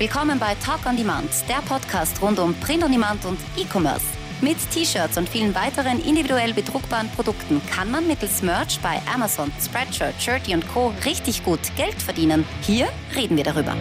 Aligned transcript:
Willkommen 0.00 0.38
bei 0.38 0.54
Talk 0.54 0.86
on 0.86 0.96
Demand, 0.96 1.28
der 1.46 1.60
Podcast 1.68 2.22
rund 2.22 2.38
um 2.38 2.54
Print 2.54 2.82
on 2.82 2.90
Demand 2.90 3.22
und 3.26 3.38
E-Commerce. 3.58 4.06
Mit 4.40 4.56
T-Shirts 4.70 5.18
und 5.18 5.28
vielen 5.28 5.54
weiteren 5.54 6.00
individuell 6.02 6.54
bedruckbaren 6.54 7.10
Produkten 7.10 7.60
kann 7.66 7.90
man 7.90 8.06
mittels 8.06 8.40
Merch 8.40 8.80
bei 8.80 8.98
Amazon, 9.14 9.52
Spreadshirt, 9.60 10.14
Shirty 10.18 10.54
und 10.54 10.66
Co. 10.68 10.94
richtig 11.04 11.44
gut 11.44 11.60
Geld 11.76 12.00
verdienen. 12.00 12.46
Hier 12.62 12.88
reden 13.14 13.36
wir 13.36 13.44
darüber. 13.44 13.76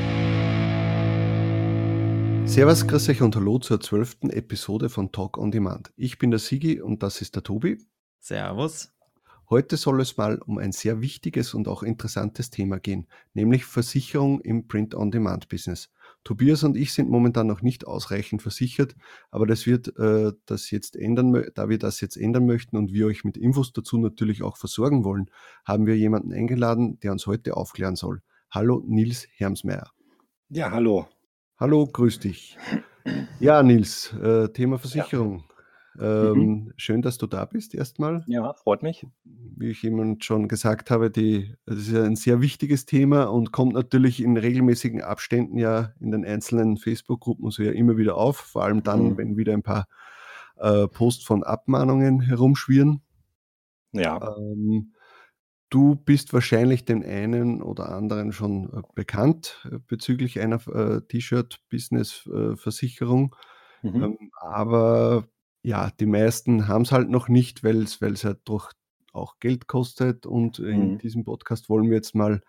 Servus, 2.45 2.85
grüß 2.85 3.07
euch 3.07 3.21
und 3.21 3.37
hallo 3.37 3.59
zur 3.59 3.79
zwölften 3.79 4.29
Episode 4.29 4.89
von 4.89 5.13
Talk 5.13 5.37
on 5.37 5.51
Demand. 5.51 5.93
Ich 5.95 6.17
bin 6.17 6.31
der 6.31 6.41
Sigi 6.41 6.81
und 6.81 7.01
das 7.01 7.21
ist 7.21 7.35
der 7.35 7.43
Tobi. 7.43 7.77
Servus. 8.19 8.91
Heute 9.49 9.77
soll 9.77 9.99
es 10.01 10.15
mal 10.15 10.37
um 10.45 10.59
ein 10.59 10.73
sehr 10.73 11.01
wichtiges 11.01 11.55
und 11.55 11.67
auch 11.67 11.81
interessantes 11.81 12.51
Thema 12.51 12.77
gehen, 12.77 13.07
nämlich 13.33 13.65
Versicherung 13.65 14.41
im 14.41 14.67
Print-on-Demand-Business. 14.67 15.89
Tobias 16.23 16.63
und 16.63 16.77
ich 16.77 16.93
sind 16.93 17.09
momentan 17.09 17.47
noch 17.47 17.61
nicht 17.61 17.87
ausreichend 17.87 18.41
versichert, 18.41 18.95
aber 19.31 19.47
das 19.47 19.65
wird 19.65 19.97
äh, 19.97 20.33
das 20.45 20.69
jetzt 20.69 20.95
ändern, 20.95 21.45
da 21.55 21.69
wir 21.69 21.79
das 21.79 22.01
jetzt 22.01 22.17
ändern 22.17 22.45
möchten 22.45 22.77
und 22.77 22.93
wir 22.93 23.07
euch 23.07 23.23
mit 23.23 23.37
Infos 23.37 23.73
dazu 23.73 23.97
natürlich 23.97 24.43
auch 24.43 24.57
versorgen 24.57 25.03
wollen, 25.03 25.31
haben 25.65 25.87
wir 25.87 25.97
jemanden 25.97 26.33
eingeladen, 26.33 26.99
der 26.99 27.13
uns 27.13 27.25
heute 27.25 27.55
aufklären 27.55 27.95
soll. 27.95 28.21
Hallo 28.51 28.83
Nils 28.85 29.27
Hermsmeier. 29.37 29.91
Ja, 30.49 30.71
hallo. 30.71 31.07
Hallo, 31.57 31.87
grüß 31.87 32.19
dich. 32.19 32.57
Ja, 33.39 33.63
Nils, 33.63 34.13
äh, 34.13 34.49
Thema 34.49 34.77
Versicherung. 34.77 35.39
Ja. 35.39 35.48
Ähm, 35.99 36.33
mhm. 36.33 36.73
Schön, 36.77 37.01
dass 37.01 37.17
du 37.17 37.27
da 37.27 37.45
bist 37.45 37.75
erstmal. 37.75 38.23
Ja, 38.27 38.53
freut 38.53 38.83
mich. 38.83 39.05
Wie 39.23 39.71
ich 39.71 39.83
jemand 39.83 40.23
schon 40.23 40.47
gesagt 40.47 40.91
habe, 40.91 41.11
die, 41.11 41.55
das 41.65 41.79
ist 41.79 41.91
ja 41.91 42.03
ein 42.03 42.15
sehr 42.15 42.41
wichtiges 42.41 42.85
Thema 42.85 43.25
und 43.25 43.51
kommt 43.51 43.73
natürlich 43.73 44.21
in 44.21 44.37
regelmäßigen 44.37 45.01
Abständen 45.01 45.57
ja 45.57 45.93
in 45.99 46.11
den 46.11 46.25
einzelnen 46.25 46.77
Facebook-Gruppen 46.77 47.49
so 47.51 47.63
ja 47.63 47.71
immer 47.71 47.97
wieder 47.97 48.15
auf, 48.15 48.37
vor 48.37 48.63
allem 48.63 48.83
dann, 48.83 49.09
mhm. 49.09 49.17
wenn 49.17 49.37
wieder 49.37 49.53
ein 49.53 49.63
paar 49.63 49.87
äh, 50.57 50.87
Posts 50.87 51.25
von 51.25 51.43
Abmahnungen 51.43 52.21
herumschwirren. 52.21 53.01
Ja. 53.91 54.37
Ähm, 54.37 54.93
Du 55.71 55.95
bist 55.95 56.33
wahrscheinlich 56.33 56.83
den 56.83 57.05
einen 57.05 57.61
oder 57.61 57.89
anderen 57.89 58.31
schon 58.31 58.73
äh, 58.73 58.81
bekannt 58.95 59.67
äh, 59.71 59.77
bezüglich 59.77 60.39
einer 60.39 60.67
äh, 60.67 61.01
T-Shirt-Business-Versicherung. 61.01 63.35
Mhm. 63.83 64.03
Ähm, 64.03 64.31
aber 64.41 65.27
ja, 65.61 65.91
die 65.99 66.05
meisten 66.05 66.67
haben 66.67 66.83
es 66.83 66.91
halt 66.91 67.09
noch 67.09 67.27
nicht, 67.27 67.63
weil 67.63 67.83
es 67.83 68.23
halt 68.23 68.39
doch 68.45 68.71
auch 69.13 69.39
Geld 69.39 69.67
kostet. 69.67 70.25
Und 70.25 70.59
in 70.59 70.93
mhm. 70.93 70.97
diesem 70.99 71.23
Podcast 71.23 71.69
wollen 71.69 71.89
wir 71.89 71.95
jetzt 71.95 72.15
mal 72.15 72.41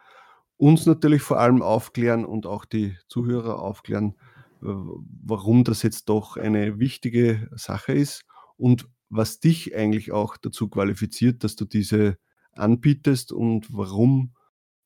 uns 0.57 0.87
natürlich 0.87 1.23
vor 1.23 1.39
allem 1.41 1.63
aufklären 1.63 2.25
und 2.25 2.47
auch 2.47 2.65
die 2.65 2.97
Zuhörer 3.09 3.61
aufklären, 3.63 4.17
warum 4.61 5.65
das 5.65 5.83
jetzt 5.83 6.09
doch 6.11 6.37
eine 6.37 6.79
wichtige 6.79 7.49
Sache 7.55 7.93
ist 7.93 8.25
und 8.57 8.87
was 9.09 9.41
dich 9.41 9.75
eigentlich 9.75 10.13
auch 10.13 10.37
dazu 10.37 10.69
qualifiziert, 10.69 11.43
dass 11.45 11.57
du 11.57 11.65
diese 11.65 12.19
anbietest 12.53 13.33
und 13.33 13.69
warum 13.73 14.35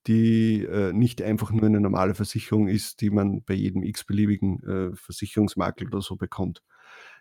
die 0.07 0.63
äh, 0.63 0.93
nicht 0.93 1.23
einfach 1.23 1.51
nur 1.51 1.65
eine 1.65 1.81
normale 1.81 2.15
Versicherung 2.15 2.69
ist, 2.69 3.01
die 3.01 3.11
man 3.11 3.43
bei 3.43 3.55
jedem 3.55 3.83
x-beliebigen 3.83 4.63
äh, 4.63 4.97
Versicherungsmakler 4.97 5.89
oder 5.89 6.03
so 6.03 6.17
bekommt. 6.17 6.63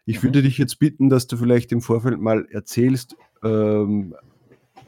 Ich 0.06 0.20
mhm. 0.20 0.24
würde 0.24 0.42
dich 0.44 0.58
jetzt 0.58 0.80
bitten, 0.80 1.10
dass 1.10 1.28
du 1.28 1.38
vielleicht 1.38 1.72
im 1.72 1.82
Vorfeld 1.82 2.20
mal 2.20 2.46
erzählst, 2.52 3.16
ähm, 3.44 4.16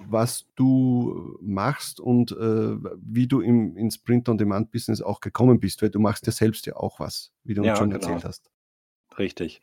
was 0.07 0.45
du 0.55 1.37
machst 1.41 1.99
und 1.99 2.31
äh, 2.31 2.75
wie 3.01 3.27
du 3.27 3.41
im, 3.41 3.75
ins 3.75 3.97
Print-on-Demand-Business 3.97 5.01
auch 5.01 5.19
gekommen 5.19 5.59
bist, 5.59 5.81
weil 5.81 5.89
du 5.89 5.99
machst 5.99 6.25
ja 6.27 6.31
selbst 6.31 6.65
ja 6.65 6.75
auch 6.75 6.99
was, 6.99 7.31
wie 7.43 7.53
du 7.53 7.63
ja, 7.63 7.71
uns 7.71 7.79
schon 7.79 7.89
genau. 7.89 8.01
erzählt 8.01 8.25
hast. 8.25 8.51
Richtig. 9.17 9.61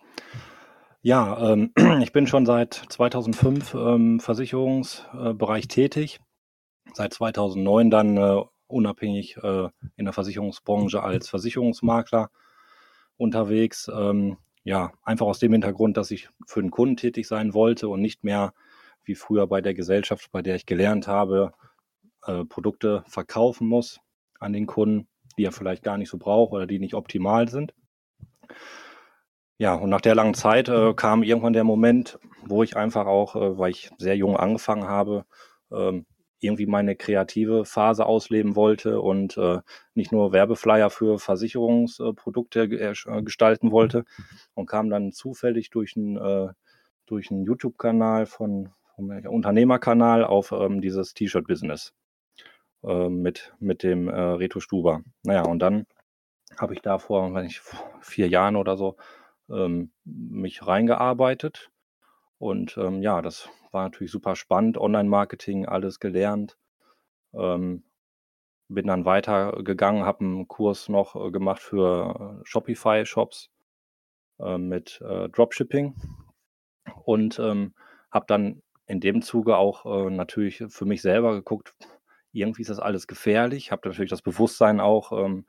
Ja, 1.02 1.52
ähm, 1.52 1.72
ich 2.02 2.12
bin 2.12 2.26
schon 2.26 2.46
seit 2.46 2.74
2005 2.74 3.74
im 3.74 4.20
Versicherungsbereich 4.20 5.68
tätig. 5.68 6.20
Seit 6.94 7.12
2009 7.14 7.90
dann 7.90 8.16
äh, 8.16 8.42
unabhängig 8.66 9.36
äh, 9.36 9.68
in 9.96 10.04
der 10.04 10.12
Versicherungsbranche 10.12 11.02
als 11.02 11.28
Versicherungsmakler 11.28 12.30
unterwegs. 13.16 13.90
Ähm, 13.92 14.38
ja, 14.64 14.92
einfach 15.02 15.26
aus 15.26 15.38
dem 15.38 15.52
Hintergrund, 15.52 15.96
dass 15.96 16.10
ich 16.10 16.28
für 16.46 16.60
den 16.60 16.70
Kunden 16.70 16.96
tätig 16.96 17.26
sein 17.26 17.54
wollte 17.54 17.88
und 17.88 18.00
nicht 18.00 18.24
mehr 18.24 18.54
wie 19.04 19.14
früher 19.14 19.46
bei 19.46 19.60
der 19.60 19.74
Gesellschaft, 19.74 20.30
bei 20.30 20.42
der 20.42 20.54
ich 20.54 20.66
gelernt 20.66 21.08
habe, 21.08 21.52
äh, 22.26 22.44
Produkte 22.44 23.02
verkaufen 23.06 23.66
muss 23.66 24.00
an 24.38 24.52
den 24.52 24.66
Kunden, 24.66 25.08
die 25.36 25.44
er 25.44 25.52
vielleicht 25.52 25.82
gar 25.82 25.98
nicht 25.98 26.10
so 26.10 26.18
braucht 26.18 26.52
oder 26.52 26.66
die 26.66 26.78
nicht 26.78 26.94
optimal 26.94 27.48
sind. 27.48 27.74
Ja, 29.58 29.74
und 29.74 29.90
nach 29.90 30.00
der 30.00 30.14
langen 30.14 30.34
Zeit 30.34 30.68
äh, 30.68 30.94
kam 30.94 31.22
irgendwann 31.22 31.52
der 31.52 31.64
Moment, 31.64 32.18
wo 32.44 32.62
ich 32.62 32.76
einfach 32.76 33.06
auch, 33.06 33.36
äh, 33.36 33.58
weil 33.58 33.70
ich 33.70 33.90
sehr 33.98 34.16
jung 34.16 34.36
angefangen 34.36 34.84
habe, 34.88 35.24
ähm, 35.70 36.06
irgendwie 36.42 36.66
meine 36.66 36.96
kreative 36.96 37.64
Phase 37.64 38.06
ausleben 38.06 38.56
wollte 38.56 39.00
und 39.00 39.36
äh, 39.36 39.58
nicht 39.94 40.12
nur 40.12 40.32
Werbeflyer 40.32 40.90
für 40.90 41.18
Versicherungsprodukte 41.18 42.62
äh, 42.64 43.22
gestalten 43.22 43.70
wollte 43.70 44.04
und 44.54 44.66
kam 44.66 44.90
dann 44.90 45.12
zufällig 45.12 45.70
durch 45.70 45.96
einen, 45.96 46.16
äh, 46.16 46.52
durch 47.06 47.30
einen 47.30 47.44
YouTube-Kanal 47.44 48.26
von 48.26 48.70
vom 48.94 49.10
Unternehmerkanal 49.10 50.24
auf 50.24 50.52
ähm, 50.52 50.80
dieses 50.80 51.14
T-Shirt-Business 51.14 51.92
äh, 52.84 53.08
mit, 53.08 53.54
mit 53.58 53.82
dem 53.82 54.08
äh, 54.08 54.12
Reto 54.12 54.60
Stuber. 54.60 55.02
Naja, 55.22 55.42
und 55.44 55.60
dann 55.60 55.86
habe 56.58 56.74
ich 56.74 56.82
da 56.82 56.98
vor, 56.98 57.32
wenn 57.34 57.46
ich, 57.46 57.60
vor 57.60 57.80
vier 58.00 58.28
Jahren 58.28 58.56
oder 58.56 58.76
so 58.76 58.96
ähm, 59.50 59.90
mich 60.04 60.66
reingearbeitet. 60.66 61.70
Und 62.38 62.76
ähm, 62.76 63.02
ja, 63.02 63.22
das 63.22 63.48
war 63.72 63.84
natürlich 63.84 64.12
super 64.12 64.36
spannend. 64.36 64.78
Online-Marketing, 64.78 65.66
alles 65.66 66.00
gelernt. 66.00 66.58
Ähm, 67.34 67.84
bin 68.68 68.86
dann 68.86 69.04
weitergegangen, 69.04 70.04
habe 70.04 70.24
einen 70.24 70.48
Kurs 70.48 70.88
noch 70.88 71.14
äh, 71.16 71.30
gemacht 71.30 71.60
für 71.60 72.40
äh, 72.40 72.46
Shopify-Shops 72.46 73.50
äh, 74.40 74.58
mit 74.58 75.00
äh, 75.02 75.28
Dropshipping 75.28 75.94
und 77.04 77.38
ähm, 77.38 77.74
habe 78.10 78.26
dann 78.28 78.62
in 78.86 79.00
dem 79.00 79.22
Zuge 79.22 79.56
auch 79.56 79.86
äh, 79.86 80.10
natürlich 80.10 80.64
für 80.68 80.84
mich 80.84 81.02
selber 81.02 81.34
geguckt, 81.34 81.74
irgendwie 82.32 82.62
ist 82.62 82.70
das 82.70 82.78
alles 82.78 83.06
gefährlich. 83.06 83.70
Habe 83.70 83.88
natürlich 83.88 84.10
das 84.10 84.22
Bewusstsein 84.22 84.80
auch, 84.80 85.12
ähm, 85.12 85.46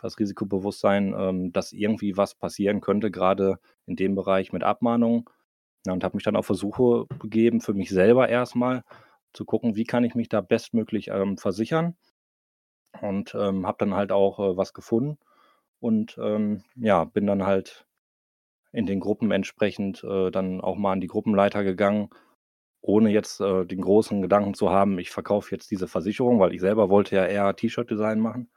das 0.00 0.18
Risikobewusstsein, 0.18 1.14
ähm, 1.16 1.52
dass 1.52 1.72
irgendwie 1.72 2.16
was 2.16 2.34
passieren 2.34 2.80
könnte, 2.80 3.10
gerade 3.10 3.58
in 3.86 3.96
dem 3.96 4.14
Bereich 4.14 4.52
mit 4.52 4.62
Abmahnungen. 4.62 5.24
Ja, 5.86 5.92
und 5.92 6.04
habe 6.04 6.16
mich 6.16 6.24
dann 6.24 6.36
auf 6.36 6.46
Versuche 6.46 7.06
begeben, 7.18 7.60
für 7.60 7.74
mich 7.74 7.90
selber 7.90 8.28
erstmal 8.28 8.84
zu 9.32 9.44
gucken, 9.44 9.76
wie 9.76 9.84
kann 9.84 10.04
ich 10.04 10.14
mich 10.14 10.28
da 10.28 10.40
bestmöglich 10.40 11.08
ähm, 11.08 11.36
versichern. 11.38 11.96
Und 13.00 13.34
ähm, 13.34 13.66
habe 13.66 13.78
dann 13.80 13.94
halt 13.94 14.12
auch 14.12 14.38
äh, 14.38 14.56
was 14.56 14.72
gefunden 14.72 15.18
und 15.80 16.16
ähm, 16.18 16.62
ja, 16.76 17.04
bin 17.04 17.26
dann 17.26 17.44
halt 17.44 17.86
in 18.72 18.86
den 18.86 19.00
Gruppen 19.00 19.30
entsprechend 19.32 20.04
äh, 20.04 20.30
dann 20.30 20.60
auch 20.60 20.76
mal 20.76 20.92
an 20.92 21.00
die 21.00 21.08
Gruppenleiter 21.08 21.64
gegangen, 21.64 22.10
ohne 22.82 23.10
jetzt 23.10 23.40
äh, 23.40 23.64
den 23.66 23.80
großen 23.82 24.22
Gedanken 24.22 24.54
zu 24.54 24.70
haben, 24.70 24.98
ich 24.98 25.10
verkaufe 25.10 25.50
jetzt 25.54 25.70
diese 25.70 25.88
Versicherung, 25.88 26.40
weil 26.40 26.54
ich 26.54 26.60
selber 26.60 26.90
wollte 26.90 27.16
ja 27.16 27.26
eher 27.26 27.56
T-Shirt-Design 27.56 28.20
machen 28.20 28.50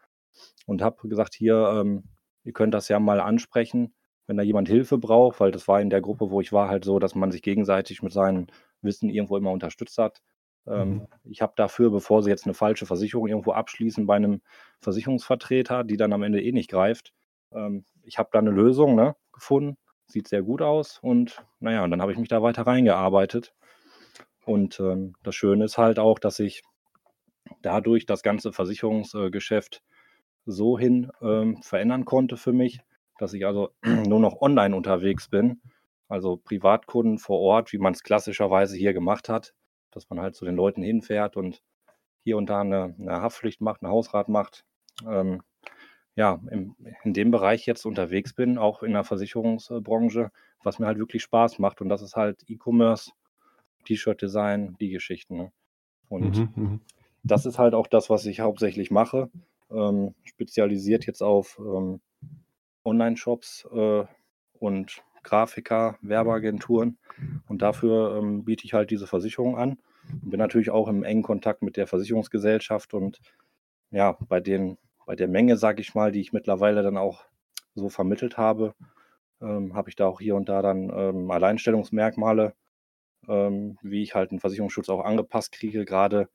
und 0.66 0.82
habe 0.82 1.08
gesagt, 1.08 1.36
hier, 1.36 1.56
ähm, 1.82 2.04
ihr 2.44 2.54
könnt 2.54 2.74
das 2.74 2.90
ja 2.90 3.00
mal 3.00 3.20
ansprechen, 3.20 3.94
wenn 4.28 4.38
da 4.38 4.44
jemand 4.44 4.68
Hilfe 4.68 4.98
braucht, 4.98 5.40
weil 5.40 5.52
das 5.52 5.68
war 5.68 5.82
in 5.82 5.90
der 5.90 6.02
Gruppe, 6.02 6.30
wo 6.30 6.42
ich 6.42 6.54
war, 6.54 6.70
halt 6.70 6.86
so, 6.86 7.00
dass 7.00 7.16
man 7.16 7.32
sich 7.32 7.42
gegenseitig 7.42 8.04
mit 8.04 8.12
seinem 8.12 8.48
Wissen 8.82 9.10
irgendwo 9.10 9.38
immer 9.38 9.52
unterstützt 9.52 9.98
hat. 9.98 10.22
Ähm, 10.68 10.90
mhm. 10.90 11.08
Ich 11.24 11.42
habe 11.42 11.54
dafür, 11.56 11.90
bevor 11.90 12.22
sie 12.22 12.30
jetzt 12.30 12.46
eine 12.46 12.54
falsche 12.54 12.86
Versicherung 12.86 13.28
irgendwo 13.28 13.54
abschließen 13.54 14.06
bei 14.06 14.18
einem 14.18 14.42
Versicherungsvertreter, 14.82 15.84
die 15.84 15.98
dann 15.98 16.14
am 16.14 16.24
Ende 16.24 16.44
eh 16.44 16.52
nicht 16.52 16.70
greift, 16.70 17.14
ähm, 17.54 17.86
ich 18.04 18.20
habe 18.20 18.30
da 18.32 18.40
eine 18.40 18.52
Lösung 18.52 18.96
ne, 18.96 19.16
gefunden, 19.32 19.78
sieht 20.06 20.28
sehr 20.28 20.44
gut 20.44 20.62
aus 20.62 21.00
und 21.00 21.44
naja, 21.60 21.84
und 21.84 21.92
dann 21.92 22.02
habe 22.02 22.12
ich 22.12 22.18
mich 22.18 22.30
da 22.30 22.42
weiter 22.42 22.64
reingearbeitet. 22.64 23.54
Und 24.46 24.80
ähm, 24.80 25.14
das 25.24 25.36
Schöne 25.36 25.66
ist 25.66 25.78
halt 25.78 26.00
auch, 26.00 26.20
dass 26.20 26.40
ich 26.40 26.64
dadurch 27.62 28.06
das 28.06 28.24
ganze 28.24 28.54
Versicherungsgeschäft 28.54 29.84
so 30.46 30.80
hin 30.80 31.12
ähm, 31.22 31.62
verändern 31.62 32.06
konnte 32.06 32.38
für 32.38 32.54
mich, 32.54 32.80
dass 33.20 33.34
ich 33.34 33.46
also 33.46 33.72
nur 33.84 34.20
noch 34.20 34.42
online 34.42 34.76
unterwegs 34.76 35.30
bin. 35.30 35.62
Also 36.08 36.38
Privatkunden 36.38 37.18
vor 37.18 37.40
Ort, 37.40 37.74
wie 37.74 37.78
man 37.78 37.94
es 37.94 38.04
klassischerweise 38.04 38.78
hier 38.78 38.94
gemacht 38.94 39.30
hat, 39.30 39.54
dass 39.92 40.10
man 40.10 40.22
halt 40.22 40.36
zu 40.36 40.46
den 40.46 40.56
Leuten 40.56 40.82
hinfährt 40.82 41.36
und 41.36 41.62
hier 42.24 42.38
und 42.38 42.50
da 42.50 42.62
eine, 42.62 42.96
eine 43.00 43.22
Haftpflicht 43.22 43.62
macht, 43.62 43.82
ein 43.82 43.90
Hausrat 43.90 44.30
macht. 44.30 44.64
Ähm, 45.06 45.42
ja, 46.16 46.40
im, 46.50 46.76
in 47.04 47.14
dem 47.14 47.30
Bereich 47.30 47.66
jetzt 47.66 47.86
unterwegs 47.86 48.34
bin, 48.34 48.58
auch 48.58 48.82
in 48.84 48.94
der 48.94 49.04
Versicherungsbranche, 49.04 50.32
was 50.64 50.80
mir 50.80 50.88
halt 50.88 50.98
wirklich 50.98 51.22
Spaß 51.24 51.60
macht. 51.60 51.82
Und 51.82 51.90
das 51.90 52.02
ist 52.02 52.16
halt 52.16 52.44
E-Commerce, 52.48 53.12
T-Shirt-Design, 53.86 54.78
die 54.80 54.90
Geschichten. 54.90 55.38
Ne? 55.38 55.52
Und 56.10 56.38
mhm, 56.38 56.50
mhm. 56.56 56.82
das 57.24 57.46
ist 57.46 57.60
halt 57.60 57.74
auch 57.74 57.88
das, 57.88 58.10
was 58.10 58.26
ich 58.26 58.40
hauptsächlich 58.40 58.90
mache 58.90 59.30
ähm, 59.72 60.14
spezialisiert 60.24 61.06
jetzt 61.06 61.22
auf 61.22 61.60
ähm, 61.60 62.02
Online-Shops 62.88 63.68
äh, 63.72 64.06
und 64.54 65.04
Grafiker, 65.24 65.98
Werbeagenturen. 66.02 66.98
Und 67.48 67.62
dafür 67.62 68.18
ähm, 68.18 68.46
biete 68.46 68.66
ich 68.66 68.74
halt 68.74 68.92
diese 68.92 69.08
Versicherung 69.08 69.58
an. 69.58 69.78
Bin 70.24 70.40
natürlich 70.40 70.70
auch 70.70 70.88
im 70.88 71.04
engen 71.04 71.24
Kontakt 71.24 71.62
mit 71.62 71.76
der 71.76 71.86
Versicherungsgesellschaft 71.86 72.94
und 72.94 73.20
ja, 73.92 74.18
bei 74.28 74.40
den, 74.40 74.78
bei 75.06 75.16
der 75.16 75.28
Menge, 75.28 75.58
sage 75.58 75.82
ich 75.82 75.96
mal, 75.96 76.12
die 76.12 76.22
ich 76.22 76.34
mittlerweile 76.34 76.82
dann 76.82 76.98
auch 76.98 77.26
so 77.76 77.90
vermittelt 77.90 78.38
habe, 78.38 78.74
ähm, 79.42 79.76
habe 79.76 79.90
ich 79.90 79.96
da 79.96 80.08
auch 80.08 80.20
hier 80.20 80.36
und 80.36 80.50
da 80.50 80.62
dann 80.62 80.90
ähm, 80.94 81.30
Alleinstellungsmerkmale, 81.30 82.54
ähm, 83.28 83.78
wie 83.82 84.02
ich 84.02 84.16
halt 84.16 84.32
einen 84.32 84.40
Versicherungsschutz 84.40 84.90
auch 84.90 85.04
angepasst 85.04 85.52
kriege, 85.52 85.86
gerade 85.86 86.30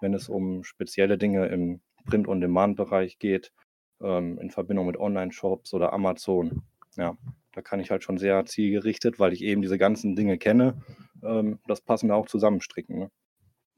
wenn 0.00 0.14
es 0.14 0.28
um 0.28 0.64
spezielle 0.64 1.18
Dinge 1.18 1.46
im 1.46 1.80
Print- 2.06 2.28
und 2.28 2.40
Demand-Bereich 2.40 3.18
geht, 3.18 3.52
ähm, 4.00 4.38
in 4.38 4.50
Verbindung 4.50 4.86
mit 4.86 4.96
Online-Shops 4.96 5.74
oder 5.74 5.92
Amazon. 5.92 6.62
Ja, 6.96 7.16
da 7.52 7.62
kann 7.62 7.80
ich 7.80 7.90
halt 7.90 8.04
schon 8.04 8.18
sehr 8.18 8.44
zielgerichtet, 8.46 9.18
weil 9.18 9.32
ich 9.32 9.42
eben 9.42 9.62
diese 9.62 9.78
ganzen 9.78 10.16
Dinge 10.16 10.38
kenne, 10.38 10.82
ähm, 11.22 11.58
das 11.66 11.80
passende 11.80 12.14
auch 12.14 12.26
zusammenstricken. 12.26 12.98
Ne? 12.98 13.10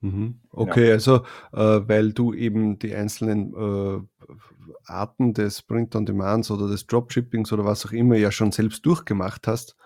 Mhm. 0.01 0.41
Okay, 0.51 0.89
ja. 0.89 0.95
also 0.95 1.25
äh, 1.53 1.81
weil 1.87 2.13
du 2.13 2.33
eben 2.33 2.79
die 2.79 2.95
einzelnen 2.95 3.55
äh, 3.55 4.01
Arten 4.85 5.35
des 5.35 5.63
Print 5.63 5.95
on 5.95 6.07
Demands 6.07 6.51
oder 6.51 6.69
des 6.69 6.87
Dropshippings 6.87 7.53
oder 7.53 7.65
was 7.65 7.85
auch 7.85 7.93
immer 7.93 8.17
ja 8.17 8.33
schon 8.33 8.53
selbst 8.53 8.85
durchgemacht 8.87 9.47
hast, 9.47 9.77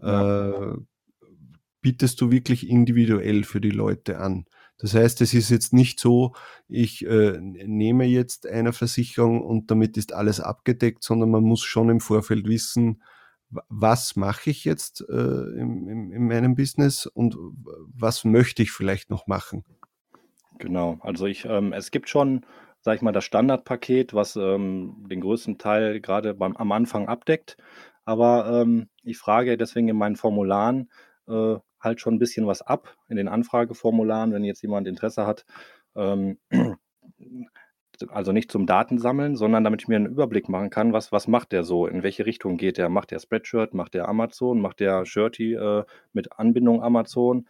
ja. 0.00 0.50
äh, 0.50 0.76
bietest 1.80 2.20
du 2.20 2.30
wirklich 2.30 2.68
individuell 2.68 3.44
für 3.44 3.60
die 3.60 3.70
Leute 3.70 4.18
an. 4.18 4.46
Das 4.82 4.94
heißt, 4.94 5.20
es 5.20 5.32
ist 5.32 5.48
jetzt 5.48 5.72
nicht 5.72 6.00
so, 6.00 6.34
ich 6.66 7.06
äh, 7.06 7.38
nehme 7.40 8.04
jetzt 8.04 8.48
eine 8.48 8.72
Versicherung 8.72 9.40
und 9.40 9.70
damit 9.70 9.96
ist 9.96 10.12
alles 10.12 10.40
abgedeckt, 10.40 11.04
sondern 11.04 11.30
man 11.30 11.44
muss 11.44 11.62
schon 11.62 11.88
im 11.88 12.00
Vorfeld 12.00 12.48
wissen, 12.48 13.00
was 13.68 14.16
mache 14.16 14.50
ich 14.50 14.64
jetzt 14.64 15.04
äh, 15.08 15.12
in, 15.12 15.86
in, 15.86 16.10
in 16.10 16.26
meinem 16.26 16.56
Business 16.56 17.06
und 17.06 17.36
was 17.94 18.24
möchte 18.24 18.64
ich 18.64 18.72
vielleicht 18.72 19.08
noch 19.08 19.28
machen. 19.28 19.64
Genau, 20.58 20.98
also 21.00 21.26
ich, 21.26 21.44
ähm, 21.44 21.72
es 21.72 21.92
gibt 21.92 22.08
schon, 22.08 22.44
sag 22.80 22.96
ich 22.96 23.02
mal, 23.02 23.12
das 23.12 23.24
Standardpaket, 23.24 24.14
was 24.14 24.34
ähm, 24.34 25.06
den 25.08 25.20
größten 25.20 25.58
Teil 25.58 26.00
gerade 26.00 26.34
beim, 26.34 26.56
am 26.56 26.72
Anfang 26.72 27.06
abdeckt. 27.06 27.56
Aber 28.04 28.62
ähm, 28.62 28.88
ich 29.04 29.18
frage 29.18 29.56
deswegen 29.56 29.88
in 29.88 29.96
meinen 29.96 30.16
Formularen, 30.16 30.90
äh, 31.28 31.56
halt 31.82 32.00
schon 32.00 32.14
ein 32.14 32.18
bisschen 32.18 32.46
was 32.46 32.62
ab 32.62 32.96
in 33.08 33.16
den 33.16 33.28
Anfrageformularen, 33.28 34.32
wenn 34.32 34.44
jetzt 34.44 34.62
jemand 34.62 34.88
Interesse 34.88 35.26
hat. 35.26 35.44
Ähm, 35.94 36.38
also 38.08 38.32
nicht 38.32 38.50
zum 38.50 38.66
Datensammeln, 38.66 39.36
sondern 39.36 39.64
damit 39.64 39.82
ich 39.82 39.88
mir 39.88 39.96
einen 39.96 40.06
Überblick 40.06 40.48
machen 40.48 40.70
kann, 40.70 40.92
was, 40.92 41.12
was 41.12 41.28
macht 41.28 41.52
der 41.52 41.64
so, 41.64 41.86
in 41.86 42.02
welche 42.02 42.26
Richtung 42.26 42.56
geht 42.56 42.78
der, 42.78 42.88
macht 42.88 43.10
der 43.10 43.18
Spreadshirt, 43.18 43.74
macht 43.74 43.94
der 43.94 44.08
Amazon, 44.08 44.60
macht 44.60 44.80
der 44.80 45.04
Shirty 45.04 45.54
äh, 45.54 45.84
mit 46.12 46.32
Anbindung 46.38 46.82
Amazon, 46.82 47.46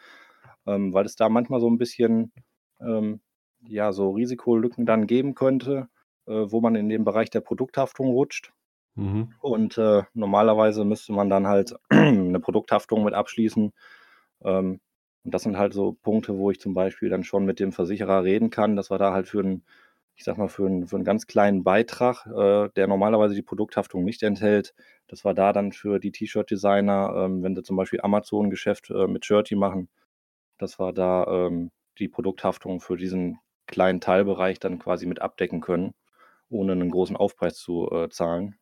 ähm, 0.67 0.93
weil 0.93 1.07
es 1.07 1.17
da 1.17 1.29
manchmal 1.29 1.61
so 1.61 1.69
ein 1.71 1.79
bisschen 1.79 2.33
ähm, 2.81 3.21
ja 3.67 3.93
so 3.93 4.11
Risikolücken 4.11 4.87
dann 4.87 5.07
geben 5.07 5.35
könnte, 5.35 5.89
äh, 6.27 6.33
wo 6.33 6.61
man 6.61 6.75
in 6.75 6.89
den 6.89 7.05
Bereich 7.05 7.31
der 7.31 7.41
Produkthaftung 7.41 8.09
rutscht. 8.09 8.53
Mhm. 8.95 9.35
Und 9.41 9.79
äh, 9.79 10.03
normalerweise 10.13 10.85
müsste 10.85 11.13
man 11.13 11.31
dann 11.31 11.47
halt 11.47 11.75
eine 11.89 12.41
Produkthaftung 12.41 13.05
mit 13.05 13.15
abschließen, 13.15 13.73
ähm, 14.45 14.81
und 15.25 15.35
das 15.35 15.43
sind 15.43 15.57
halt 15.57 15.73
so 15.73 15.93
Punkte, 16.03 16.37
wo 16.37 16.51
ich 16.51 16.61
zum 16.61 16.75
Beispiel 16.75 17.09
dann 17.09 17.25
schon 17.25 17.45
mit 17.45 17.61
dem 17.61 17.73
Versicherer 17.73 18.25
reden 18.25 18.51
kann, 18.51 18.77
dass 18.77 18.91
wir 18.91 18.99
da 18.99 19.13
halt 19.13 19.29
für 19.29 19.41
einen, 19.41 19.65
ich 20.17 20.25
sag 20.25 20.37
mal, 20.37 20.49
für 20.49 20.67
einen, 20.67 20.89
für 20.89 20.97
einen 20.97 21.05
ganz 21.05 21.27
kleinen 21.27 21.63
Beitrag, 21.65 22.27
äh, 22.27 22.71
der 22.75 22.89
normalerweise 22.89 23.35
die 23.35 23.43
Produkthaftung 23.43 24.05
nicht 24.05 24.23
enthält, 24.23 24.75
dass 25.07 25.25
wir 25.25 25.35
da 25.35 25.53
dann 25.53 25.73
für 25.73 26.01
die 26.01 26.13
T-Shirt-Designer, 26.13 27.15
ähm, 27.17 27.43
wenn 27.43 27.55
sie 27.55 27.63
zum 27.63 27.77
Beispiel 27.77 28.01
Amazon-Geschäft 28.03 28.91
äh, 28.91 29.07
mit 29.07 29.25
Shirty 29.25 29.55
machen, 29.55 29.89
dass 30.59 30.79
wir 30.81 30.93
da 30.93 31.27
ähm, 31.27 31.71
die 31.99 32.09
Produkthaftung 32.09 32.81
für 32.81 32.97
diesen 32.97 33.39
kleinen 33.67 34.01
Teilbereich 34.01 34.59
dann 34.59 34.79
quasi 34.79 35.07
mit 35.07 35.23
abdecken 35.23 35.61
können, 35.61 35.95
ohne 36.51 36.73
einen 36.73 36.91
großen 36.91 37.17
Aufpreis 37.17 37.57
zu 37.57 37.91
äh, 37.93 38.09
zahlen. 38.11 38.57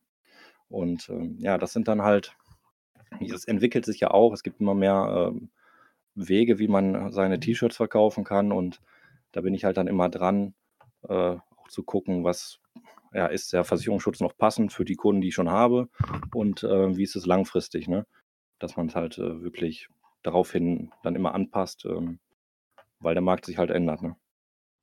Und 0.68 1.08
ähm, 1.08 1.36
ja, 1.38 1.58
das 1.58 1.72
sind 1.72 1.88
dann 1.88 2.02
halt, 2.02 2.36
es 3.20 3.44
entwickelt 3.46 3.86
sich 3.86 4.00
ja 4.00 4.10
auch, 4.10 4.32
es 4.32 4.42
gibt 4.42 4.60
immer 4.60 4.74
mehr 4.74 5.30
ähm, 5.32 5.50
Wege, 6.28 6.58
wie 6.58 6.69
man 6.69 7.12
seine. 7.12 7.40
T-Shirts 7.40 7.76
verkaufen 7.76 8.25
kann. 8.25 8.52
Und 8.52 8.81
da 9.32 9.40
bin 9.40 9.55
ich 9.55 9.64
halt 9.64 9.76
dann 9.76 9.87
immer 9.87 10.08
dran, 10.08 10.55
äh, 11.08 11.37
auch 11.37 11.69
zu 11.69 11.82
gucken, 11.82 12.25
was 12.25 12.61
ja, 13.12 13.26
ist 13.26 13.52
der 13.52 13.64
Versicherungsschutz 13.64 14.20
noch 14.20 14.37
passend 14.37 14.72
für 14.72 14.84
die 14.84 14.94
Kunden, 14.94 15.20
die 15.20 15.28
ich 15.28 15.34
schon 15.34 15.50
habe 15.50 15.88
und 16.32 16.62
äh, 16.62 16.96
wie 16.96 17.02
ist 17.02 17.17
es 17.17 17.26
langfristig, 17.26 17.88
ne? 17.88 18.06
Dass 18.58 18.76
man 18.76 18.87
es 18.87 18.94
halt 18.94 19.19
äh, 19.19 19.43
wirklich 19.43 19.88
daraufhin 20.22 20.93
dann 21.02 21.17
immer 21.17 21.34
anpasst, 21.34 21.84
ähm, 21.87 22.20
weil 23.00 23.14
der 23.14 23.23
Markt 23.23 23.46
sich 23.46 23.58
halt 23.58 23.70
ändert, 23.70 24.02
ne? 24.02 24.16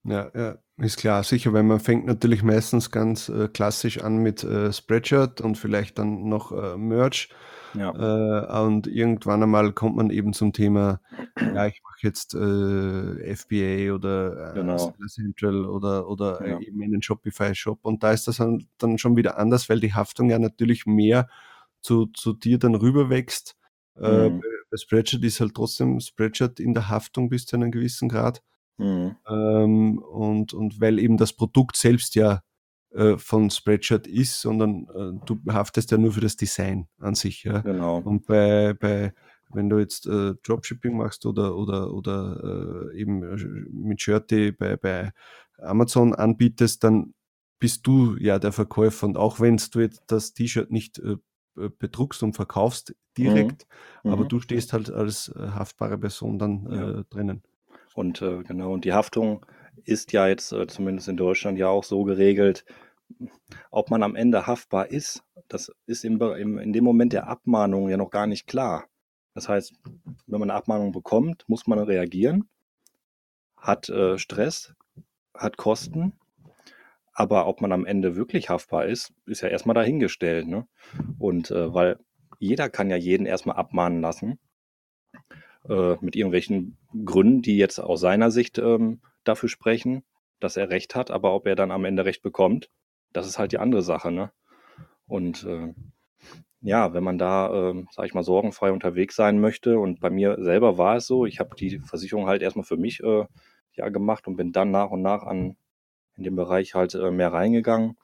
Ja, 0.04 0.32
ja, 0.34 0.58
ist 0.78 0.98
klar, 0.98 1.24
sicher, 1.24 1.54
weil 1.54 1.64
man 1.64 1.80
fängt 1.80 2.06
natürlich 2.06 2.44
meistens 2.44 2.92
ganz 2.92 3.30
äh, 3.30 3.50
klassisch 3.50 4.02
an 4.02 4.18
mit 4.18 4.44
äh, 4.44 4.72
Spreadshirt 4.72 5.42
und 5.42 5.58
vielleicht 5.58 5.98
dann 5.98 6.30
noch 6.30 6.52
äh, 6.52 6.78
Merch. 6.78 7.30
Ja. 7.74 7.92
Äh, 7.92 8.66
und 8.66 8.88
irgendwann 8.88 9.44
einmal 9.44 9.74
kommt 9.74 9.98
man 9.98 10.10
eben 10.10 10.34
zum 10.34 10.54
Thema, 10.54 11.02
ja, 11.40 11.68
ich 11.68 11.82
mache 11.84 11.98
jetzt 12.02 12.34
äh, 12.34 13.36
FBA 13.36 13.94
oder 13.94 14.52
äh, 14.52 14.54
genau. 14.54 14.94
Central 15.08 15.66
oder, 15.66 16.08
oder 16.08 16.48
ja. 16.48 16.60
eben 16.60 16.82
einen 16.82 17.02
Shopify-Shop. 17.02 17.80
Und 17.82 18.04
da 18.04 18.12
ist 18.12 18.28
das 18.28 18.42
dann 18.78 18.98
schon 18.98 19.18
wieder 19.18 19.38
anders, 19.38 19.70
weil 19.70 19.80
die 19.80 19.94
Haftung 19.94 20.30
ja 20.30 20.40
natürlich 20.40 20.86
mehr 20.86 21.28
zu, 21.82 22.08
zu 22.08 22.34
dir 22.34 22.60
dann 22.60 22.76
rüberwächst. 22.76 23.56
Mhm. 24.00 24.44
bei 24.70 24.78
Spreadshirt 24.78 25.24
ist 25.24 25.40
halt 25.40 25.56
trotzdem 25.56 26.00
Spreadshirt 26.00 26.60
in 26.60 26.76
der 26.76 26.88
Haftung 26.88 27.30
bis 27.30 27.48
zu 27.48 27.56
einem 27.56 27.72
gewissen 27.72 28.10
Grad. 28.10 28.44
Mhm. 28.78 29.16
Ähm, 29.28 30.00
und, 30.00 30.54
und 30.54 30.80
weil 30.80 31.00
eben 31.00 31.18
das 31.18 31.34
Produkt 31.34 31.76
selbst 31.78 32.16
ja 32.16 32.42
äh, 32.92 33.18
von 33.18 33.50
Spreadshirt 33.50 34.08
ist, 34.08 34.42
sondern 34.42 34.88
äh, 34.96 35.26
du 35.26 35.40
haftest 35.50 35.92
ja 35.92 35.98
nur 35.98 36.14
für 36.14 36.22
das 36.22 36.36
Design 36.36 36.88
an 37.00 37.16
sich. 37.16 37.44
Ja? 37.44 37.60
Genau. 37.60 37.98
Und 38.00 38.26
bei, 38.26 38.74
bei 38.74 39.14
wenn 39.50 39.70
du 39.70 39.78
jetzt 39.78 40.08
äh, 40.08 40.34
Dropshipping 40.44 40.98
machst 40.98 41.26
oder, 41.26 41.56
oder, 41.56 41.94
oder 41.94 42.90
äh, 42.92 43.00
eben 43.00 43.24
äh, 43.24 43.38
mit 43.72 44.02
Shirty 44.02 44.52
bei, 44.52 44.76
bei 44.78 45.12
Amazon 45.58 46.14
anbietest, 46.14 46.84
dann 46.84 47.14
bist 47.60 47.88
du 47.88 48.16
ja 48.18 48.40
der 48.40 48.52
Verkäufer. 48.52 49.08
Und 49.08 49.18
auch 49.18 49.40
wenn 49.40 49.58
du 49.72 49.80
jetzt 49.80 50.04
das 50.08 50.34
T-Shirt 50.34 50.72
nicht 50.72 51.00
äh, 51.00 51.18
bedruckst 51.80 52.22
und 52.24 52.34
verkaufst 52.34 52.96
direkt, 53.18 53.68
mhm. 54.04 54.12
aber 54.12 54.24
mhm. 54.26 54.30
du 54.30 54.40
stehst 54.40 54.74
halt 54.74 54.92
als 54.92 55.34
haftbare 55.36 55.98
Person 55.98 56.38
dann 56.38 56.68
ja. 56.70 57.04
drinnen. 57.10 57.42
Und 57.98 58.22
äh, 58.22 58.44
genau, 58.44 58.74
und 58.74 58.86
die 58.86 58.94
Haftung 58.94 59.44
ist 59.84 60.12
ja 60.12 60.28
jetzt 60.28 60.52
äh, 60.52 60.68
zumindest 60.68 61.08
in 61.08 61.18
Deutschland 61.18 61.58
ja 61.58 61.68
auch 61.68 61.84
so 61.84 62.04
geregelt, 62.04 62.64
ob 63.72 63.90
man 63.90 64.04
am 64.04 64.16
Ende 64.16 64.46
haftbar 64.46 64.92
ist, 64.92 65.24
das 65.48 65.72
ist 65.88 66.06
im, 66.06 66.22
im, 66.22 66.60
in 66.60 66.74
dem 66.74 66.84
Moment 66.84 67.12
der 67.12 67.28
Abmahnung 67.28 67.90
ja 67.90 67.98
noch 67.98 68.12
gar 68.12 68.28
nicht 68.28 68.46
klar. 68.46 68.86
Das 69.34 69.50
heißt, 69.50 69.74
wenn 70.28 70.40
man 70.40 70.52
eine 70.52 70.60
Abmahnung 70.60 70.92
bekommt, 70.92 71.44
muss 71.48 71.66
man 71.66 71.80
reagieren, 71.80 72.48
hat 73.58 73.90
äh, 73.90 74.20
Stress, 74.20 74.76
hat 75.34 75.58
Kosten, 75.58 76.14
aber 77.14 77.48
ob 77.48 77.62
man 77.62 77.72
am 77.72 77.88
Ende 77.88 78.16
wirklich 78.16 78.52
haftbar 78.52 78.86
ist, 78.86 79.12
ist 79.26 79.42
ja 79.42 79.50
erstmal 79.50 79.74
dahingestellt. 79.74 80.48
Ne? 80.48 80.68
Und 81.18 81.50
äh, 81.50 81.74
weil 81.74 81.98
jeder 82.38 82.70
kann 82.70 82.92
ja 82.92 82.96
jeden 82.96 83.26
erstmal 83.26 83.56
abmahnen 83.56 84.02
lassen 84.02 84.38
äh, 85.70 85.96
mit 86.02 86.16
irgendwelchen 86.16 86.78
Gründen, 87.06 87.42
die 87.42 87.58
jetzt 87.58 87.80
aus 87.80 88.00
seiner 88.00 88.32
Sicht 88.32 88.58
ähm, 88.58 89.02
dafür 89.24 89.50
sprechen, 89.50 90.04
dass 90.40 90.58
er 90.58 90.70
Recht 90.70 90.96
hat, 90.96 91.12
aber 91.12 91.34
ob 91.34 91.48
er 91.48 91.56
dann 91.56 91.72
am 91.72 91.86
Ende 91.86 92.06
Recht 92.06 92.22
bekommt, 92.22 92.70
das 93.14 93.28
ist 93.28 93.40
halt 93.40 93.52
die 93.52 93.58
andere 93.58 93.82
Sache, 93.82 94.12
ne? 94.12 94.32
Und 95.08 95.44
äh, 95.46 95.74
ja, 96.62 96.94
wenn 96.94 97.04
man 97.04 97.18
da, 97.18 97.72
äh, 97.72 97.86
sag 97.92 98.06
ich 98.06 98.14
mal, 98.14 98.24
sorgenfrei 98.24 98.72
unterwegs 98.72 99.16
sein 99.16 99.40
möchte, 99.40 99.80
und 99.80 100.00
bei 100.00 100.10
mir 100.10 100.38
selber 100.42 100.78
war 100.78 100.98
es 100.98 101.08
so, 101.08 101.26
ich 101.26 101.40
habe 101.40 101.56
die 101.56 101.80
Versicherung 101.80 102.28
halt 102.28 102.42
erstmal 102.42 102.66
für 102.66 102.78
mich 102.78 103.02
äh, 103.04 103.26
ja 103.74 103.90
gemacht 103.90 104.28
und 104.28 104.36
bin 104.36 104.52
dann 104.52 104.72
nach 104.72 104.90
und 104.90 105.02
nach 105.02 105.24
an 105.24 105.56
in 106.16 106.24
den 106.24 106.36
Bereich 106.36 106.74
halt 106.76 106.96
äh, 106.96 107.12
mehr 107.12 107.32
reingegangen, 107.32 107.98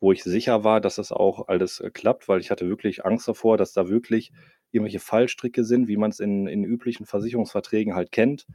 wo 0.00 0.12
ich 0.12 0.24
sicher 0.24 0.64
war, 0.64 0.80
dass 0.80 0.96
das 0.96 1.12
auch 1.12 1.48
alles 1.48 1.80
äh, 1.80 1.90
klappt, 1.90 2.28
weil 2.28 2.40
ich 2.40 2.50
hatte 2.50 2.68
wirklich 2.68 3.04
Angst 3.04 3.28
davor, 3.28 3.56
dass 3.56 3.72
da 3.72 3.88
wirklich 3.88 4.32
irgendwelche 4.72 5.00
Fallstricke 5.00 5.64
sind, 5.64 5.86
wie 5.86 5.96
man 5.96 6.10
es 6.10 6.20
in, 6.20 6.46
in 6.46 6.64
üblichen 6.64 7.06
Versicherungsverträgen 7.06 7.94
halt 7.94 8.10
kennt, 8.10 8.46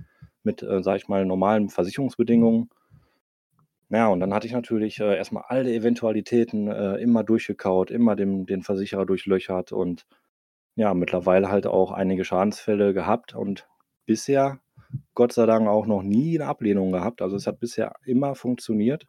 mit, 0.43 0.63
äh, 0.63 0.83
sage 0.83 0.97
ich 0.97 1.07
mal, 1.07 1.25
normalen 1.25 1.69
Versicherungsbedingungen. 1.69 2.69
Ja, 3.89 4.07
und 4.07 4.19
dann 4.19 4.33
hatte 4.33 4.47
ich 4.47 4.53
natürlich 4.53 4.99
äh, 4.99 5.15
erstmal 5.15 5.43
alle 5.47 5.73
Eventualitäten 5.73 6.67
äh, 6.67 6.95
immer 6.95 7.23
durchgekaut, 7.23 7.89
immer 7.89 8.15
dem, 8.15 8.45
den 8.45 8.61
Versicherer 8.61 9.05
durchlöchert 9.05 9.71
und 9.71 10.05
ja, 10.75 10.93
mittlerweile 10.93 11.49
halt 11.49 11.67
auch 11.67 11.91
einige 11.91 12.25
Schadensfälle 12.25 12.93
gehabt 12.93 13.33
und 13.33 13.67
bisher, 14.05 14.59
Gott 15.15 15.33
sei 15.33 15.45
Dank, 15.45 15.67
auch 15.67 15.85
noch 15.85 16.03
nie 16.03 16.39
eine 16.39 16.49
Ablehnung 16.49 16.91
gehabt. 16.91 17.21
Also 17.21 17.35
es 17.35 17.47
hat 17.47 17.59
bisher 17.59 17.93
immer 18.05 18.35
funktioniert 18.35 19.07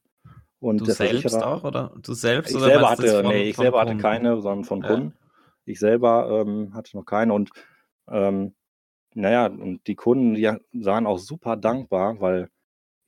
Und 0.60 0.80
du 0.80 0.86
selbst 0.86 1.34
auch, 1.36 1.64
oder? 1.64 1.92
Du 2.02 2.14
selbst? 2.14 2.50
Ich 2.50 2.56
oder 2.56 2.66
selber 2.66 2.90
hatte, 2.90 3.22
von, 3.22 3.26
nee, 3.28 3.50
ich 3.50 3.56
selber 3.56 3.80
hatte 3.80 3.96
keine, 3.96 4.40
sondern 4.40 4.64
von 4.64 4.82
Kunden. 4.82 5.08
Ja. 5.08 5.27
Ich 5.68 5.78
selber 5.78 6.42
ähm, 6.46 6.74
hatte 6.74 6.96
noch 6.96 7.04
keine 7.04 7.32
und 7.34 7.50
ähm, 8.08 8.54
naja, 9.14 9.46
und 9.46 9.86
die 9.86 9.96
Kunden, 9.96 10.34
die 10.34 10.50
sahen 10.72 11.06
auch 11.06 11.18
super 11.18 11.56
dankbar, 11.56 12.20
weil 12.20 12.50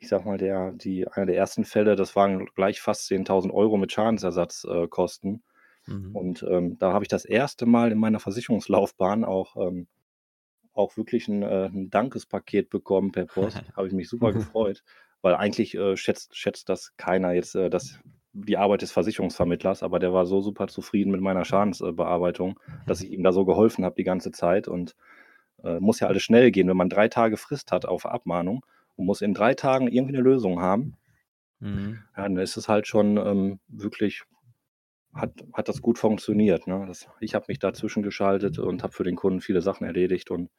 ich 0.01 0.09
sag 0.09 0.25
mal, 0.25 0.39
der, 0.39 0.73
die, 0.73 1.07
einer 1.07 1.27
der 1.27 1.37
ersten 1.37 1.65
Fälle, 1.65 1.95
das 1.95 2.17
waren 2.17 2.47
gleich 2.55 2.81
fast 2.81 3.11
10.000 3.11 3.53
Euro 3.53 3.77
mit 3.77 3.93
Schadensersatzkosten. 3.93 5.43
Äh, 5.87 5.91
mhm. 5.93 6.17
Und 6.17 6.43
ähm, 6.43 6.79
da 6.79 6.93
habe 6.95 7.05
ich 7.05 7.09
das 7.09 7.27
erste 7.27 7.67
Mal 7.67 7.93
in 7.93 7.99
meiner 7.99 8.19
Versicherungslaufbahn 8.19 9.25
auch, 9.25 9.57
ähm, 9.57 9.89
auch 10.73 10.97
wirklich 10.97 11.29
ein, 11.29 11.43
äh, 11.43 11.67
ein 11.67 11.91
Dankespaket 11.91 12.71
bekommen 12.71 13.13
per 13.13 13.27
Post. 13.27 13.63
habe 13.77 13.89
ich 13.89 13.93
mich 13.93 14.09
super 14.09 14.33
gefreut, 14.33 14.83
weil 15.21 15.35
eigentlich 15.35 15.75
äh, 15.75 15.99
schätzt, 15.99 16.35
schätzt 16.35 16.71
das 16.71 16.97
keiner 16.97 17.33
jetzt, 17.33 17.55
äh, 17.55 17.69
das, 17.69 18.01
die 18.33 18.57
Arbeit 18.57 18.83
des 18.83 18.93
Versicherungsvermittlers, 18.93 19.83
aber 19.83 19.99
der 19.99 20.13
war 20.13 20.27
so 20.27 20.41
super 20.41 20.69
zufrieden 20.69 21.11
mit 21.11 21.21
meiner 21.21 21.45
Schadensbearbeitung, 21.45 22.61
dass 22.87 23.03
ich 23.03 23.11
ihm 23.11 23.23
da 23.23 23.33
so 23.33 23.45
geholfen 23.45 23.85
habe 23.85 23.97
die 23.97 24.05
ganze 24.05 24.31
Zeit 24.31 24.69
und 24.69 24.95
äh, 25.65 25.81
muss 25.81 26.01
ja 26.01 26.07
alles 26.07 26.23
schnell 26.23 26.51
gehen. 26.51 26.69
Wenn 26.69 26.77
man 26.77 26.89
drei 26.89 27.09
Tage 27.09 27.37
Frist 27.37 27.73
hat 27.73 27.87
auf 27.87 28.07
Abmahnung, 28.07 28.65
und 29.01 29.07
muss 29.07 29.23
in 29.23 29.35
drei 29.35 29.55
Tagen 29.55 29.89
irgendwie 29.89 30.15
eine 30.15 30.23
Lösung 30.23 30.61
haben, 30.61 30.97
mhm. 31.59 32.03
ja, 32.17 32.23
dann 32.25 32.37
ist 32.37 32.57
es 32.57 32.69
halt 32.69 32.87
schon 32.87 33.17
ähm, 33.17 33.59
wirklich, 33.67 34.23
hat, 35.15 35.33
hat 35.55 35.69
das 35.69 35.81
gut 35.81 35.99
funktioniert. 35.99 36.67
Ne? 36.67 36.85
Das, 36.87 37.09
ich 37.19 37.35
habe 37.35 37.47
mich 37.49 37.59
dazwischen 37.59 38.03
geschaltet 38.03 38.59
und 38.59 38.83
habe 38.83 38.93
für 38.93 39.05
den 39.05 39.17
Kunden 39.17 39.41
viele 39.41 39.63
Sachen 39.63 39.87
erledigt 39.87 40.31
und 40.31 40.51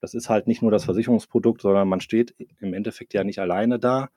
das 0.00 0.14
ist 0.14 0.30
halt 0.30 0.46
nicht 0.46 0.62
nur 0.62 0.70
das 0.70 0.84
Versicherungsprodukt, 0.84 1.60
sondern 1.60 1.88
man 1.88 2.00
steht 2.00 2.36
im 2.60 2.72
Endeffekt 2.72 3.14
ja 3.14 3.24
nicht 3.24 3.40
alleine 3.40 3.80
da, 3.80 4.10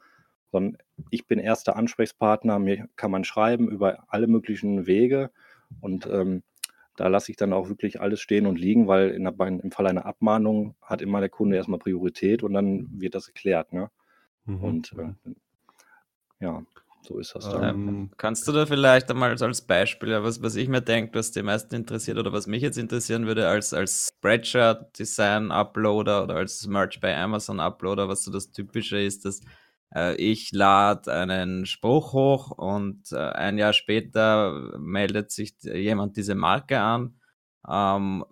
sondern 0.52 0.78
ich 1.10 1.26
bin 1.26 1.40
erster 1.40 1.76
Ansprechpartner, 1.76 2.60
mir 2.60 2.88
kann 2.96 3.12
man 3.12 3.24
schreiben 3.24 3.70
über 3.70 4.04
alle 4.08 4.28
möglichen 4.28 4.88
Wege 4.88 5.32
und 5.80 6.08
ähm, 6.08 6.44
da 6.98 7.08
lasse 7.08 7.32
ich 7.32 7.38
dann 7.38 7.54
auch 7.54 7.70
wirklich 7.70 8.02
alles 8.02 8.22
stehen 8.22 8.46
und 8.46 8.60
liegen, 8.60 8.88
weil 8.88 9.10
in 9.10 9.24
der, 9.24 9.34
im 9.40 9.72
Fall 9.72 9.88
einer 9.88 10.06
Abmahnung 10.06 10.76
hat 10.82 11.02
immer 11.02 11.20
der 11.20 11.30
Kunde 11.30 11.56
erstmal 11.56 11.80
Priorität 11.80 12.44
und 12.44 12.54
dann 12.54 12.88
wird 12.92 13.16
das 13.16 13.26
geklärt. 13.28 13.74
Ne? 13.74 13.90
Mhm. 14.46 14.64
Und 14.64 14.94
äh, 14.98 15.14
ja, 16.40 16.64
so 17.02 17.18
ist 17.18 17.34
das 17.34 17.50
dann. 17.50 17.64
Ähm, 17.64 18.12
kannst 18.18 18.48
du 18.48 18.52
da 18.52 18.68
vielleicht 18.68 19.10
einmal 19.10 19.32
als 19.32 19.62
Beispiel, 19.62 20.22
was, 20.22 20.44
was 20.44 20.56
ich 20.56 20.68
mir 20.68 20.82
denke, 20.82 21.18
was 21.18 21.32
die 21.32 21.42
meisten 21.42 21.74
interessiert 21.76 22.18
oder 22.18 22.34
was 22.34 22.46
mich 22.46 22.62
jetzt 22.62 22.78
interessieren 22.78 23.26
würde, 23.26 23.48
als, 23.48 23.74
als 23.74 24.12
Spreadshirt-Design-Uploader 24.18 26.24
oder 26.24 26.36
als 26.36 26.68
Merch 26.68 27.00
bei 27.00 27.18
Amazon-Uploader, 27.18 28.08
was 28.08 28.24
so 28.24 28.32
das 28.32 28.52
Typische 28.52 29.00
ist, 29.00 29.26
dass 29.26 29.42
ich 30.18 30.52
lade 30.52 31.14
einen 31.14 31.66
Spruch 31.66 32.14
hoch 32.14 32.52
und 32.52 33.12
äh, 33.12 33.18
ein 33.18 33.58
Jahr 33.58 33.74
später 33.74 34.78
meldet 34.78 35.32
sich 35.32 35.56
jemand 35.64 36.16
diese 36.16 36.36
Marke 36.36 36.80
an. 36.80 37.20
Ähm, 37.68 38.24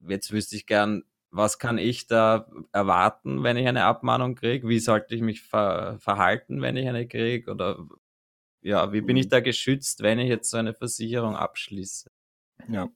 jetzt 0.00 0.30
wüsste 0.32 0.56
ich 0.56 0.66
gern, 0.66 1.04
was 1.30 1.58
kann 1.58 1.78
ich 1.78 2.06
da 2.06 2.48
erwarten, 2.72 3.42
wenn 3.42 3.56
ich 3.56 3.66
eine 3.66 3.84
Abmahnung 3.84 4.34
kriege? 4.34 4.68
Wie 4.68 4.78
sollte 4.78 5.14
ich 5.14 5.22
mich 5.22 5.42
ver 5.42 5.98
verhalten, 6.00 6.62
wenn 6.62 6.76
ich 6.76 6.88
eine 6.88 7.06
kriege? 7.06 7.50
Oder 7.50 7.78
ja, 8.62 8.92
wie 8.92 9.00
bin 9.00 9.16
ich 9.16 9.26
mhm. 9.26 9.30
da 9.30 9.40
geschützt, 9.40 10.02
wenn 10.02 10.18
ich 10.18 10.28
jetzt 10.28 10.50
so 10.50 10.56
eine 10.56 10.74
Versicherung 10.74 11.36
abschließe? 11.36 12.10
Ja, 12.68 12.88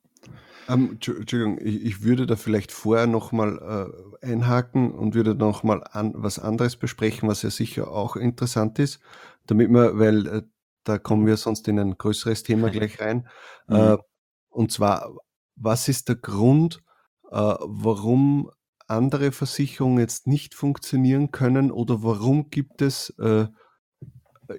ähm, 0.72 0.90
Entschuldigung, 0.92 1.58
ich, 1.60 1.84
ich, 1.84 2.02
würde 2.02 2.26
da 2.26 2.36
vielleicht 2.36 2.72
vorher 2.72 3.06
nochmal 3.06 3.92
äh, 4.22 4.26
einhaken 4.26 4.92
und 4.92 5.14
würde 5.14 5.34
nochmal 5.34 5.82
an, 5.90 6.12
was 6.16 6.38
anderes 6.38 6.76
besprechen, 6.76 7.28
was 7.28 7.42
ja 7.42 7.50
sicher 7.50 7.90
auch 7.90 8.16
interessant 8.16 8.78
ist, 8.78 9.00
damit 9.46 9.70
wir, 9.70 9.98
weil 9.98 10.26
äh, 10.26 10.42
da 10.84 10.98
kommen 10.98 11.26
wir 11.26 11.36
sonst 11.36 11.68
in 11.68 11.78
ein 11.78 11.98
größeres 11.98 12.42
Thema 12.42 12.70
gleich 12.70 13.00
rein. 13.00 13.28
Mhm. 13.68 13.76
Äh, 13.76 13.96
und 14.48 14.72
zwar, 14.72 15.14
was 15.56 15.88
ist 15.88 16.08
der 16.08 16.16
Grund, 16.16 16.82
äh, 17.30 17.36
warum 17.36 18.50
andere 18.86 19.30
Versicherungen 19.32 19.98
jetzt 19.98 20.26
nicht 20.26 20.54
funktionieren 20.54 21.30
können 21.30 21.70
oder 21.70 22.02
warum 22.02 22.50
gibt 22.50 22.82
es 22.82 23.10
äh, 23.18 23.46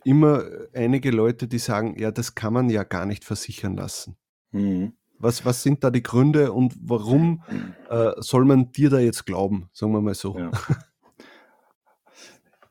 immer 0.05 0.45
einige 0.73 1.11
Leute, 1.11 1.47
die 1.47 1.59
sagen, 1.59 1.99
ja, 1.99 2.11
das 2.11 2.33
kann 2.33 2.53
man 2.53 2.69
ja 2.69 2.83
gar 2.83 3.05
nicht 3.05 3.25
versichern 3.25 3.75
lassen. 3.75 4.17
Mhm. 4.51 4.93
Was, 5.21 5.45
was 5.45 5.61
sind 5.61 5.83
da 5.83 5.91
die 5.91 6.01
Gründe 6.01 6.51
und 6.51 6.73
warum 6.81 7.43
äh, 7.89 8.11
soll 8.17 8.45
man 8.45 8.71
dir 8.71 8.89
da 8.89 8.99
jetzt 8.99 9.25
glauben, 9.25 9.69
sagen 9.71 9.93
wir 9.93 10.01
mal 10.01 10.15
so? 10.15 10.37
Ja, 10.37 10.51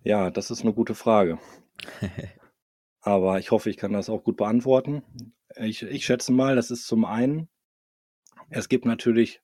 ja 0.02 0.30
das 0.30 0.50
ist 0.50 0.62
eine 0.62 0.72
gute 0.72 0.94
Frage. 0.94 1.38
Aber 3.02 3.38
ich 3.38 3.50
hoffe, 3.50 3.70
ich 3.70 3.76
kann 3.76 3.92
das 3.92 4.10
auch 4.10 4.24
gut 4.24 4.36
beantworten. 4.36 5.02
Ich, 5.56 5.82
ich 5.82 6.04
schätze 6.04 6.32
mal, 6.32 6.56
das 6.56 6.70
ist 6.70 6.86
zum 6.86 7.04
einen, 7.04 7.48
es 8.48 8.68
gibt 8.68 8.84
natürlich 8.84 9.42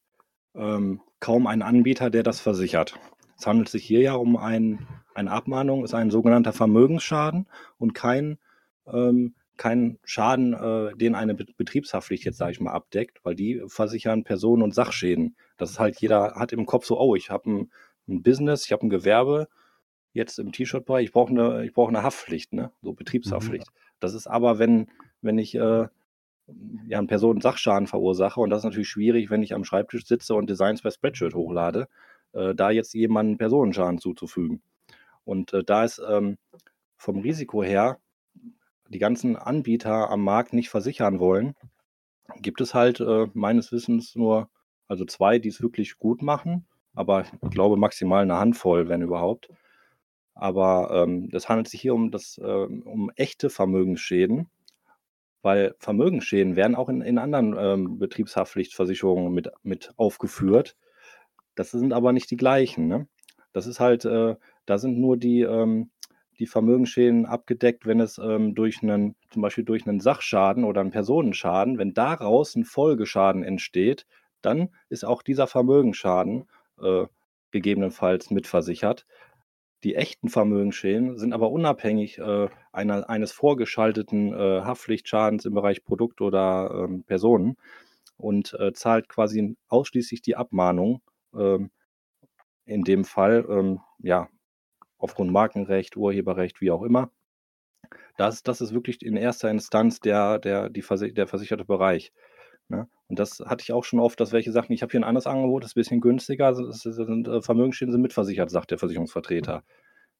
ähm, 0.54 1.00
kaum 1.20 1.46
einen 1.46 1.62
Anbieter, 1.62 2.10
der 2.10 2.24
das 2.24 2.40
versichert. 2.40 2.98
Es 3.38 3.46
handelt 3.46 3.68
sich 3.68 3.84
hier 3.84 4.00
ja 4.00 4.14
um 4.14 4.36
ein, 4.36 4.86
eine 5.14 5.30
Abmahnung, 5.30 5.84
ist 5.84 5.94
ein 5.94 6.10
sogenannter 6.10 6.52
Vermögensschaden 6.52 7.46
und 7.78 7.94
kein 7.94 8.38
ähm, 8.86 9.34
keinen 9.56 9.98
Schaden, 10.04 10.54
äh, 10.54 10.96
den 10.96 11.14
eine 11.14 11.34
Betriebshaftpflicht 11.34 12.24
jetzt, 12.24 12.38
sage 12.38 12.52
ich 12.52 12.60
mal, 12.60 12.72
abdeckt, 12.72 13.20
weil 13.24 13.34
die 13.34 13.62
versichern 13.66 14.24
Personen- 14.24 14.62
und 14.62 14.74
Sachschäden. 14.74 15.36
Das 15.56 15.70
ist 15.70 15.78
halt, 15.78 16.00
jeder 16.00 16.34
hat 16.34 16.52
im 16.52 16.66
Kopf 16.66 16.84
so, 16.84 16.98
oh, 17.00 17.14
ich 17.14 17.30
habe 17.30 17.50
ein, 17.50 17.70
ein, 18.08 18.22
Business, 18.22 18.66
ich 18.66 18.72
habe 18.72 18.86
ein 18.86 18.90
Gewerbe, 18.90 19.48
jetzt 20.12 20.38
im 20.38 20.52
T-Shirt-Bereich, 20.52 21.06
ich 21.06 21.12
brauche 21.12 21.30
eine, 21.30 21.64
ich 21.64 21.72
brauche 21.72 21.88
eine 21.88 22.02
Haftpflicht, 22.02 22.52
ne? 22.52 22.72
so 22.82 22.92
Betriebshaftpflicht. 22.92 23.66
Mhm. 23.66 23.78
Das 24.00 24.14
ist 24.14 24.26
aber, 24.26 24.58
wenn, 24.58 24.90
wenn 25.22 25.38
ich 25.38 25.54
äh, 25.54 25.88
ja 26.86 26.98
einen 26.98 27.06
Personen- 27.06 27.36
und 27.36 27.42
Sachschaden 27.42 27.86
verursache 27.86 28.40
und 28.40 28.50
das 28.50 28.60
ist 28.60 28.64
natürlich 28.64 28.88
schwierig, 28.88 29.30
wenn 29.30 29.42
ich 29.42 29.54
am 29.54 29.64
Schreibtisch 29.64 30.06
sitze 30.06 30.34
und 30.34 30.48
Designs 30.48 30.82
bei 30.82 30.90
Spreadshirt 30.90 31.34
hochlade, 31.34 31.88
äh, 32.32 32.54
da 32.54 32.70
jetzt 32.70 32.94
jemanden 32.94 33.38
Personenschaden 33.38 33.98
zuzufügen. 33.98 34.62
Und 35.24 35.52
äh, 35.52 35.64
da 35.64 35.84
ist 35.84 36.00
ähm, 36.08 36.38
vom 36.96 37.20
Risiko 37.20 37.62
her 37.62 37.98
die 38.88 38.98
ganzen 38.98 39.36
Anbieter 39.36 40.10
am 40.10 40.22
Markt 40.22 40.52
nicht 40.52 40.70
versichern 40.70 41.18
wollen, 41.18 41.54
gibt 42.40 42.60
es 42.60 42.74
halt 42.74 43.00
äh, 43.00 43.26
meines 43.34 43.72
Wissens 43.72 44.14
nur, 44.14 44.48
also 44.88 45.04
zwei, 45.04 45.38
die 45.38 45.48
es 45.48 45.62
wirklich 45.62 45.98
gut 45.98 46.22
machen, 46.22 46.66
aber 46.94 47.22
ich 47.22 47.50
glaube 47.50 47.76
maximal 47.76 48.22
eine 48.22 48.38
Handvoll, 48.38 48.88
wenn 48.88 49.02
überhaupt. 49.02 49.48
Aber 50.34 50.90
ähm, 50.92 51.30
das 51.30 51.48
handelt 51.48 51.68
sich 51.68 51.80
hier 51.80 51.94
um, 51.94 52.10
das, 52.10 52.38
äh, 52.38 52.44
um 52.44 53.10
echte 53.16 53.48
Vermögensschäden, 53.48 54.48
weil 55.42 55.74
Vermögensschäden 55.78 56.56
werden 56.56 56.74
auch 56.74 56.88
in, 56.88 57.00
in 57.00 57.18
anderen 57.18 57.56
ähm, 57.58 57.98
Betriebshaftpflichtversicherungen 57.98 59.32
mit, 59.32 59.50
mit 59.62 59.92
aufgeführt. 59.96 60.76
Das 61.54 61.70
sind 61.70 61.92
aber 61.92 62.12
nicht 62.12 62.30
die 62.30 62.36
gleichen. 62.36 62.86
Ne? 62.86 63.08
Das 63.52 63.66
ist 63.66 63.80
halt, 63.80 64.04
äh, 64.04 64.36
da 64.66 64.78
sind 64.78 64.98
nur 64.98 65.16
die, 65.16 65.40
ähm, 65.40 65.90
die 66.38 66.46
Vermögensschäden 66.46 67.26
abgedeckt, 67.26 67.86
wenn 67.86 68.00
es 68.00 68.18
ähm, 68.18 68.54
durch 68.54 68.82
einen, 68.82 69.16
zum 69.30 69.42
Beispiel 69.42 69.64
durch 69.64 69.86
einen 69.86 70.00
Sachschaden 70.00 70.64
oder 70.64 70.80
einen 70.80 70.90
Personenschaden, 70.90 71.78
wenn 71.78 71.94
daraus 71.94 72.54
ein 72.54 72.64
Folgeschaden 72.64 73.42
entsteht, 73.42 74.06
dann 74.42 74.68
ist 74.88 75.04
auch 75.04 75.22
dieser 75.22 75.46
Vermögensschaden 75.46 76.48
äh, 76.80 77.06
gegebenenfalls 77.50 78.30
mitversichert. 78.30 79.06
Die 79.82 79.94
echten 79.94 80.28
Vermögensschäden 80.28 81.18
sind 81.18 81.32
aber 81.32 81.50
unabhängig 81.50 82.18
äh, 82.18 82.48
einer, 82.72 83.08
eines 83.08 83.32
vorgeschalteten 83.32 84.32
äh, 84.32 84.62
Haftpflichtschadens 84.62 85.44
im 85.44 85.54
Bereich 85.54 85.84
Produkt 85.84 86.20
oder 86.20 86.70
ähm, 86.84 87.04
Personen 87.04 87.56
und 88.16 88.54
äh, 88.58 88.72
zahlt 88.72 89.08
quasi 89.08 89.56
ausschließlich 89.68 90.22
die 90.22 90.36
Abmahnung. 90.36 91.02
Ähm, 91.34 91.70
in 92.64 92.82
dem 92.82 93.04
Fall, 93.04 93.46
ähm, 93.48 93.80
ja, 93.98 94.28
aufgrund 95.06 95.30
Markenrecht, 95.30 95.96
Urheberrecht, 95.96 96.60
wie 96.60 96.72
auch 96.72 96.82
immer. 96.82 97.10
Das, 98.16 98.42
das 98.42 98.60
ist 98.60 98.74
wirklich 98.74 99.04
in 99.04 99.16
erster 99.16 99.48
Instanz 99.50 100.00
der, 100.00 100.40
der, 100.40 100.68
die 100.68 100.82
der 101.12 101.26
versicherte 101.28 101.64
Bereich. 101.64 102.12
Ne? 102.68 102.88
Und 103.06 103.20
das 103.20 103.38
hatte 103.38 103.62
ich 103.62 103.72
auch 103.72 103.84
schon 103.84 104.00
oft, 104.00 104.18
dass 104.18 104.32
welche 104.32 104.50
Sachen, 104.50 104.72
ich 104.72 104.82
habe 104.82 104.90
hier 104.90 105.00
ein 105.00 105.04
anderes 105.04 105.28
Angebot, 105.28 105.62
das 105.62 105.70
ist 105.70 105.76
ein 105.76 105.80
bisschen 105.80 106.00
günstiger, 106.00 106.52
das 106.52 106.80
sind, 106.80 107.28
äh, 107.28 107.40
Vermögensschäden 107.40 107.92
sind 107.92 108.02
mitversichert, 108.02 108.50
sagt 108.50 108.72
der 108.72 108.78
Versicherungsvertreter. 108.78 109.62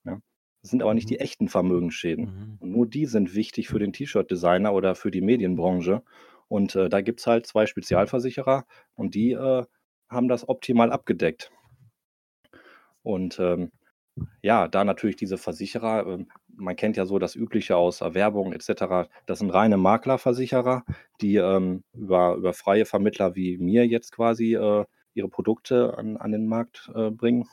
Ne? 0.04 0.22
Das 0.62 0.70
sind 0.70 0.82
aber 0.82 0.94
nicht 0.94 1.10
die 1.10 1.14
mhm. 1.14 1.20
echten 1.20 1.48
Vermögensschäden. 1.48 2.24
Mhm. 2.24 2.56
Und 2.60 2.70
nur 2.70 2.86
die 2.86 3.06
sind 3.06 3.34
wichtig 3.34 3.68
für 3.68 3.80
den 3.80 3.92
T-Shirt-Designer 3.92 4.72
oder 4.72 4.94
für 4.94 5.10
die 5.10 5.20
Medienbranche. 5.20 6.02
Und 6.48 6.76
äh, 6.76 6.88
da 6.88 7.00
gibt 7.00 7.18
es 7.20 7.26
halt 7.26 7.46
zwei 7.46 7.66
Spezialversicherer 7.66 8.66
und 8.94 9.16
die 9.16 9.32
äh, 9.32 9.64
haben 10.08 10.28
das 10.28 10.48
optimal 10.48 10.92
abgedeckt. 10.92 11.50
Und 13.02 13.38
ähm, 13.40 13.72
ja, 14.42 14.68
da 14.68 14.84
natürlich 14.84 15.16
diese 15.16 15.38
Versicherer, 15.38 16.06
ähm, 16.06 16.28
man 16.48 16.76
kennt 16.76 16.96
ja 16.96 17.06
so 17.06 17.18
das 17.18 17.34
Übliche 17.34 17.76
aus 17.76 18.00
Erwerbung 18.00 18.52
etc. 18.52 19.08
Das 19.26 19.40
sind 19.40 19.50
reine 19.50 19.76
Maklerversicherer, 19.76 20.84
die 21.20 21.36
ähm, 21.36 21.84
über, 21.92 22.36
über 22.36 22.54
freie 22.54 22.86
Vermittler 22.86 23.34
wie 23.34 23.58
mir 23.58 23.86
jetzt 23.86 24.12
quasi 24.12 24.54
äh, 24.54 24.84
ihre 25.14 25.28
Produkte 25.28 25.96
an, 25.98 26.16
an 26.16 26.32
den 26.32 26.46
Markt 26.46 26.90
äh, 26.94 27.10
bringen. 27.10 27.48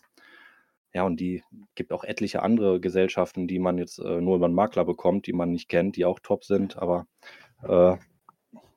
ja, 0.94 1.04
und 1.04 1.20
die 1.20 1.44
gibt 1.76 1.92
auch 1.92 2.04
etliche 2.04 2.42
andere 2.44 2.80
Gesellschaften, 2.80 3.48
die 3.48 3.60
man 3.60 3.78
jetzt 3.78 4.00
äh, 4.00 4.22
nur 4.22 4.36
über 4.38 4.46
einen 4.46 4.56
Makler 4.56 4.86
bekommt, 4.86 5.28
die 5.28 5.34
man 5.34 5.52
nicht 5.52 5.70
kennt, 5.70 5.96
die 5.98 6.06
auch 6.06 6.20
top 6.20 6.44
sind. 6.46 6.78
Aber 6.78 7.08
äh, 7.64 7.98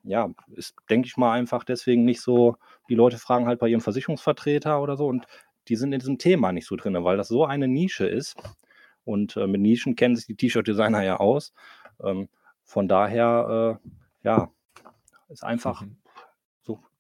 ja, 0.05 0.31
ist, 0.55 0.75
denke 0.88 1.09
ich 1.09 1.16
mal, 1.16 1.33
einfach 1.33 1.64
deswegen 1.64 2.05
nicht 2.05 2.21
so, 2.21 2.57
die 2.88 2.95
Leute 2.95 3.19
fragen 3.19 3.47
halt 3.47 3.59
bei 3.59 3.69
ihrem 3.69 3.81
Versicherungsvertreter 3.81 4.81
oder 4.81 4.97
so 4.97 5.09
und 5.09 5.26
die 5.68 5.76
sind 5.76 5.92
in 5.92 6.00
diesem 6.00 6.18
Thema 6.18 6.52
nicht 6.52 6.66
so 6.66 6.76
drin, 6.76 6.96
weil 7.04 7.16
das 7.16 7.28
so 7.28 7.44
eine 7.44 7.68
Nische 7.68 8.06
ist. 8.06 8.37
Und 9.04 9.37
äh, 9.37 9.46
mit 9.46 9.61
Nischen 9.61 9.94
kennen 9.94 10.16
sich 10.16 10.26
die 10.26 10.35
T-Shirt-Designer 10.35 11.02
ja 11.02 11.18
aus. 11.18 11.52
Ähm, 12.02 12.28
von 12.64 12.88
daher, 12.88 13.78
äh, 13.85 13.88
ja, 14.26 14.50
ist 15.28 15.44
einfach 15.44 15.82
mhm 15.82 15.96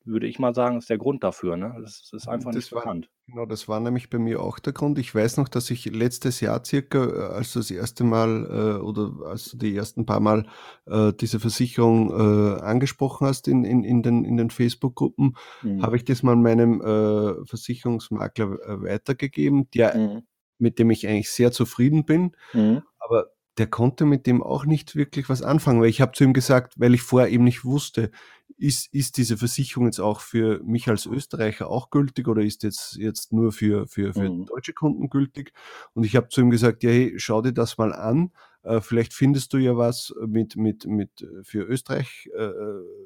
würde 0.06 0.26
ich 0.26 0.38
mal 0.38 0.54
sagen, 0.54 0.78
ist 0.78 0.88
der 0.88 0.98
Grund 0.98 1.24
dafür. 1.24 1.56
Ne? 1.56 1.74
Das, 1.80 2.10
ist 2.12 2.28
einfach 2.28 2.50
das 2.50 2.56
nicht 2.56 2.72
war, 2.72 2.82
bekannt. 2.82 3.10
Genau, 3.26 3.44
das 3.44 3.68
war 3.68 3.80
nämlich 3.80 4.08
bei 4.08 4.18
mir 4.18 4.40
auch 4.40 4.58
der 4.58 4.72
Grund. 4.72 4.98
Ich 4.98 5.14
weiß 5.14 5.36
noch, 5.36 5.48
dass 5.48 5.70
ich 5.70 5.84
letztes 5.86 6.40
Jahr 6.40 6.64
circa, 6.64 7.04
äh, 7.04 7.34
als 7.34 7.52
du 7.52 7.58
das 7.58 7.70
erste 7.70 8.04
Mal 8.04 8.46
äh, 8.46 8.82
oder 8.82 9.26
als 9.26 9.50
du 9.50 9.56
die 9.58 9.74
ersten 9.74 10.06
paar 10.06 10.20
Mal 10.20 10.46
äh, 10.86 11.12
diese 11.12 11.40
Versicherung 11.40 12.10
äh, 12.10 12.60
angesprochen 12.60 13.26
hast 13.26 13.48
in, 13.48 13.64
in, 13.64 13.84
in 13.84 14.02
den, 14.02 14.24
in 14.24 14.36
den 14.36 14.50
Facebook-Gruppen, 14.50 15.36
mhm. 15.62 15.82
habe 15.82 15.96
ich 15.96 16.04
das 16.04 16.22
mal 16.22 16.36
meinem 16.36 16.80
äh, 16.80 17.44
Versicherungsmakler 17.44 18.58
äh, 18.62 18.82
weitergegeben, 18.82 19.68
der, 19.72 19.96
mhm. 19.96 20.22
mit 20.58 20.78
dem 20.78 20.90
ich 20.90 21.06
eigentlich 21.08 21.30
sehr 21.30 21.52
zufrieden 21.52 22.04
bin. 22.04 22.36
Mhm. 22.52 22.82
Aber 22.98 23.26
der 23.58 23.66
konnte 23.66 24.04
mit 24.04 24.26
dem 24.26 24.42
auch 24.42 24.66
nicht 24.66 24.96
wirklich 24.96 25.28
was 25.28 25.42
anfangen, 25.42 25.80
weil 25.80 25.88
ich 25.88 26.00
habe 26.00 26.12
zu 26.12 26.24
ihm 26.24 26.32
gesagt, 26.32 26.74
weil 26.76 26.94
ich 26.94 27.02
vorher 27.02 27.30
eben 27.30 27.44
nicht 27.44 27.64
wusste, 27.64 28.10
ist, 28.58 28.92
ist 28.92 29.16
diese 29.16 29.36
Versicherung 29.36 29.86
jetzt 29.86 30.00
auch 30.00 30.20
für 30.20 30.62
mich 30.62 30.88
als 30.88 31.06
Österreicher 31.06 31.68
auch 31.68 31.90
gültig 31.90 32.28
oder 32.28 32.42
ist 32.42 32.62
jetzt, 32.62 32.96
jetzt 32.96 33.32
nur 33.32 33.52
für, 33.52 33.86
für, 33.86 34.12
für 34.14 34.30
mhm. 34.30 34.46
deutsche 34.46 34.72
Kunden 34.72 35.08
gültig? 35.10 35.52
Und 35.94 36.04
ich 36.04 36.16
habe 36.16 36.28
zu 36.28 36.40
ihm 36.40 36.50
gesagt, 36.50 36.82
ja, 36.82 36.90
hey, 36.90 37.14
schau 37.16 37.42
dir 37.42 37.52
das 37.52 37.78
mal 37.78 37.92
an. 37.92 38.30
Äh, 38.62 38.80
vielleicht 38.80 39.14
findest 39.14 39.52
du 39.52 39.58
ja 39.58 39.76
was 39.76 40.14
mit, 40.26 40.56
mit, 40.56 40.86
mit 40.86 41.22
äh, 41.22 41.42
für 41.42 41.62
Österreich, 41.62 42.30
äh, 42.36 42.50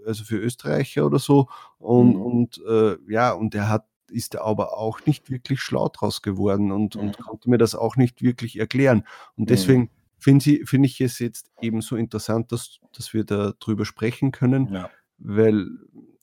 also 0.07 0.25
für 0.25 0.39
Österreicher 0.39 1.07
oder 1.07 1.19
so. 1.19 1.49
Und, 1.79 2.15
mhm. 2.15 2.23
und 2.23 2.63
äh, 2.69 2.97
ja, 3.09 3.33
und 3.33 3.55
er 3.55 3.69
hat 3.69 3.87
ist 4.13 4.35
er 4.35 4.45
aber 4.45 4.77
auch 4.77 5.07
nicht 5.07 5.31
wirklich 5.31 5.61
schlau 5.61 5.89
draus 5.89 6.21
geworden 6.21 6.73
und, 6.73 6.97
mhm. 6.97 7.03
und 7.03 7.19
konnte 7.19 7.49
mir 7.49 7.59
das 7.59 7.77
auch 7.77 7.95
nicht 7.95 8.23
wirklich 8.23 8.59
erklären. 8.59 9.05
Und 9.37 9.45
mhm. 9.45 9.47
deswegen 9.47 9.91
finde 10.21 10.61
find 10.65 10.87
ich 10.87 11.01
es 11.01 11.19
jetzt 11.19 11.51
eben 11.61 11.81
so 11.81 11.97
interessant, 11.97 12.53
dass, 12.53 12.79
dass 12.97 13.13
wir 13.15 13.25
darüber 13.25 13.85
sprechen 13.85 14.33
können, 14.33 14.73
ja. 14.73 14.91
weil, 15.19 15.67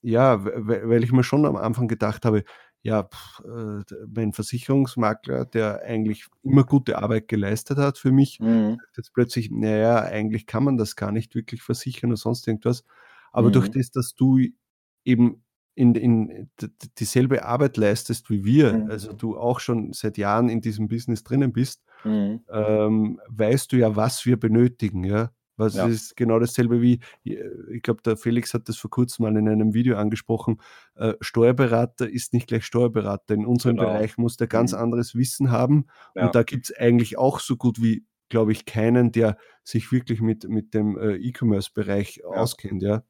ja, 0.01 0.43
weil 0.45 1.03
ich 1.03 1.11
mir 1.11 1.23
schon 1.23 1.45
am 1.45 1.55
Anfang 1.55 1.87
gedacht 1.87 2.25
habe, 2.25 2.43
ja, 2.83 3.03
pff, 3.03 3.41
äh, 3.43 3.83
mein 4.13 4.33
Versicherungsmakler, 4.33 5.45
der 5.45 5.81
eigentlich 5.83 6.27
immer 6.43 6.63
gute 6.63 6.97
Arbeit 6.99 7.27
geleistet 7.27 7.77
hat 7.79 7.97
für 7.97 8.11
mich, 8.11 8.39
mhm. 8.39 8.79
jetzt 8.95 9.13
plötzlich, 9.13 9.51
naja, 9.51 10.03
eigentlich 10.03 10.45
kann 10.45 10.63
man 10.63 10.77
das 10.77 10.95
gar 10.95 11.11
nicht 11.11 11.35
wirklich 11.35 11.61
versichern 11.61 12.11
oder 12.11 12.17
sonst 12.17 12.47
irgendwas. 12.47 12.85
Aber 13.31 13.49
mhm. 13.49 13.53
durch 13.53 13.71
das, 13.71 13.91
dass 13.91 14.15
du 14.15 14.39
eben 15.03 15.43
in, 15.77 15.93
in 15.93 16.49
dieselbe 16.97 17.45
Arbeit 17.45 17.77
leistest 17.77 18.31
wie 18.31 18.43
wir, 18.43 18.73
mhm. 18.73 18.89
also 18.89 19.13
du 19.13 19.37
auch 19.37 19.59
schon 19.59 19.93
seit 19.93 20.17
Jahren 20.17 20.49
in 20.49 20.59
diesem 20.59 20.87
Business 20.87 21.23
drinnen 21.23 21.53
bist, 21.53 21.83
mhm. 22.03 22.41
ähm, 22.51 23.21
weißt 23.29 23.71
du 23.71 23.77
ja, 23.77 23.95
was 23.95 24.25
wir 24.25 24.39
benötigen, 24.39 25.03
ja. 25.03 25.31
Was 25.55 25.75
ja. 25.75 25.87
ist 25.87 26.15
genau 26.15 26.37
dasselbe 26.39 26.81
wie, 26.81 26.99
ich 27.23 27.81
glaube, 27.81 28.03
der 28.03 28.15
Felix 28.15 28.53
hat 28.53 28.69
das 28.69 28.77
vor 28.77 28.91
kurzem 28.91 29.23
mal 29.23 29.35
in 29.35 29.49
einem 29.49 29.73
Video 29.73 29.97
angesprochen, 29.97 30.61
äh, 30.95 31.13
Steuerberater 31.19 32.07
ist 32.07 32.33
nicht 32.33 32.47
gleich 32.47 32.63
Steuerberater. 32.63 33.33
In 33.33 33.45
unserem 33.45 33.77
genau. 33.77 33.89
Bereich 33.89 34.17
muss 34.17 34.37
der 34.37 34.45
ganz 34.45 34.73
mhm. 34.73 34.79
anderes 34.79 35.15
Wissen 35.15 35.49
haben. 35.49 35.87
Ja. 36.15 36.27
Und 36.27 36.35
da 36.35 36.43
gibt 36.43 36.69
es 36.69 36.77
eigentlich 36.77 37.17
auch 37.17 37.39
so 37.39 37.55
gut 37.55 37.81
wie, 37.81 38.05
glaube 38.29 38.51
ich, 38.51 38.65
keinen, 38.65 39.11
der 39.11 39.37
sich 39.63 39.91
wirklich 39.91 40.21
mit, 40.21 40.47
mit 40.47 40.75
dem 40.75 40.95
äh, 40.97 41.15
E-Commerce-Bereich 41.15 42.17
ja. 42.17 42.25
auskennt, 42.25 42.83
ja. 42.83 43.03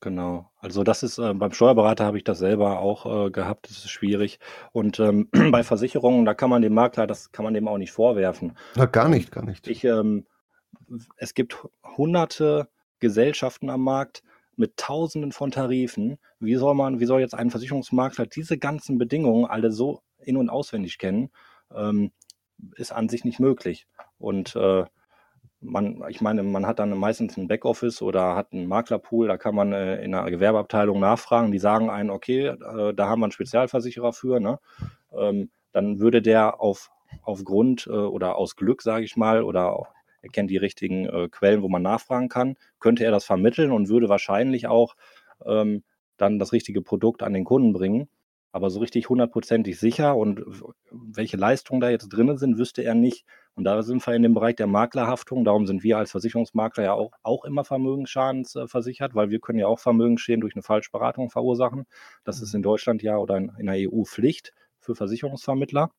Genau. 0.00 0.50
Also 0.58 0.82
das 0.82 1.02
ist 1.02 1.18
äh, 1.18 1.34
beim 1.34 1.52
Steuerberater 1.52 2.04
habe 2.04 2.18
ich 2.18 2.24
das 2.24 2.38
selber 2.38 2.80
auch 2.80 3.26
äh, 3.26 3.30
gehabt. 3.30 3.70
Das 3.70 3.78
ist 3.78 3.90
schwierig. 3.90 4.38
Und 4.72 4.98
ähm, 5.00 5.28
bei 5.52 5.62
Versicherungen, 5.62 6.24
da 6.24 6.34
kann 6.34 6.50
man 6.50 6.62
dem 6.62 6.74
Makler, 6.74 7.06
das 7.06 7.32
kann 7.32 7.44
man 7.44 7.54
dem 7.54 7.68
auch 7.68 7.78
nicht 7.78 7.92
vorwerfen. 7.92 8.56
Na, 8.74 8.86
gar 8.86 9.06
ähm, 9.06 9.12
nicht, 9.12 9.30
gar 9.30 9.44
nicht. 9.44 9.68
Ich, 9.68 9.84
ähm, 9.84 10.26
es 11.16 11.34
gibt 11.34 11.64
hunderte 11.96 12.68
Gesellschaften 12.98 13.70
am 13.70 13.82
Markt 13.82 14.22
mit 14.56 14.76
Tausenden 14.76 15.32
von 15.32 15.50
Tarifen. 15.50 16.18
Wie 16.40 16.56
soll 16.56 16.74
man, 16.74 16.98
wie 16.98 17.06
soll 17.06 17.20
jetzt 17.20 17.34
ein 17.34 17.50
Versicherungsmakler 17.50 18.26
diese 18.26 18.58
ganzen 18.58 18.98
Bedingungen 18.98 19.46
alle 19.46 19.70
so 19.70 20.02
in 20.18 20.36
und 20.36 20.50
auswendig 20.50 20.98
kennen? 20.98 21.30
Ähm, 21.72 22.10
ist 22.74 22.92
an 22.92 23.08
sich 23.08 23.24
nicht 23.24 23.38
möglich. 23.38 23.86
Und 24.18 24.56
äh, 24.56 24.84
man, 25.60 26.02
ich 26.08 26.20
meine, 26.20 26.42
man 26.42 26.66
hat 26.66 26.78
dann 26.78 26.96
meistens 26.96 27.36
ein 27.36 27.48
Backoffice 27.48 28.02
oder 28.02 28.34
hat 28.36 28.52
einen 28.52 28.66
Maklerpool, 28.66 29.28
da 29.28 29.36
kann 29.36 29.54
man 29.54 29.72
äh, 29.72 30.02
in 30.02 30.14
einer 30.14 30.30
Gewerbeabteilung 30.30 31.00
nachfragen, 31.00 31.50
die 31.50 31.58
sagen 31.58 31.90
einen, 31.90 32.10
okay, 32.10 32.46
äh, 32.46 32.94
da 32.94 33.08
haben 33.08 33.20
wir 33.20 33.26
einen 33.26 33.32
Spezialversicherer 33.32 34.12
für, 34.12 34.40
ne? 34.40 34.58
Ähm, 35.16 35.50
dann 35.72 35.98
würde 35.98 36.22
der 36.22 36.60
auf, 36.60 36.90
aufgrund 37.22 37.86
äh, 37.86 37.90
oder 37.90 38.36
aus 38.36 38.56
Glück, 38.56 38.82
sage 38.82 39.04
ich 39.04 39.16
mal, 39.16 39.42
oder 39.42 39.88
er 40.22 40.30
kennt 40.30 40.50
die 40.50 40.56
richtigen 40.56 41.06
äh, 41.06 41.28
Quellen, 41.28 41.62
wo 41.62 41.68
man 41.68 41.82
nachfragen 41.82 42.28
kann, 42.28 42.56
könnte 42.80 43.04
er 43.04 43.10
das 43.10 43.24
vermitteln 43.24 43.72
und 43.72 43.88
würde 43.88 44.08
wahrscheinlich 44.08 44.66
auch 44.66 44.94
ähm, 45.44 45.82
dann 46.16 46.38
das 46.38 46.52
richtige 46.52 46.82
Produkt 46.82 47.22
an 47.22 47.34
den 47.34 47.44
Kunden 47.44 47.72
bringen. 47.72 48.08
Aber 48.50 48.70
so 48.70 48.80
richtig 48.80 49.08
hundertprozentig 49.08 49.78
sicher 49.78 50.16
und 50.16 50.42
welche 50.90 51.36
Leistungen 51.36 51.80
da 51.80 51.90
jetzt 51.90 52.08
drin 52.08 52.36
sind, 52.38 52.58
wüsste 52.58 52.82
er 52.82 52.94
nicht. 52.94 53.24
Und 53.58 53.64
da 53.64 53.82
sind 53.82 54.06
wir 54.06 54.14
in 54.14 54.22
dem 54.22 54.34
Bereich 54.34 54.54
der 54.54 54.68
Maklerhaftung. 54.68 55.44
Darum 55.44 55.66
sind 55.66 55.82
wir 55.82 55.98
als 55.98 56.12
Versicherungsmakler 56.12 56.84
ja 56.84 56.92
auch, 56.92 57.10
auch 57.24 57.44
immer 57.44 57.64
vermögensschadensversichert, 57.64 59.16
weil 59.16 59.30
wir 59.30 59.40
können 59.40 59.58
ja 59.58 59.66
auch 59.66 59.80
Vermögensschäden 59.80 60.42
durch 60.42 60.54
eine 60.54 60.62
Falschberatung 60.62 61.28
verursachen. 61.28 61.86
Das 62.22 62.40
ist 62.40 62.54
in 62.54 62.62
Deutschland 62.62 63.02
ja 63.02 63.16
oder 63.16 63.36
in, 63.36 63.50
in 63.58 63.66
der 63.66 63.90
EU 63.92 64.04
Pflicht 64.04 64.54
für 64.78 64.94
Versicherungsvermittler. 64.94 65.90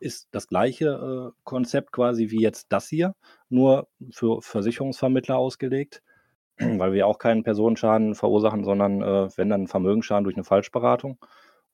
Ist 0.00 0.26
das 0.32 0.48
gleiche 0.48 1.32
äh, 1.32 1.40
Konzept 1.44 1.92
quasi 1.92 2.30
wie 2.30 2.40
jetzt 2.40 2.66
das 2.70 2.88
hier, 2.88 3.14
nur 3.48 3.86
für 4.10 4.42
Versicherungsvermittler 4.42 5.36
ausgelegt 5.36 6.02
weil 6.58 6.92
wir 6.92 7.06
auch 7.06 7.18
keinen 7.20 7.44
Personenschaden 7.44 8.16
verursachen, 8.16 8.64
sondern 8.64 9.02
äh, 9.02 9.28
wenn 9.36 9.50
dann 9.50 9.68
Vermögensschaden 9.68 10.24
durch 10.24 10.34
eine 10.34 10.44
Falschberatung. 10.44 11.16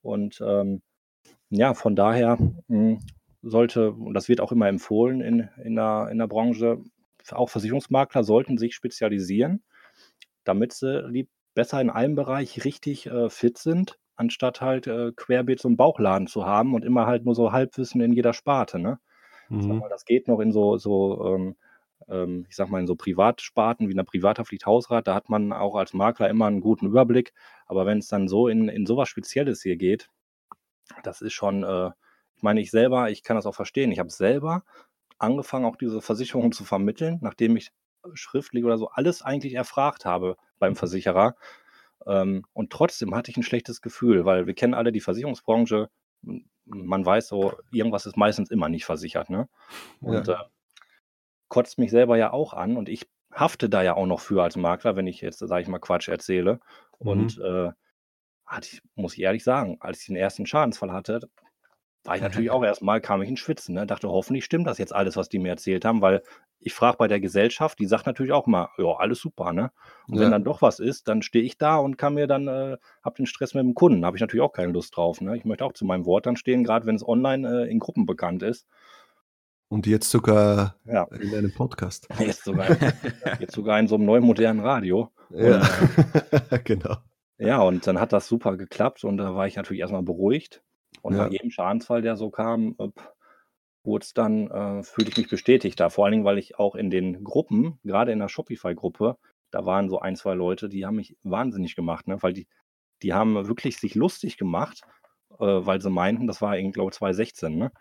Und 0.03 0.39
ähm, 0.47 0.83
ja, 1.49 1.73
von 1.73 1.97
daher 1.97 2.37
mh, 2.37 2.59
hm, 2.69 2.99
sollte, 3.49 3.93
und 3.93 4.15
das 4.15 4.29
wird 4.29 4.41
auch 4.41 4.53
immer 4.53 4.69
empfohlen 4.69 5.21
in, 5.21 5.49
in, 5.63 5.77
der, 5.77 6.09
in 6.11 6.19
der 6.19 6.27
Branche, 6.27 6.79
auch 7.33 7.51
Versicherungsmakler 7.51 8.25
sollten 8.25 8.59
sich 8.59 8.75
spezialisieren, 8.75 9.65
damit 10.45 10.73
sie 10.73 11.29
besser 11.55 11.81
in 11.81 11.91
einem 11.91 12.15
Bereich 12.15 12.65
richtig 12.65 13.07
äh, 13.07 13.31
fit 13.31 13.59
sind, 13.59 13.99
anstatt 14.15 14.61
halt 14.61 14.87
äh, 14.87 15.13
querbeet 15.13 15.61
so 15.61 15.69
einen 15.69 15.77
Bauchladen 15.77 16.27
zu 16.27 16.47
haben 16.47 16.75
und 16.75 16.85
immer 16.85 17.07
halt 17.07 17.25
nur 17.25 17.35
so 17.35 17.53
Halbwissen 17.53 18.01
in 18.01 18.13
jeder 18.13 18.33
Sparte. 18.33 18.79
Ne? 18.79 18.99
Mhm. 19.49 19.79
Mal, 19.79 19.89
das 19.89 20.05
geht 20.05 20.29
noch 20.29 20.41
in 20.41 20.53
so, 20.53 20.77
so 20.77 21.35
ähm, 21.35 21.57
ähm, 22.09 22.47
ich 22.49 22.57
sag 22.57 22.69
mal, 22.69 22.81
in 22.81 22.87
so 22.87 22.95
Privatsparten 22.95 23.89
wie 23.89 23.93
in 23.93 23.97
der 23.97 24.05
Privathaftpflicht 24.05 24.67
Hausrat, 24.67 25.07
da 25.07 25.15
hat 25.15 25.29
man 25.29 25.53
auch 25.53 25.75
als 25.75 25.93
Makler 25.93 26.29
immer 26.29 26.47
einen 26.47 26.61
guten 26.61 26.87
Überblick. 26.87 27.33
Aber 27.67 27.87
wenn 27.87 27.99
es 27.99 28.09
dann 28.09 28.29
so 28.29 28.49
in, 28.49 28.69
in 28.69 28.87
sowas 28.87 29.09
Spezielles 29.09 29.63
hier 29.63 29.77
geht, 29.77 30.09
das 31.03 31.21
ist 31.21 31.33
schon, 31.33 31.65
äh, 31.65 31.91
ich 32.37 32.42
meine, 32.42 32.61
ich 32.61 32.70
selber, 32.70 33.11
ich 33.11 33.22
kann 33.22 33.37
das 33.37 33.46
auch 33.46 33.55
verstehen. 33.55 33.90
Ich 33.92 33.99
habe 33.99 34.11
selber 34.11 34.62
angefangen, 35.18 35.64
auch 35.64 35.77
diese 35.77 36.03
Versicherung 36.03 36.53
zu 36.53 36.64
vermitteln, 36.64 37.18
nachdem 37.22 37.57
ich 37.57 37.72
schriftlich 38.14 38.64
oder 38.64 38.79
so 38.79 38.88
alles 38.88 39.22
eigentlich 39.22 39.55
erfragt 39.55 40.05
habe 40.05 40.37
beim 40.59 40.77
Versicherer. 40.77 41.37
Ähm, 42.07 42.44
und 42.53 42.70
trotzdem 42.70 43.14
hatte 43.14 43.31
ich 43.31 43.37
ein 43.37 43.42
schlechtes 43.42 43.81
Gefühl, 43.81 44.25
weil 44.25 44.46
wir 44.46 44.55
kennen 44.55 44.75
alle 44.75 44.92
die 44.92 45.01
Versicherungsbranche. 45.01 45.88
Man 46.64 47.07
weiß 47.07 47.29
so, 47.29 47.55
irgendwas 47.72 48.07
ist 48.07 48.16
meistens 48.16 48.51
immer 48.51 48.68
nicht 48.68 48.85
versichert. 48.85 49.31
Ne? 49.31 49.49
Und 50.01 50.29
ja. 50.29 50.42
äh, 50.42 50.44
kotzt 51.49 51.79
mich 51.79 51.90
selber 51.90 52.16
ja 52.16 52.33
auch 52.33 52.53
an 52.53 52.77
und 52.77 52.88
ich 52.88 53.09
hafte 53.33 53.68
da 53.68 53.83
ja 53.83 53.94
auch 53.94 54.07
noch 54.07 54.20
für 54.20 54.42
als 54.42 54.57
Makler, 54.57 54.96
wenn 54.96 55.07
ich 55.07 55.20
jetzt, 55.20 55.38
sage 55.38 55.62
ich 55.62 55.68
mal, 55.68 55.79
Quatsch 55.79 56.09
erzähle. 56.09 56.61
Mhm. 57.01 57.09
Und 57.09 57.38
äh, 57.38 57.70
ich, 58.61 58.83
muss 58.94 59.14
ich 59.14 59.22
ehrlich 59.22 59.44
sagen, 59.44 59.79
als 59.81 60.01
ich 60.01 60.07
den 60.07 60.16
ersten 60.16 60.46
Schadensfall 60.46 60.92
hatte, 60.92 61.29
war 62.07 62.16
ich 62.16 62.23
natürlich 62.23 62.51
auch 62.51 62.64
erstmal, 62.64 63.01
kam 63.01 63.23
ich 63.23 63.29
in 63.29 63.37
Schwitzen. 63.37 63.75
Ne? 63.75 63.87
Dachte, 63.87 64.09
hoffentlich 64.09 64.45
stimmt 64.45 64.66
das 64.66 64.79
jetzt 64.79 64.95
alles, 64.95 65.16
was 65.16 65.29
die 65.29 65.38
mir 65.38 65.51
erzählt 65.51 65.85
haben, 65.85 66.01
weil 66.01 66.23
ich 66.61 66.75
frage 66.75 66.97
bei 66.97 67.07
der 67.07 67.21
Gesellschaft, 67.21 67.79
die 67.79 67.87
sagt 67.87 68.07
natürlich 68.07 68.33
auch 68.33 68.47
mal, 68.47 68.69
ja, 68.79 68.97
alles 68.97 69.21
super, 69.21 69.53
ne? 69.53 69.71
Und 70.09 70.16
ja. 70.16 70.23
wenn 70.23 70.31
dann 70.31 70.45
doch 70.45 70.62
was 70.62 70.81
ist, 70.81 71.07
dann 71.07 71.23
stehe 71.23 71.45
ich 71.45 71.59
da 71.59 71.77
und 71.77 71.97
kann 71.97 72.14
mir 72.14 72.27
dann, 72.27 72.49
äh, 72.49 72.77
hab 73.03 73.14
den 73.16 73.27
Stress 73.27 73.55
mit 73.55 73.62
dem 73.62 73.75
Kunden, 73.75 74.05
habe 74.05 74.16
ich 74.16 74.21
natürlich 74.21 74.42
auch 74.42 74.53
keine 74.53 74.73
Lust 74.73 74.97
drauf. 74.97 75.21
Ne? 75.21 75.37
Ich 75.37 75.45
möchte 75.45 75.64
auch 75.64 75.75
zu 75.75 75.85
meinem 75.85 76.07
Wort 76.07 76.27
dann 76.27 76.37
stehen, 76.37 76.64
gerade 76.64 76.87
wenn 76.87 76.97
es 76.97 77.07
online 77.07 77.66
äh, 77.66 77.71
in 77.71 77.79
Gruppen 77.79 78.07
bekannt 78.07 78.42
ist. 78.42 78.66
Und 79.69 79.87
jetzt 79.87 80.11
sogar 80.11 80.77
ja. 80.85 81.05
in 81.21 81.35
einem 81.35 81.53
Podcast. 81.53 82.09
Jetzt 82.21 82.45
sogar, 82.45 82.69
jetzt 83.40 83.53
sogar 83.53 83.81
in 83.81 83.88
so 83.88 83.97
einem 83.97 84.05
neuen 84.05 84.23
modernen 84.23 84.61
Radio. 84.61 85.11
Ja, 85.31 85.57
und, 85.57 86.42
äh, 86.51 86.59
genau. 86.64 86.97
Ja, 87.38 87.61
und 87.62 87.87
dann 87.87 88.01
hat 88.01 88.12
das 88.12 88.29
super 88.29 88.57
geklappt 88.57 89.05
und 89.05 89.19
da 89.19 89.35
war 89.35 89.47
ich 89.47 89.57
natürlich 89.57 89.81
erstmal 89.81 90.05
beruhigt. 90.05 90.62
Und 91.03 91.17
ja. 91.17 91.25
bei 91.25 91.31
jedem 91.31 91.51
Schadensfall, 91.51 92.03
der 92.03 92.17
so 92.17 92.31
kam, 92.31 92.77
wurde 93.87 94.05
es 94.05 94.13
dann, 94.13 94.51
äh, 94.51 94.83
fühlte 94.83 95.11
ich 95.11 95.17
mich 95.17 95.29
bestätigt 95.29 95.79
da. 95.81 95.89
Vor 95.89 96.05
allen 96.05 96.13
Dingen, 96.13 96.25
weil 96.25 96.39
ich 96.39 96.59
auch 96.59 96.75
in 96.75 96.91
den 96.91 97.25
Gruppen, 97.25 97.79
gerade 97.85 98.13
in 98.13 98.19
der 98.19 98.29
Shopify-Gruppe, 98.29 99.17
da 99.51 99.65
waren 99.65 99.89
so 99.89 100.01
ein, 100.01 100.17
zwei 100.17 100.35
Leute, 100.35 100.69
die 100.69 100.85
haben 100.85 100.97
mich 100.97 101.17
wahnsinnig 101.23 101.77
gemacht, 101.77 102.09
ne? 102.09 102.23
weil 102.23 102.33
die, 102.33 102.47
die 103.03 103.15
haben 103.15 103.47
wirklich 103.47 103.79
sich 103.79 103.95
lustig 103.95 104.37
gemacht, 104.37 104.83
äh, 105.39 105.45
weil 105.45 105.81
sie 105.81 105.91
meinten, 105.91 106.27
das 106.27 106.43
war, 106.43 106.61
glaube 106.61 106.91
ich, 106.91 106.97
2016, 106.97 107.57
ne? 107.57 107.73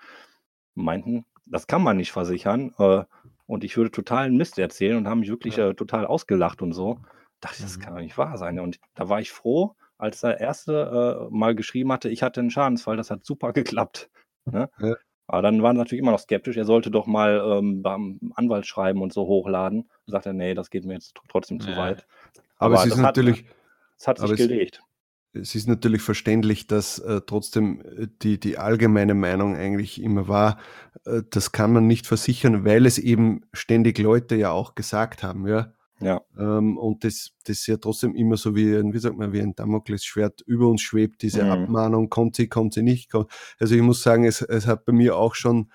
meinten, 0.75 1.25
das 1.45 1.67
kann 1.67 1.83
man 1.83 1.97
nicht 1.97 2.11
versichern 2.11 2.73
äh, 2.77 3.03
und 3.47 3.63
ich 3.63 3.77
würde 3.77 3.91
totalen 3.91 4.37
Mist 4.37 4.57
erzählen 4.57 4.97
und 4.97 5.07
haben 5.07 5.19
mich 5.19 5.29
wirklich 5.29 5.57
äh, 5.57 5.73
total 5.73 6.05
ausgelacht 6.05 6.61
und 6.61 6.73
so. 6.73 6.99
Dachte 7.39 7.57
ich, 7.57 7.63
das 7.63 7.77
mhm. 7.77 7.81
kann 7.81 7.95
doch 7.95 8.01
nicht 8.01 8.17
wahr 8.17 8.37
sein. 8.37 8.59
Und 8.59 8.79
da 8.95 9.09
war 9.09 9.19
ich 9.19 9.31
froh, 9.31 9.75
als 9.97 10.21
der 10.21 10.39
Erste 10.39 11.27
äh, 11.29 11.33
mal 11.33 11.55
geschrieben 11.55 11.91
hatte, 11.91 12.09
ich 12.09 12.23
hatte 12.23 12.39
einen 12.39 12.51
Schadensfall, 12.51 12.97
das 12.97 13.11
hat 13.11 13.25
super 13.25 13.53
geklappt. 13.53 14.09
Ne? 14.45 14.69
Ja. 14.79 14.95
Aber 15.27 15.41
dann 15.41 15.63
waren 15.63 15.75
sie 15.75 15.79
natürlich 15.79 16.01
immer 16.01 16.11
noch 16.11 16.19
skeptisch. 16.19 16.55
Er 16.55 16.65
sollte 16.65 16.91
doch 16.91 17.07
mal 17.07 17.41
ähm, 17.43 17.81
beim 17.81 18.19
Anwalt 18.35 18.67
schreiben 18.67 19.01
und 19.01 19.11
so 19.11 19.25
hochladen. 19.25 19.89
Da 20.05 20.11
sagt 20.11 20.27
er, 20.27 20.33
nee, 20.33 20.53
das 20.53 20.69
geht 20.69 20.85
mir 20.85 20.93
jetzt 20.93 21.15
trotzdem 21.29 21.59
zu 21.59 21.75
weit. 21.75 22.05
Aber, 22.57 22.75
aber 22.75 22.85
es 22.85 22.93
ist 22.93 22.97
natürlich. 22.97 23.39
Hat, 23.39 23.45
es 23.97 24.07
hat 24.07 24.19
sich 24.19 24.37
gelegt. 24.37 24.83
Es, 25.33 25.49
es 25.49 25.55
ist 25.55 25.67
natürlich 25.67 26.01
verständlich, 26.01 26.67
dass 26.67 26.99
äh, 26.99 27.21
trotzdem 27.25 27.81
äh, 27.81 28.07
die, 28.21 28.39
die 28.39 28.57
allgemeine 28.57 29.15
Meinung 29.15 29.55
eigentlich 29.55 30.01
immer 30.01 30.27
war, 30.27 30.59
äh, 31.05 31.23
das 31.29 31.51
kann 31.51 31.73
man 31.73 31.87
nicht 31.87 32.05
versichern, 32.05 32.63
weil 32.63 32.85
es 32.85 32.99
eben 32.99 33.41
ständig 33.51 33.97
Leute 33.97 34.35
ja 34.35 34.51
auch 34.51 34.75
gesagt 34.75 35.23
haben, 35.23 35.47
ja. 35.47 35.73
Ja. 35.99 36.21
Ähm, 36.37 36.77
und 36.77 37.03
das, 37.03 37.31
das 37.45 37.65
ja 37.67 37.77
trotzdem 37.77 38.15
immer 38.15 38.37
so 38.37 38.55
wie 38.55 38.75
ein, 38.75 38.93
wie 38.93 38.99
sagt 38.99 39.17
man, 39.17 39.31
wie 39.31 39.41
ein 39.41 39.55
Damoklesschwert 39.55 40.41
über 40.41 40.67
uns 40.67 40.81
schwebt, 40.81 41.21
diese 41.21 41.43
mhm. 41.43 41.51
Abmahnung, 41.51 42.09
kommt 42.09 42.35
sie, 42.35 42.47
kommt 42.47 42.73
sie 42.73 42.83
nicht. 42.83 43.11
Kommt. 43.11 43.31
Also 43.59 43.75
ich 43.75 43.81
muss 43.81 44.03
sagen, 44.03 44.25
es, 44.25 44.41
es 44.41 44.67
hat 44.67 44.85
bei 44.85 44.93
mir 44.93 45.15
auch 45.15 45.35
schon 45.35 45.71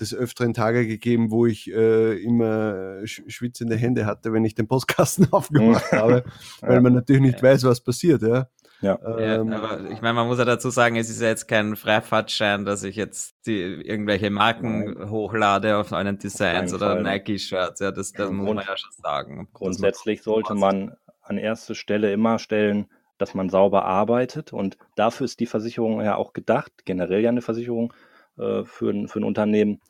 des 0.00 0.14
öfteren 0.14 0.54
Tage 0.54 0.86
gegeben, 0.86 1.30
wo 1.30 1.46
ich 1.46 1.70
äh, 1.72 2.22
immer 2.22 3.00
schwitzende 3.04 3.76
Hände 3.76 4.06
hatte, 4.06 4.32
wenn 4.32 4.44
ich 4.44 4.54
den 4.54 4.68
Postkasten 4.68 5.28
aufgemacht 5.32 5.90
habe, 5.92 6.24
weil 6.60 6.80
man 6.80 6.94
natürlich 6.94 7.22
nicht 7.22 7.42
weiß, 7.42 7.64
was 7.64 7.80
passiert. 7.80 8.22
Ja. 8.22 8.48
Ja. 8.82 8.98
Ähm, 9.18 9.52
ja, 9.52 9.58
aber 9.58 9.90
ich 9.90 10.02
meine, 10.02 10.14
man 10.14 10.26
muss 10.26 10.38
ja 10.38 10.44
dazu 10.44 10.68
sagen, 10.70 10.96
es 10.96 11.08
ist 11.08 11.22
ja 11.22 11.28
jetzt 11.28 11.46
kein 11.46 11.76
Freifahrtschein, 11.76 12.64
dass 12.64 12.82
ich 12.82 12.96
jetzt 12.96 13.36
die, 13.46 13.60
irgendwelche 13.60 14.28
Marken 14.28 14.94
Nein. 14.94 15.10
hochlade 15.10 15.78
auf 15.78 15.92
einen 15.92 16.18
Designs 16.18 16.74
oder 16.74 17.00
Nike-Shirts. 17.00 17.80
Ja, 17.80 17.92
das, 17.92 18.12
das 18.12 18.30
muss 18.30 18.54
man 18.54 18.66
ja 18.66 18.76
schon 18.76 18.90
sagen. 19.00 19.48
Grundsätzlich 19.52 20.22
sollte 20.22 20.54
man 20.54 20.96
an 21.22 21.38
erste 21.38 21.76
Stelle 21.76 22.12
immer 22.12 22.40
stellen, 22.40 22.88
dass 23.18 23.34
man 23.34 23.48
sauber 23.48 23.84
arbeitet 23.84 24.52
und 24.52 24.76
dafür 24.96 25.26
ist 25.26 25.38
die 25.38 25.46
Versicherung 25.46 26.02
ja 26.02 26.16
auch 26.16 26.32
gedacht, 26.32 26.72
generell 26.84 27.20
ja 27.20 27.28
eine 27.28 27.42
Versicherung 27.42 27.94
äh, 28.36 28.64
für, 28.64 28.90
ein, 28.90 29.06
für 29.06 29.20
ein 29.20 29.24
Unternehmen. 29.24 29.80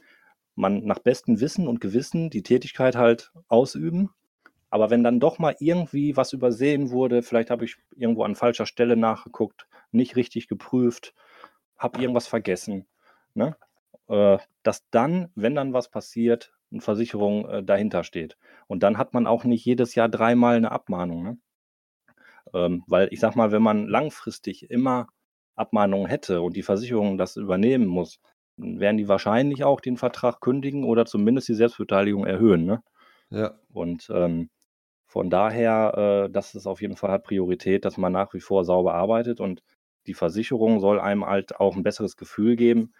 Man 0.54 0.84
nach 0.84 0.98
bestem 0.98 1.40
Wissen 1.40 1.66
und 1.66 1.80
Gewissen 1.80 2.28
die 2.28 2.42
Tätigkeit 2.42 2.94
halt 2.94 3.32
ausüben 3.48 4.10
aber 4.72 4.88
wenn 4.88 5.04
dann 5.04 5.20
doch 5.20 5.38
mal 5.38 5.54
irgendwie 5.58 6.16
was 6.16 6.32
übersehen 6.32 6.90
wurde, 6.90 7.22
vielleicht 7.22 7.50
habe 7.50 7.66
ich 7.66 7.76
irgendwo 7.94 8.24
an 8.24 8.34
falscher 8.34 8.64
Stelle 8.64 8.96
nachgeguckt, 8.96 9.66
nicht 9.90 10.16
richtig 10.16 10.48
geprüft, 10.48 11.12
habe 11.76 12.00
irgendwas 12.00 12.26
vergessen, 12.26 12.86
ne? 13.34 13.54
äh, 14.08 14.38
dass 14.62 14.88
dann, 14.88 15.28
wenn 15.34 15.54
dann 15.54 15.74
was 15.74 15.90
passiert, 15.90 16.54
eine 16.70 16.80
Versicherung 16.80 17.46
äh, 17.50 17.62
dahinter 17.62 18.02
steht. 18.02 18.38
Und 18.66 18.82
dann 18.82 18.96
hat 18.96 19.12
man 19.12 19.26
auch 19.26 19.44
nicht 19.44 19.62
jedes 19.62 19.94
Jahr 19.94 20.08
dreimal 20.08 20.56
eine 20.56 20.72
Abmahnung. 20.72 21.22
Ne? 21.22 21.38
Ähm, 22.54 22.82
weil 22.86 23.08
ich 23.10 23.20
sag 23.20 23.36
mal, 23.36 23.52
wenn 23.52 23.62
man 23.62 23.86
langfristig 23.88 24.70
immer 24.70 25.08
Abmahnungen 25.54 26.06
hätte 26.06 26.40
und 26.40 26.56
die 26.56 26.62
Versicherung 26.62 27.18
das 27.18 27.36
übernehmen 27.36 27.86
muss, 27.86 28.20
dann 28.56 28.80
werden 28.80 28.96
die 28.96 29.08
wahrscheinlich 29.08 29.64
auch 29.64 29.82
den 29.82 29.98
Vertrag 29.98 30.40
kündigen 30.40 30.84
oder 30.84 31.04
zumindest 31.04 31.48
die 31.48 31.54
Selbstbeteiligung 31.54 32.24
erhöhen. 32.24 32.64
Ne? 32.64 32.82
Ja. 33.28 33.52
Und 33.70 34.08
ähm, 34.10 34.48
von 35.12 35.28
daher, 35.28 36.24
äh, 36.26 36.32
das 36.32 36.54
ist 36.54 36.66
auf 36.66 36.80
jeden 36.80 36.96
Fall 36.96 37.10
hat 37.10 37.24
Priorität, 37.24 37.84
dass 37.84 37.98
man 37.98 38.12
nach 38.12 38.32
wie 38.32 38.40
vor 38.40 38.64
sauber 38.64 38.94
arbeitet 38.94 39.40
und 39.40 39.62
die 40.06 40.14
Versicherung 40.14 40.80
soll 40.80 40.98
einem 40.98 41.26
halt 41.26 41.60
auch 41.60 41.76
ein 41.76 41.82
besseres 41.82 42.16
Gefühl 42.16 42.56
geben. 42.56 42.94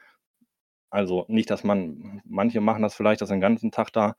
Also 0.90 1.24
nicht, 1.28 1.48
dass 1.48 1.64
man, 1.64 2.20
manche 2.26 2.60
machen 2.60 2.82
das 2.82 2.94
vielleicht, 2.94 3.22
dass 3.22 3.30
den 3.30 3.40
ganzen 3.40 3.70
Tag 3.70 3.94
da 3.94 4.16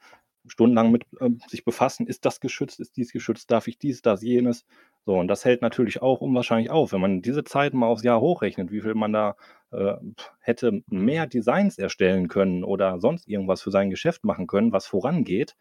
stundenlang 0.47 0.89
mit 0.91 1.03
äh, 1.19 1.29
sich 1.47 1.65
befassen, 1.65 2.07
ist 2.07 2.25
das 2.25 2.39
geschützt, 2.39 2.79
ist 2.79 2.97
dies 2.97 3.13
geschützt, 3.13 3.51
darf 3.51 3.67
ich 3.67 3.77
dies, 3.77 4.01
das, 4.01 4.23
jenes. 4.23 4.65
So, 5.05 5.13
und 5.13 5.27
das 5.27 5.45
hält 5.45 5.61
natürlich 5.61 6.01
auch 6.01 6.19
unwahrscheinlich 6.19 6.71
auf. 6.71 6.93
Wenn 6.93 7.01
man 7.01 7.21
diese 7.21 7.43
Zeit 7.43 7.75
mal 7.75 7.85
aufs 7.85 8.03
Jahr 8.03 8.21
hochrechnet, 8.21 8.71
wie 8.71 8.81
viel 8.81 8.95
man 8.95 9.13
da 9.13 9.35
äh, 9.71 9.93
hätte 10.39 10.81
mehr 10.87 11.27
Designs 11.27 11.77
erstellen 11.77 12.27
können 12.27 12.63
oder 12.63 12.99
sonst 12.99 13.27
irgendwas 13.27 13.61
für 13.61 13.69
sein 13.69 13.91
Geschäft 13.91 14.23
machen 14.23 14.47
können, 14.47 14.71
was 14.71 14.87
vorangeht, 14.87 15.55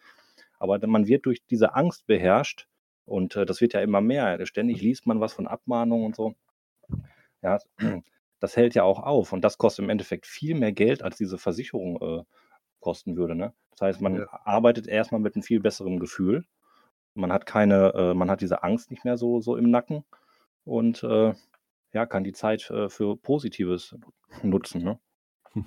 aber 0.63 0.79
man 0.87 1.09
wird 1.09 1.27
durch 1.27 1.45
diese 1.45 1.75
Angst 1.75 2.07
beherrscht 2.07 2.69
und 3.05 3.35
äh, 3.35 3.45
das 3.45 3.61
wird 3.61 3.73
ja 3.73 3.81
immer 3.81 4.01
mehr. 4.01 4.47
Ständig 4.47 4.81
liest 4.81 5.07
man 5.09 5.21
was 5.21 5.33
von 5.33 5.49
Abmahnungen 5.49 6.07
und 6.07 6.15
so. 6.15 6.37
Ja, 7.43 7.59
das 8.39 8.57
hält 8.57 8.77
ja 8.77 8.85
auch 8.85 9.01
auf 9.01 9.33
und 9.33 9.43
das 9.43 9.59
kostet 9.59 9.83
im 9.85 9.91
Endeffekt 9.91 10.25
viel 10.25 10.55
mehr 10.55 10.71
Geld, 10.71 11.03
als 11.03 11.17
diese 11.17 11.37
Versicherung 11.37 12.01
äh, 12.01 12.25
kosten 12.79 13.17
würde. 13.17 13.35
Ne? 13.35 13.53
Das 13.73 13.81
heißt, 13.81 14.01
man 14.01 14.19
ja. 14.19 14.27
arbeitet 14.45 14.87
erstmal 14.87 15.21
mit 15.21 15.35
einem 15.35 15.43
viel 15.43 15.59
besseren 15.59 15.99
Gefühl. 15.99 16.45
Man 17.15 17.33
hat 17.33 17.45
keine, 17.45 17.93
äh, 17.95 18.15
man 18.15 18.31
hat 18.31 18.41
diese 18.41 18.63
Angst 18.63 18.93
nicht 18.93 19.05
mehr 19.05 19.17
so, 19.17 19.41
so 19.41 19.57
im 19.57 19.69
Nacken 19.69 20.05
und 20.65 21.03
äh, 21.03 21.35
ja, 21.93 22.07
kann 22.07 22.23
die 22.23 22.33
Zeit 22.33 22.71
äh, 22.71 22.89
für 22.89 23.17
Positives 23.17 23.97
nutzen. 24.45 24.85
Ne? 24.85 25.01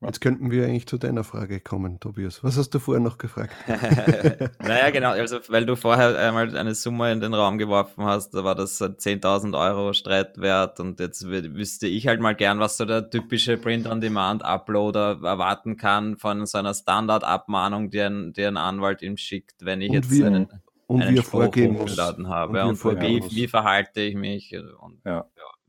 Jetzt 0.00 0.20
könnten 0.20 0.52
wir 0.52 0.64
eigentlich 0.64 0.86
zu 0.86 0.96
deiner 0.96 1.24
Frage 1.24 1.58
kommen, 1.58 1.98
Tobias. 1.98 2.44
Was 2.44 2.56
hast 2.56 2.70
du 2.70 2.78
vorher 2.78 3.02
noch 3.02 3.18
gefragt? 3.18 3.52
naja, 4.60 4.90
genau. 4.90 5.10
Also, 5.10 5.40
weil 5.48 5.66
du 5.66 5.74
vorher 5.74 6.16
einmal 6.16 6.56
eine 6.56 6.76
Summe 6.76 7.10
in 7.10 7.20
den 7.20 7.34
Raum 7.34 7.58
geworfen 7.58 8.04
hast, 8.04 8.30
da 8.30 8.44
war 8.44 8.54
das 8.54 8.80
10.000 8.80 9.58
Euro 9.58 9.92
Streitwert 9.92 10.78
und 10.78 11.00
jetzt 11.00 11.26
wüsste 11.26 11.88
ich 11.88 12.06
halt 12.06 12.20
mal 12.20 12.36
gern, 12.36 12.60
was 12.60 12.76
so 12.76 12.84
der 12.84 13.10
typische 13.10 13.56
Print-on-Demand-Uploader 13.56 15.18
erwarten 15.24 15.76
kann 15.76 16.16
von 16.16 16.46
so 16.46 16.58
einer 16.58 16.74
Standard-Abmahnung, 16.74 17.90
die 17.90 18.00
ein, 18.00 18.32
die 18.32 18.44
ein 18.44 18.56
Anwalt 18.56 19.02
ihm 19.02 19.16
schickt, 19.16 19.64
wenn 19.64 19.80
ich 19.80 19.88
und 19.88 19.94
jetzt 19.96 20.12
wie, 20.12 20.22
einen, 20.22 20.48
und 20.86 21.02
einen 21.02 21.16
wie 21.16 21.22
Spruch 21.22 21.46
hochgeladen 21.46 22.28
habe. 22.28 22.64
Und, 22.66 22.84
und 22.84 23.00
wie, 23.00 23.20
wie, 23.30 23.48
verhalte 23.48 24.02
ich 24.02 24.14
mich? 24.14 24.54
Und, 24.80 25.00
ja 25.04 25.26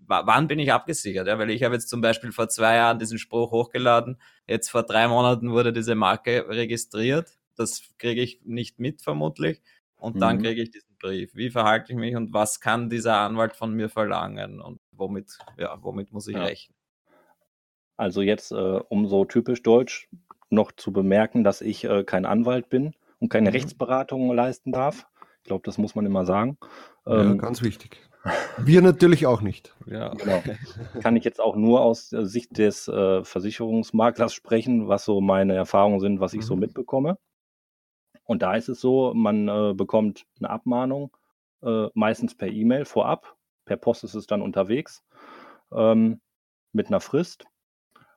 wann 0.10 0.48
bin 0.48 0.60
ich 0.60 0.74
abgesichert? 0.74 1.28
Ja, 1.28 1.38
weil 1.38 1.52
ich 1.52 1.64
habe 1.64 1.76
jetzt 1.76 1.90
zum 1.90 2.02
Beispiel 2.02 2.32
vor 2.32 2.50
zwei 2.50 2.76
Jahren 2.76 3.00
diesen 3.00 3.20
Spruch 3.20 3.52
hochgeladen. 3.52 4.20
Jetzt 4.48 4.70
vor 4.70 4.84
drei 4.84 5.08
Monaten 5.08 5.52
wurde 5.52 5.72
diese 5.72 5.96
Marke 5.96 6.46
registriert. 6.50 7.38
Das 7.56 7.84
kriege 7.98 8.22
ich 8.22 8.42
nicht 8.44 8.80
mit 8.80 9.02
vermutlich. 9.02 9.62
Und 9.96 10.16
mhm. 10.16 10.20
dann 10.20 10.42
kriege 10.42 10.62
ich 10.62 10.72
diesen 10.72 10.98
Brief. 11.00 11.36
Wie 11.36 11.50
verhalte 11.50 11.94
ich 11.94 11.98
mich 11.98 12.16
und 12.16 12.34
was 12.34 12.60
kann 12.60 12.90
dieser 12.90 13.18
Anwalt 13.18 13.56
von 13.56 13.74
mir 13.74 13.90
verlangen 13.90 14.60
und 14.60 14.80
womit, 14.92 15.38
ja, 15.58 15.78
womit 15.82 16.12
muss 16.12 16.28
ich 16.28 16.36
ja. 16.36 16.44
rechnen? 16.44 16.76
Also 17.96 18.22
jetzt, 18.22 18.52
äh, 18.52 18.56
um 18.56 19.08
so 19.08 19.26
typisch 19.26 19.62
deutsch 19.62 20.10
noch 20.50 20.72
zu 20.72 20.92
bemerken, 20.92 21.44
dass 21.44 21.62
ich 21.62 21.84
äh, 21.84 22.04
kein 22.04 22.26
Anwalt 22.26 22.70
bin 22.70 22.96
und 23.20 23.30
keine 23.30 23.50
mhm. 23.50 23.56
Rechtsberatung 23.56 24.34
leisten 24.34 24.72
darf. 24.72 25.06
Ich 25.38 25.44
glaube, 25.44 25.64
das 25.66 25.78
muss 25.78 25.96
man 25.96 26.06
immer 26.06 26.26
sagen. 26.26 26.58
Ähm, 27.06 27.32
ja, 27.32 27.34
ganz 27.36 27.62
wichtig. 27.62 28.09
Wir 28.58 28.82
natürlich 28.82 29.26
auch 29.26 29.42
nicht. 29.42 29.76
Ja. 29.86 30.10
Genau. 30.10 30.42
Kann 31.02 31.16
ich 31.16 31.24
jetzt 31.24 31.40
auch 31.40 31.56
nur 31.56 31.82
aus 31.82 32.10
Sicht 32.10 32.58
des 32.58 32.88
äh, 32.88 33.24
Versicherungsmaklers 33.24 34.34
sprechen, 34.34 34.88
was 34.88 35.06
so 35.06 35.22
meine 35.22 35.56
Erfahrungen 35.56 36.00
sind, 36.00 36.20
was 36.20 36.34
ich 36.34 36.42
mhm. 36.42 36.46
so 36.46 36.56
mitbekomme. 36.56 37.18
Und 38.26 38.42
da 38.42 38.56
ist 38.56 38.70
es 38.70 38.80
so, 38.80 39.14
man 39.16 39.48
äh, 39.48 39.74
bekommt 39.74 40.26
eine 40.40 40.50
Abmahnung, 40.50 41.16
äh, 41.64 41.88
meistens 41.94 42.36
per 42.36 42.50
E-Mail 42.50 42.86
vorab. 42.86 43.36
Per 43.66 43.78
Post 43.78 44.04
ist 44.04 44.16
es 44.16 44.28
dann 44.28 44.42
unterwegs 44.42 45.04
ähm, 45.72 46.22
mit 46.72 46.88
einer 46.88 47.00
Frist. 47.00 47.46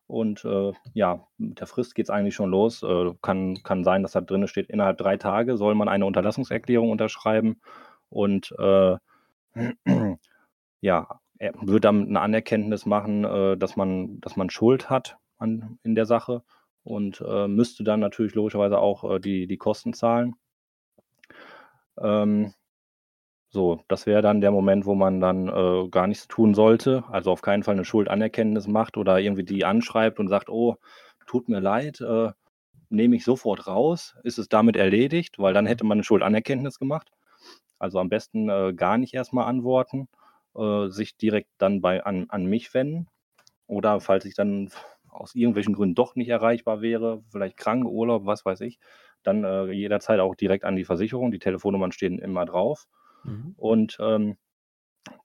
Und 0.07 0.45
äh, 0.45 0.73
ja, 0.93 1.27
mit 1.39 1.61
der 1.61 1.67
Frist 1.67 1.95
geht 1.95 2.07
es 2.07 2.11
eigentlich 2.11 2.35
schon 2.35 2.51
los. 2.51 2.83
Äh, 2.83 3.13
kann, 3.23 3.63
kann 3.63 3.85
sein, 3.85 4.03
dass 4.03 4.13
da 4.13 4.21
drin 4.21 4.47
steht, 4.49 4.69
innerhalb 4.69 4.99
drei 4.99 5.17
Tage 5.17 5.57
soll 5.57 5.75
man 5.75 5.89
eine 5.89 6.05
Unterlassungserklärung 6.05 6.91
unterschreiben. 6.91 7.63
Und 8.11 8.55
äh, 8.59 8.97
ja, 10.81 11.21
er 11.39 11.55
würde 11.61 11.81
dann 11.81 12.09
eine 12.09 12.21
Anerkenntnis 12.21 12.87
machen, 12.87 13.25
äh, 13.25 13.57
dass 13.57 13.77
man, 13.77 14.21
dass 14.21 14.37
man 14.37 14.51
Schuld 14.51 14.91
hat 14.91 15.19
an, 15.39 15.79
in 15.83 15.95
der 15.95 16.07
Sache 16.07 16.43
und 16.85 17.23
äh, 17.27 17.49
müsste 17.49 17.85
dann 17.85 18.01
natürlich 18.01 18.35
logischerweise 18.35 18.79
auch 18.79 19.05
äh, 19.11 19.21
die, 19.21 19.47
die 19.47 19.57
Kosten 19.57 19.93
zahlen. 19.93 20.37
Ähm, 21.99 22.55
so, 23.51 23.81
das 23.89 24.07
wäre 24.07 24.23
dann 24.23 24.41
der 24.41 24.51
Moment, 24.51 24.87
wo 24.87 24.95
man 24.95 25.21
dann 25.21 25.49
äh, 25.49 25.89
gar 25.91 26.07
nichts 26.07 26.27
tun 26.27 26.55
sollte. 26.55 27.05
Also 27.11 27.31
auf 27.31 27.43
keinen 27.43 27.63
Fall 27.63 27.75
eine 27.75 27.85
Schuldanerkenntnis 27.85 28.67
macht 28.67 28.97
oder 28.97 29.19
irgendwie 29.21 29.45
die 29.45 29.65
anschreibt 29.65 30.19
und 30.19 30.29
sagt, 30.29 30.49
oh, 30.49 30.77
tut 31.27 31.49
mir 31.49 31.61
leid, 31.61 32.01
äh, 32.01 32.31
nehme 32.89 33.17
ich 33.17 33.25
sofort 33.25 33.67
raus, 33.67 34.17
ist 34.23 34.39
es 34.39 34.49
damit 34.49 34.77
erledigt, 34.77 35.39
weil 35.39 35.55
dann 35.55 35.67
hätte 35.67 35.85
man 35.85 35.97
eine 35.97 36.05
Schuldanerkenntnis 36.05 36.79
gemacht. 36.79 37.11
Also 37.83 37.99
am 37.99 38.09
besten 38.09 38.49
äh, 38.49 38.73
gar 38.75 38.97
nicht 38.97 39.13
erstmal 39.13 39.47
antworten, 39.47 40.09
äh, 40.55 40.89
sich 40.89 41.17
direkt 41.17 41.51
dann 41.59 41.81
bei, 41.81 42.05
an, 42.05 42.27
an 42.29 42.47
mich 42.47 42.73
wenden. 42.75 43.09
Oder 43.67 44.01
falls 44.01 44.25
ich 44.25 44.35
dann 44.35 44.71
aus 45.09 45.35
irgendwelchen 45.35 45.75
Gründen 45.75 45.95
doch 45.95 46.15
nicht 46.15 46.29
erreichbar 46.29 46.81
wäre, 46.81 47.23
vielleicht 47.31 47.57
krank, 47.57 47.85
Urlaub, 47.85 48.25
was 48.25 48.45
weiß 48.45 48.61
ich, 48.61 48.79
dann 49.23 49.45
äh, 49.45 49.71
jederzeit 49.73 50.21
auch 50.21 50.35
direkt 50.35 50.65
an 50.65 50.77
die 50.77 50.85
Versicherung. 50.85 51.33
Die 51.33 51.39
Telefonnummern 51.39 51.93
stehen 51.93 52.19
immer 52.19 52.47
drauf. 52.47 52.87
Mhm. 53.25 53.55
Und 53.57 53.99
ähm, 54.01 54.37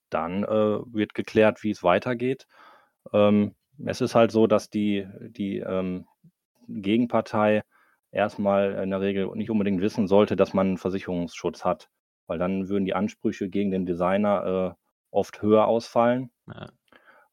dann 0.09 0.43
äh, 0.43 0.47
wird 0.47 1.13
geklärt, 1.13 1.63
wie 1.63 1.71
es 1.71 1.83
weitergeht. 1.83 2.47
Ähm, 3.13 3.55
es 3.85 4.01
ist 4.01 4.15
halt 4.15 4.31
so, 4.31 4.47
dass 4.47 4.69
die, 4.69 5.07
die 5.19 5.57
ähm, 5.59 6.07
Gegenpartei 6.67 7.63
erstmal 8.11 8.73
in 8.83 8.89
der 8.89 9.01
Regel 9.01 9.27
nicht 9.35 9.51
unbedingt 9.51 9.81
wissen 9.81 10.07
sollte, 10.07 10.35
dass 10.35 10.53
man 10.53 10.67
einen 10.67 10.77
Versicherungsschutz 10.77 11.63
hat, 11.63 11.89
weil 12.27 12.37
dann 12.37 12.69
würden 12.69 12.85
die 12.85 12.93
Ansprüche 12.93 13.49
gegen 13.49 13.71
den 13.71 13.85
Designer 13.85 14.75
äh, 14.75 14.83
oft 15.11 15.41
höher 15.41 15.65
ausfallen. 15.65 16.29
Ja. 16.47 16.67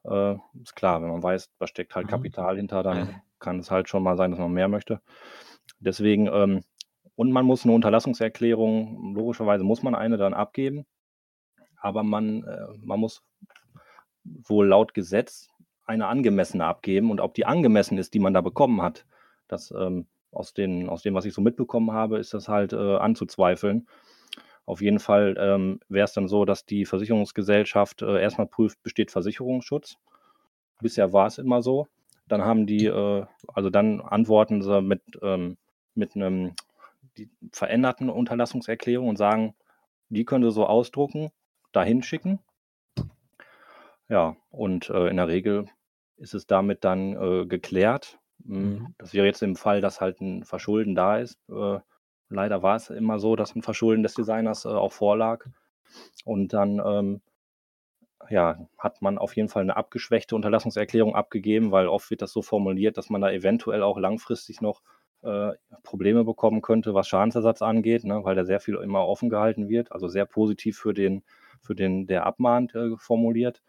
Äh, 0.04 0.38
ist 0.62 0.76
klar, 0.76 1.02
wenn 1.02 1.10
man 1.10 1.22
weiß, 1.22 1.50
da 1.58 1.66
steckt 1.66 1.94
halt 1.94 2.06
mhm. 2.06 2.10
Kapital 2.10 2.56
hinter, 2.56 2.82
dann 2.82 2.96
ja. 2.96 3.08
kann 3.38 3.58
es 3.58 3.70
halt 3.70 3.88
schon 3.88 4.02
mal 4.02 4.16
sein, 4.16 4.30
dass 4.30 4.40
man 4.40 4.52
mehr 4.52 4.68
möchte. 4.68 5.00
Deswegen, 5.78 6.28
ähm, 6.28 6.62
und 7.16 7.32
man 7.32 7.46
muss 7.46 7.64
eine 7.64 7.74
Unterlassungserklärung, 7.74 9.14
logischerweise 9.14 9.64
muss 9.64 9.82
man 9.82 9.94
eine 9.94 10.16
dann 10.16 10.34
abgeben, 10.34 10.86
aber 11.76 12.02
man, 12.02 12.44
äh, 12.44 12.66
man 12.78 13.00
muss 13.00 13.22
wohl 14.24 14.68
laut 14.68 14.94
Gesetz 14.94 15.48
eine 15.86 16.06
angemessene 16.06 16.64
abgeben 16.64 17.10
und 17.10 17.20
ob 17.20 17.34
die 17.34 17.46
angemessen 17.46 17.98
ist, 17.98 18.14
die 18.14 18.18
man 18.18 18.34
da 18.34 18.40
bekommen 18.40 18.82
hat, 18.82 19.06
das 19.48 19.70
ähm, 19.70 20.06
aus, 20.32 20.54
den, 20.54 20.88
aus 20.88 21.02
dem, 21.02 21.14
was 21.14 21.24
ich 21.24 21.34
so 21.34 21.42
mitbekommen 21.42 21.92
habe, 21.92 22.18
ist 22.18 22.34
das 22.34 22.48
halt 22.48 22.72
äh, 22.72 22.96
anzuzweifeln. 22.96 23.86
Auf 24.66 24.80
jeden 24.80 24.98
Fall 24.98 25.36
ähm, 25.38 25.80
wäre 25.88 26.04
es 26.04 26.12
dann 26.14 26.28
so, 26.28 26.44
dass 26.44 26.64
die 26.64 26.86
Versicherungsgesellschaft 26.86 28.02
äh, 28.02 28.20
erstmal 28.20 28.46
prüft, 28.46 28.82
besteht 28.82 29.10
Versicherungsschutz. 29.10 29.96
Bisher 30.80 31.12
war 31.12 31.26
es 31.26 31.38
immer 31.38 31.62
so. 31.62 31.86
Dann 32.28 32.42
haben 32.42 32.66
die, 32.66 32.86
äh, 32.86 33.26
also 33.48 33.70
dann 33.70 34.00
antworten 34.00 34.62
sie 34.62 34.80
mit, 34.80 35.02
ähm, 35.22 35.58
mit 35.94 36.16
einem 36.16 36.54
veränderten 37.52 38.08
Unterlassungserklärung 38.08 39.08
und 39.08 39.18
sagen, 39.18 39.54
die 40.08 40.24
können 40.24 40.44
sie 40.44 40.50
so 40.50 40.66
ausdrucken, 40.66 41.30
dahin 41.72 42.02
schicken. 42.02 42.40
Ja, 44.08 44.36
und 44.50 44.90
äh, 44.90 45.08
in 45.08 45.16
der 45.16 45.28
Regel 45.28 45.66
ist 46.16 46.34
es 46.34 46.46
damit 46.46 46.84
dann 46.84 47.16
äh, 47.16 47.46
geklärt. 47.46 48.18
Hm, 48.46 48.72
mhm. 48.72 48.94
Das 48.98 49.12
wäre 49.12 49.26
jetzt 49.26 49.42
im 49.42 49.56
Fall, 49.56 49.80
dass 49.80 50.00
halt 50.00 50.20
ein 50.20 50.44
Verschulden 50.44 50.94
da 50.94 51.18
ist. 51.18 51.38
Äh, 52.34 52.36
leider 52.36 52.62
war 52.62 52.76
es 52.76 52.90
immer 52.90 53.18
so, 53.18 53.36
dass 53.36 53.54
ein 53.54 53.62
Verschulden 53.62 54.02
des 54.02 54.14
Designers 54.14 54.64
äh, 54.64 54.68
auch 54.68 54.92
vorlag. 54.92 55.46
Und 56.24 56.52
dann 56.52 56.80
ähm, 56.84 57.20
ja, 58.30 58.66
hat 58.78 59.02
man 59.02 59.18
auf 59.18 59.36
jeden 59.36 59.48
Fall 59.48 59.62
eine 59.62 59.76
abgeschwächte 59.76 60.34
Unterlassungserklärung 60.34 61.14
abgegeben, 61.14 61.72
weil 61.72 61.88
oft 61.88 62.10
wird 62.10 62.22
das 62.22 62.32
so 62.32 62.42
formuliert, 62.42 62.96
dass 62.96 63.10
man 63.10 63.20
da 63.20 63.30
eventuell 63.30 63.82
auch 63.82 63.98
langfristig 63.98 64.60
noch 64.60 64.82
äh, 65.22 65.52
Probleme 65.82 66.24
bekommen 66.24 66.62
könnte, 66.62 66.94
was 66.94 67.08
Schadensersatz 67.08 67.62
angeht, 67.62 68.04
ne, 68.04 68.24
weil 68.24 68.34
da 68.34 68.44
sehr 68.44 68.60
viel 68.60 68.76
immer 68.76 69.06
offen 69.06 69.28
gehalten 69.30 69.68
wird, 69.68 69.92
also 69.92 70.08
sehr 70.08 70.26
positiv 70.26 70.78
für 70.78 70.94
den, 70.94 71.22
für 71.60 71.74
den, 71.74 72.06
der 72.06 72.26
abmahnt, 72.26 72.74
äh, 72.74 72.96
formuliert. 72.96 73.62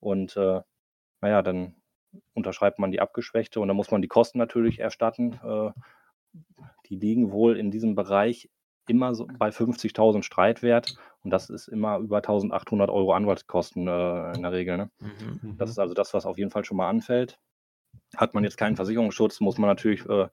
Und 0.00 0.36
äh, 0.36 0.60
naja, 1.20 1.42
dann 1.42 1.76
unterschreibt 2.34 2.78
man 2.78 2.92
die 2.92 3.00
abgeschwächte 3.00 3.60
und 3.60 3.68
dann 3.68 3.76
muss 3.76 3.90
man 3.90 4.02
die 4.02 4.08
Kosten 4.08 4.38
natürlich 4.38 4.78
erstatten. 4.78 5.38
Die 6.88 6.96
liegen 6.96 7.32
wohl 7.32 7.56
in 7.56 7.70
diesem 7.70 7.94
Bereich 7.94 8.48
immer 8.88 9.14
so 9.14 9.26
bei 9.38 9.48
50.000 9.48 10.22
Streitwert 10.22 10.96
und 11.22 11.30
das 11.30 11.50
ist 11.50 11.68
immer 11.68 11.98
über 11.98 12.18
1.800 12.18 12.88
Euro 12.88 13.12
Anwaltskosten 13.12 13.88
äh, 13.88 14.32
in 14.34 14.42
der 14.42 14.52
Regel. 14.52 14.76
Ne? 14.76 14.90
Mhm, 15.00 15.40
mhm. 15.42 15.58
Das 15.58 15.70
ist 15.70 15.78
also 15.78 15.92
das, 15.92 16.14
was 16.14 16.24
auf 16.24 16.38
jeden 16.38 16.50
Fall 16.50 16.64
schon 16.64 16.76
mal 16.76 16.88
anfällt. 16.88 17.38
Hat 18.16 18.34
man 18.34 18.44
jetzt 18.44 18.56
keinen 18.56 18.76
Versicherungsschutz, 18.76 19.40
muss 19.40 19.58
man 19.58 19.68
natürlich 19.68 20.06
äh, 20.08 20.28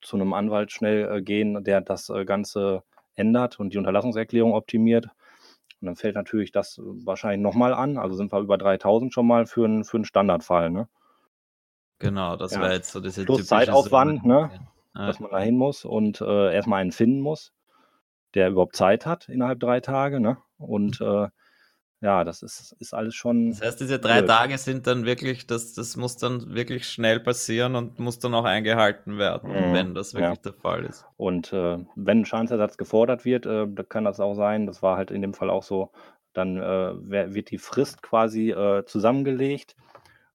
zu 0.00 0.16
einem 0.16 0.32
Anwalt 0.32 0.72
schnell 0.72 1.18
äh, 1.18 1.22
gehen, 1.22 1.62
der 1.64 1.80
das 1.82 2.08
äh, 2.08 2.24
Ganze 2.24 2.82
ändert 3.14 3.60
und 3.60 3.74
die 3.74 3.78
Unterlassungserklärung 3.78 4.54
optimiert. 4.54 5.06
Und 5.80 5.86
dann 5.86 5.96
fällt 5.96 6.14
natürlich 6.14 6.52
das 6.52 6.80
wahrscheinlich 6.82 7.42
nochmal 7.42 7.74
an. 7.74 7.98
Also 7.98 8.16
sind 8.16 8.32
wir 8.32 8.40
über 8.40 8.56
3000 8.56 9.12
schon 9.12 9.26
mal 9.26 9.46
für, 9.46 9.66
einen, 9.66 9.84
für 9.84 9.98
einen 9.98 10.06
Standardfall. 10.06 10.70
Ne? 10.70 10.88
Genau, 11.98 12.36
das 12.36 12.52
ja. 12.52 12.60
wäre 12.60 12.72
jetzt 12.72 12.90
so 12.90 13.00
diese 13.00 13.24
Plus 13.24 13.46
Zeitaufwand, 13.46 14.24
ne? 14.24 14.50
Ja. 14.52 14.72
Dass 14.98 15.20
man 15.20 15.30
da 15.30 15.38
hin 15.40 15.56
muss 15.56 15.84
und 15.84 16.20
äh, 16.20 16.54
erstmal 16.54 16.80
einen 16.80 16.92
finden 16.92 17.20
muss, 17.20 17.52
der 18.34 18.48
überhaupt 18.48 18.76
Zeit 18.76 19.06
hat 19.06 19.28
innerhalb 19.28 19.60
drei 19.60 19.80
Tage. 19.80 20.20
Ne? 20.20 20.38
Und 20.58 21.00
äh, 21.00 21.28
ja, 22.02 22.24
das 22.24 22.42
ist, 22.42 22.76
ist 22.78 22.92
alles 22.92 23.14
schon. 23.14 23.50
Das 23.50 23.62
heißt, 23.62 23.80
diese 23.80 23.98
drei 23.98 24.18
blöd. 24.18 24.28
Tage 24.28 24.58
sind 24.58 24.86
dann 24.86 25.06
wirklich, 25.06 25.46
das, 25.46 25.72
das 25.72 25.96
muss 25.96 26.16
dann 26.18 26.54
wirklich 26.54 26.88
schnell 26.88 27.20
passieren 27.20 27.74
und 27.74 27.98
muss 27.98 28.18
dann 28.18 28.34
auch 28.34 28.44
eingehalten 28.44 29.16
werden, 29.18 29.50
mhm. 29.50 29.72
wenn 29.72 29.94
das 29.94 30.12
wirklich 30.12 30.36
ja. 30.36 30.42
der 30.50 30.52
Fall 30.52 30.84
ist. 30.84 31.06
Und 31.16 31.52
äh, 31.52 31.78
wenn 31.94 32.20
ein 32.20 32.24
Schadensersatz 32.26 32.76
gefordert 32.76 33.24
wird, 33.24 33.46
äh, 33.46 33.66
kann 33.88 34.04
das 34.04 34.20
auch 34.20 34.34
sein, 34.34 34.66
das 34.66 34.82
war 34.82 34.98
halt 34.98 35.10
in 35.10 35.22
dem 35.22 35.32
Fall 35.32 35.48
auch 35.48 35.62
so, 35.62 35.90
dann 36.34 36.58
äh, 36.58 37.32
wird 37.34 37.50
die 37.50 37.58
Frist 37.58 38.02
quasi 38.02 38.50
äh, 38.50 38.84
zusammengelegt. 38.84 39.74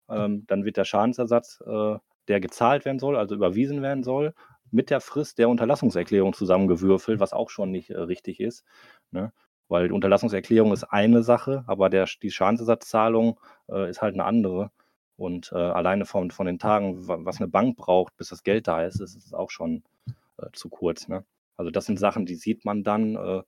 Ähm, 0.10 0.46
dann 0.48 0.66
wird 0.66 0.78
der 0.78 0.86
Schadensersatz, 0.86 1.62
äh, 1.66 1.98
der 2.28 2.40
gezahlt 2.40 2.86
werden 2.86 3.00
soll, 3.00 3.16
also 3.16 3.36
überwiesen 3.36 3.84
werden 3.84 4.04
soll, 4.04 4.34
mit 4.72 4.90
der 4.90 5.02
Frist 5.02 5.38
der 5.38 5.50
Unterlassungserklärung 5.50 6.34
zusammengewürfelt, 6.34 7.20
was 7.20 7.34
auch 7.34 7.50
schon 7.50 7.72
nicht 7.72 7.90
äh, 7.90 8.00
richtig 8.00 8.40
ist. 8.40 8.64
Ne? 9.12 9.32
Weil 9.68 9.88
die 9.88 9.94
Unterlassungserklärung 9.94 10.74
ist 10.74 10.84
eine 10.86 11.24
Sache, 11.24 11.64
aber 11.68 11.90
der, 11.90 12.08
die 12.22 12.32
Schadensersatzzahlung 12.32 13.40
äh, 13.70 13.90
ist 13.90 14.02
halt 14.02 14.16
eine 14.16 14.26
andere. 14.26 14.72
Und 15.18 15.52
äh, 15.54 15.58
alleine 15.58 16.06
von, 16.06 16.32
von 16.32 16.48
den 16.48 16.58
Tagen, 16.58 17.08
was 17.08 17.40
eine 17.40 17.48
Bank 17.48 17.78
braucht, 17.78 18.16
bis 18.18 18.30
das 18.30 18.44
Geld 18.44 18.68
da 18.68 18.84
ist, 18.84 19.00
ist 19.00 19.16
es 19.16 19.34
auch 19.34 19.52
schon 19.52 19.84
äh, 20.38 20.48
zu 20.54 20.70
kurz. 20.70 21.08
Ne? 21.08 21.24
Also 21.58 21.70
das 21.70 21.86
sind 21.86 22.00
Sachen, 22.00 22.26
die 22.26 22.36
sieht 22.36 22.66
man 22.66 22.84
dann, 22.84 23.16
äh, 23.16 23.44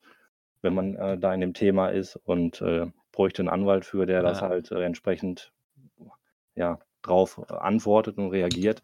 wenn 0.61 0.75
man 0.75 0.95
äh, 0.95 1.17
da 1.17 1.33
in 1.33 1.41
dem 1.41 1.53
Thema 1.53 1.89
ist 1.89 2.15
und 2.15 2.63
bräuchte 3.11 3.41
einen 3.41 3.49
Anwalt 3.49 3.85
für, 3.85 4.05
der 4.05 4.17
ja. 4.17 4.21
das 4.23 4.41
halt 4.41 4.71
entsprechend 4.71 5.51
ja, 6.55 6.79
drauf 7.01 7.39
antwortet 7.51 8.17
und 8.17 8.29
reagiert. 8.29 8.81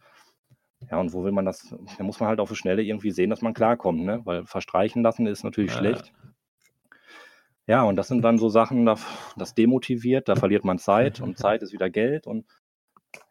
Ja, 0.89 0.99
und 0.99 1.13
wo 1.13 1.23
will 1.23 1.31
man 1.31 1.45
das? 1.45 1.75
Da 1.97 2.03
muss 2.03 2.19
man 2.19 2.29
halt 2.29 2.39
auf 2.39 2.49
die 2.49 2.55
Schnelle 2.55 2.81
irgendwie 2.81 3.11
sehen, 3.11 3.29
dass 3.29 3.41
man 3.41 3.53
klarkommt, 3.53 4.01
ne? 4.01 4.21
Weil 4.23 4.45
verstreichen 4.45 5.03
lassen 5.03 5.27
ist 5.27 5.43
natürlich 5.43 5.73
ja. 5.73 5.77
schlecht. 5.77 6.13
Ja, 7.67 7.83
und 7.83 7.97
das 7.97 8.07
sind 8.07 8.23
dann 8.23 8.39
so 8.39 8.49
Sachen, 8.49 8.85
das 8.85 9.53
demotiviert, 9.53 10.27
da 10.27 10.35
verliert 10.35 10.65
man 10.65 10.79
Zeit 10.79 11.21
und 11.21 11.37
Zeit 11.37 11.61
ist 11.61 11.71
wieder 11.73 11.89
Geld. 11.89 12.25
Und 12.25 12.47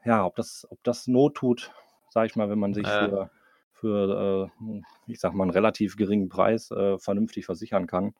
ja, 0.04 0.24
ob 0.24 0.36
das, 0.36 0.66
ob 0.70 0.78
das 0.84 1.08
Not 1.08 1.34
tut, 1.34 1.72
sage 2.10 2.26
ich 2.26 2.36
mal, 2.36 2.48
wenn 2.48 2.58
man 2.58 2.72
sich 2.72 2.86
für, 2.86 3.30
für 3.72 4.50
äh, 4.62 4.80
ich 5.06 5.18
sag 5.18 5.34
mal, 5.34 5.42
einen 5.42 5.50
relativ 5.50 5.96
geringen 5.96 6.28
Preis 6.28 6.70
äh, 6.70 6.98
vernünftig 6.98 7.46
versichern 7.46 7.88
kann, 7.88 8.14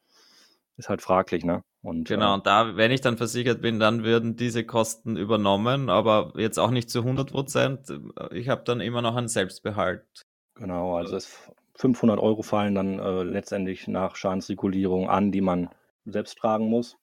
ist 0.79 0.89
halt 0.89 1.03
fraglich, 1.03 1.45
ne? 1.45 1.63
Und, 1.83 2.09
genau, 2.09 2.33
äh, 2.33 2.35
und 2.35 2.47
da, 2.47 2.77
wenn 2.77 2.91
ich 2.91 3.01
dann 3.01 3.17
versichert 3.17 3.61
bin, 3.61 3.79
dann 3.79 4.05
würden 4.05 4.37
diese 4.37 4.65
Kosten 4.65 5.17
übernommen, 5.17 5.91
aber 5.91 6.33
jetzt 6.37 6.59
auch 6.59 6.71
nicht 6.71 6.89
zu 6.89 7.01
100 7.01 7.31
Prozent. 7.31 7.93
Ich 8.33 8.49
habe 8.49 8.63
dann 8.65 8.81
immer 8.81 9.03
noch 9.03 9.17
einen 9.17 9.29
Selbstbehalt. 9.29 10.05
Genau, 10.55 10.97
also 10.97 11.17
es 11.17 11.51
500 11.75 12.19
Euro 12.19 12.43
fallen 12.43 12.75
dann 12.75 12.99
äh, 12.99 13.23
letztendlich 13.23 13.87
nach 13.87 14.17
Schadensregulierung 14.17 15.09
an, 15.09 15.31
die 15.31 15.41
man 15.41 15.69
selbst 16.05 16.39
tragen 16.39 16.69
muss. 16.69 16.97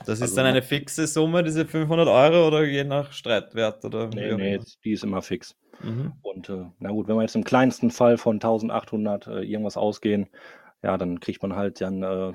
Das 0.00 0.18
ist 0.18 0.22
also, 0.22 0.36
dann 0.36 0.46
eine 0.46 0.62
fixe 0.62 1.06
Summe, 1.06 1.42
diese 1.42 1.64
500 1.64 2.08
Euro 2.08 2.46
oder 2.46 2.64
je 2.64 2.84
nach 2.84 3.12
Streitwert? 3.12 3.84
Oder 3.84 4.08
nee, 4.08 4.34
nee, 4.34 4.60
die 4.84 4.92
ist 4.92 5.04
immer 5.04 5.22
fix. 5.22 5.56
Mhm. 5.82 6.12
Und 6.22 6.48
äh, 6.50 6.66
na 6.78 6.90
gut, 6.90 7.08
wenn 7.08 7.16
wir 7.16 7.22
jetzt 7.22 7.36
im 7.36 7.44
kleinsten 7.44 7.90
Fall 7.90 8.18
von 8.18 8.36
1800 8.36 9.26
äh, 9.26 9.40
irgendwas 9.40 9.76
ausgehen, 9.76 10.28
ja, 10.82 10.96
dann 10.98 11.20
kriegt 11.20 11.42
man 11.42 11.56
halt 11.56 11.80
dann 11.80 12.02
äh, 12.02 12.32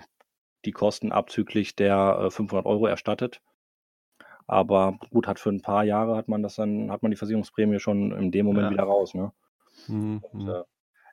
die 0.65 0.71
Kosten 0.71 1.11
abzüglich 1.11 1.75
der 1.75 2.29
500 2.29 2.65
äh, 2.65 2.69
Euro 2.69 2.87
erstattet. 2.87 3.41
Aber 4.45 4.97
gut, 5.09 5.27
hat 5.27 5.39
für 5.39 5.49
ein 5.49 5.61
paar 5.61 5.83
Jahre 5.83 6.15
hat 6.17 6.27
man 6.27 6.43
das 6.43 6.55
dann, 6.55 6.91
hat 6.91 7.01
man 7.01 7.11
die 7.11 7.17
Versicherungsprämie 7.17 7.79
schon 7.79 8.11
in 8.11 8.31
dem 8.31 8.45
Moment 8.45 8.65
ja. 8.65 8.71
wieder 8.71 8.83
raus. 8.83 9.13
Ne? 9.13 9.31
Mhm. 9.87 10.23
Und, 10.31 10.49
äh, 10.49 10.63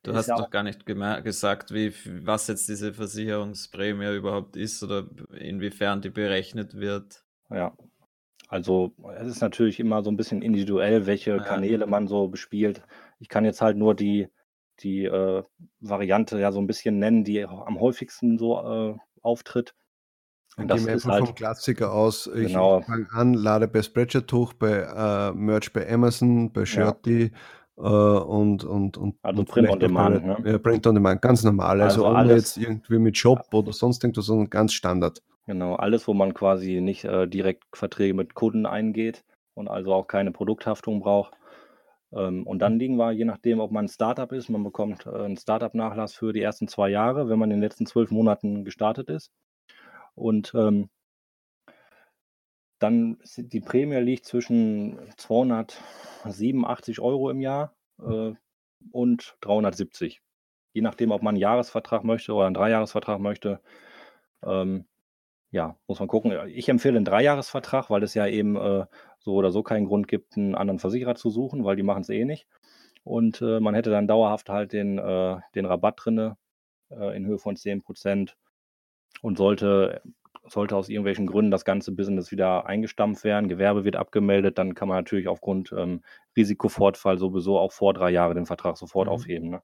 Du 0.03 0.15
hast 0.15 0.31
doch 0.31 0.49
gar 0.49 0.63
nicht 0.63 0.87
gesagt, 0.87 1.75
wie, 1.75 1.93
was 2.25 2.49
jetzt 2.49 2.69
diese 2.71 2.95
Versicherungsprämie 2.95 4.17
überhaupt 4.17 4.57
ist 4.57 4.83
oder 4.83 5.07
inwiefern 5.39 6.01
die 6.01 6.09
berechnet 6.09 6.75
wird. 6.75 7.23
Ja, 7.51 7.77
also 8.49 8.93
es 9.19 9.29
ist 9.29 9.41
natürlich 9.43 9.79
immer 9.79 10.03
so 10.03 10.11
ein 10.11 10.17
bisschen 10.17 10.43
individuell, 10.43 11.07
welche 11.07 11.33
ja. 11.33 11.39
Kanäle 11.39 11.87
man 11.87 12.09
so 12.09 12.29
bespielt. 12.29 12.83
Ich 13.19 13.29
kann 13.29 13.45
jetzt 13.45 13.61
halt 13.61 13.77
nur 13.77 13.95
die, 13.95 14.29
die 14.81 15.05
äh, 15.05 15.43
Variante 15.81 16.41
ja 16.41 16.51
so 16.51 16.61
ein 16.61 16.67
bisschen 16.67 16.99
nennen, 16.99 17.23
die 17.23 17.45
am 17.45 17.79
häufigsten 17.79 18.39
so 18.39 18.59
äh, 18.59 18.97
auftritt. 19.23 19.75
Und 20.57 20.69
das 20.69 20.87
einfach 20.87 21.11
halt, 21.11 21.27
vom 21.27 21.35
Klassiker 21.35 21.93
aus. 21.93 22.27
Ich 22.27 22.49
genau. 22.49 22.81
fange 22.83 23.07
an, 23.13 23.35
lade 23.35 23.69
bei 23.69 23.83
Spreadshirt 23.83 24.33
hoch, 24.33 24.53
bei 24.53 24.81
äh, 24.81 25.33
Merch 25.33 25.73
bei 25.73 25.91
Amazon, 25.91 26.53
bei 26.53 26.67
Shirty, 26.67 27.23
ja 27.23 27.39
äh, 27.81 27.83
und, 27.83 28.65
und, 28.65 28.97
und, 28.99 29.17
also 29.23 29.41
und 29.41 29.49
Print 29.49 29.71
on 29.71 29.81
Demand, 29.81 30.25
ne? 30.25 30.37
Ja, 30.45 30.59
Print 30.59 30.87
on 30.87 30.95
Demand, 30.95 31.23
ganz 31.23 31.43
normal. 31.43 31.81
Also, 31.81 32.05
also 32.05 32.19
ohne 32.19 32.35
jetzt 32.35 32.57
irgendwie 32.57 32.99
mit 32.99 33.17
Shop 33.17 33.47
oder 33.53 33.73
sonst 33.73 34.05
irgendwas, 34.05 34.27
sondern 34.27 34.51
ganz 34.51 34.73
Standard. 34.73 35.23
Genau, 35.47 35.75
alles, 35.77 36.07
wo 36.07 36.15
man 36.15 36.35
quasi 36.35 36.81
nicht 36.81 37.05
äh, 37.05 37.27
direkt 37.27 37.65
Verträge 37.73 38.15
mit 38.15 38.35
Kunden 38.35 38.67
eingeht 38.67 39.25
und 39.55 39.69
also 39.69 39.95
auch 39.95 40.07
keine 40.07 40.31
Produkthaftung 40.31 41.01
braucht. 41.01 41.35
Ähm, 42.13 42.47
und 42.47 42.61
dann 42.61 42.79
liegen 42.79 42.97
wir, 42.97 43.13
je 43.13 43.25
nachdem, 43.25 43.61
ob 43.61 43.71
man 43.71 43.87
ein 43.87 43.89
Startup 43.89 44.31
ist, 44.33 44.49
man 44.49 44.65
bekommt 44.65 45.07
äh, 45.07 45.11
einen 45.11 45.37
Startup-Nachlass 45.37 46.15
für 46.15 46.33
die 46.33 46.43
ersten 46.43 46.69
zwei 46.69 46.89
Jahre, 46.89 47.29
wenn 47.29 47.39
man 47.39 47.51
in 47.51 47.59
den 47.59 47.63
letzten 47.63 47.87
zwölf 47.87 48.11
Monaten 48.11 48.65
gestartet 48.65 49.09
ist. 49.09 49.33
Und 50.15 50.53
ähm, 50.55 50.91
dann 52.79 53.19
die 53.37 53.61
Prämie 53.61 53.97
liegt 53.97 54.25
zwischen 54.25 54.99
287 55.19 57.01
Euro 57.01 57.31
im 57.31 57.41
Jahr 57.41 57.75
äh, 58.01 58.33
und 58.91 59.37
370. 59.43 60.21
Je 60.73 60.83
nachdem, 60.83 61.11
ob 61.11 61.23
man 61.23 61.35
einen 61.35 61.43
Jahresvertrag 61.43 62.05
möchte 62.05 62.33
oder 62.33 62.47
einen 62.47 62.55
Dreijahresvertrag 62.55 63.21
möchte. 63.21 63.61
Ähm, 64.43 64.87
ja, 65.51 65.77
muss 65.87 65.99
man 65.99 66.09
gucken. 66.09 66.33
Ich 66.49 66.69
empfehle 66.69 66.97
einen 66.97 67.05
Dreijahresvertrag, 67.05 67.91
weil 67.91 68.03
es 68.03 68.15
ja 68.15 68.27
eben 68.27 68.57
äh, 68.57 68.87
so 69.19 69.35
oder 69.35 69.51
so 69.51 69.63
keinen 69.63 69.87
Grund 69.87 70.07
gibt, 70.09 70.37
einen 70.37 70.55
anderen 70.55 70.79
Versicherer 70.79 71.17
zu 71.17 71.31
suchen, 71.31 71.65
weil 71.65 71.77
die 71.77 71.83
machen 71.83 72.03
es 72.03 72.09
eh 72.09 72.25
nicht. 72.25 72.47
Und 73.03 73.41
äh, 73.43 73.61
man 73.61 73.75
hätte 73.75 73.91
dann 73.91 74.07
dauerhaft 74.07 74.49
halt 74.49 74.73
den, 74.73 74.99
äh, 74.99 75.37
den 75.55 75.65
Rabatt 75.65 76.01
drinne 76.05 76.37
äh, 76.91 77.17
in 77.17 77.27
Höhe 77.27 77.39
von 77.39 77.57
10% 77.57 78.35
und 79.23 79.39
sollte, 79.39 80.03
sollte 80.47 80.77
aus 80.77 80.89
irgendwelchen 80.89 81.27
Gründen 81.27 81.51
das 81.51 81.65
ganze 81.65 81.93
Business 81.93 82.31
wieder 82.31 82.67
eingestampft 82.67 83.25
werden, 83.25 83.49
Gewerbe 83.49 83.85
wird 83.85 83.97
abgemeldet, 83.97 84.59
dann 84.59 84.75
kann 84.75 84.89
man 84.89 84.99
natürlich 84.99 85.29
aufgrund 85.29 85.73
ähm, 85.73 86.03
Risikofortfall 86.37 87.19
sowieso 87.19 87.59
auch 87.59 87.73
vor 87.73 87.95
drei 87.95 88.11
Jahren 88.11 88.37
den 88.37 88.47
Vertrag 88.47 88.77
sofort 88.77 89.09
mhm. 89.09 89.13
aufheben. 89.13 89.51
Ne? 89.51 89.63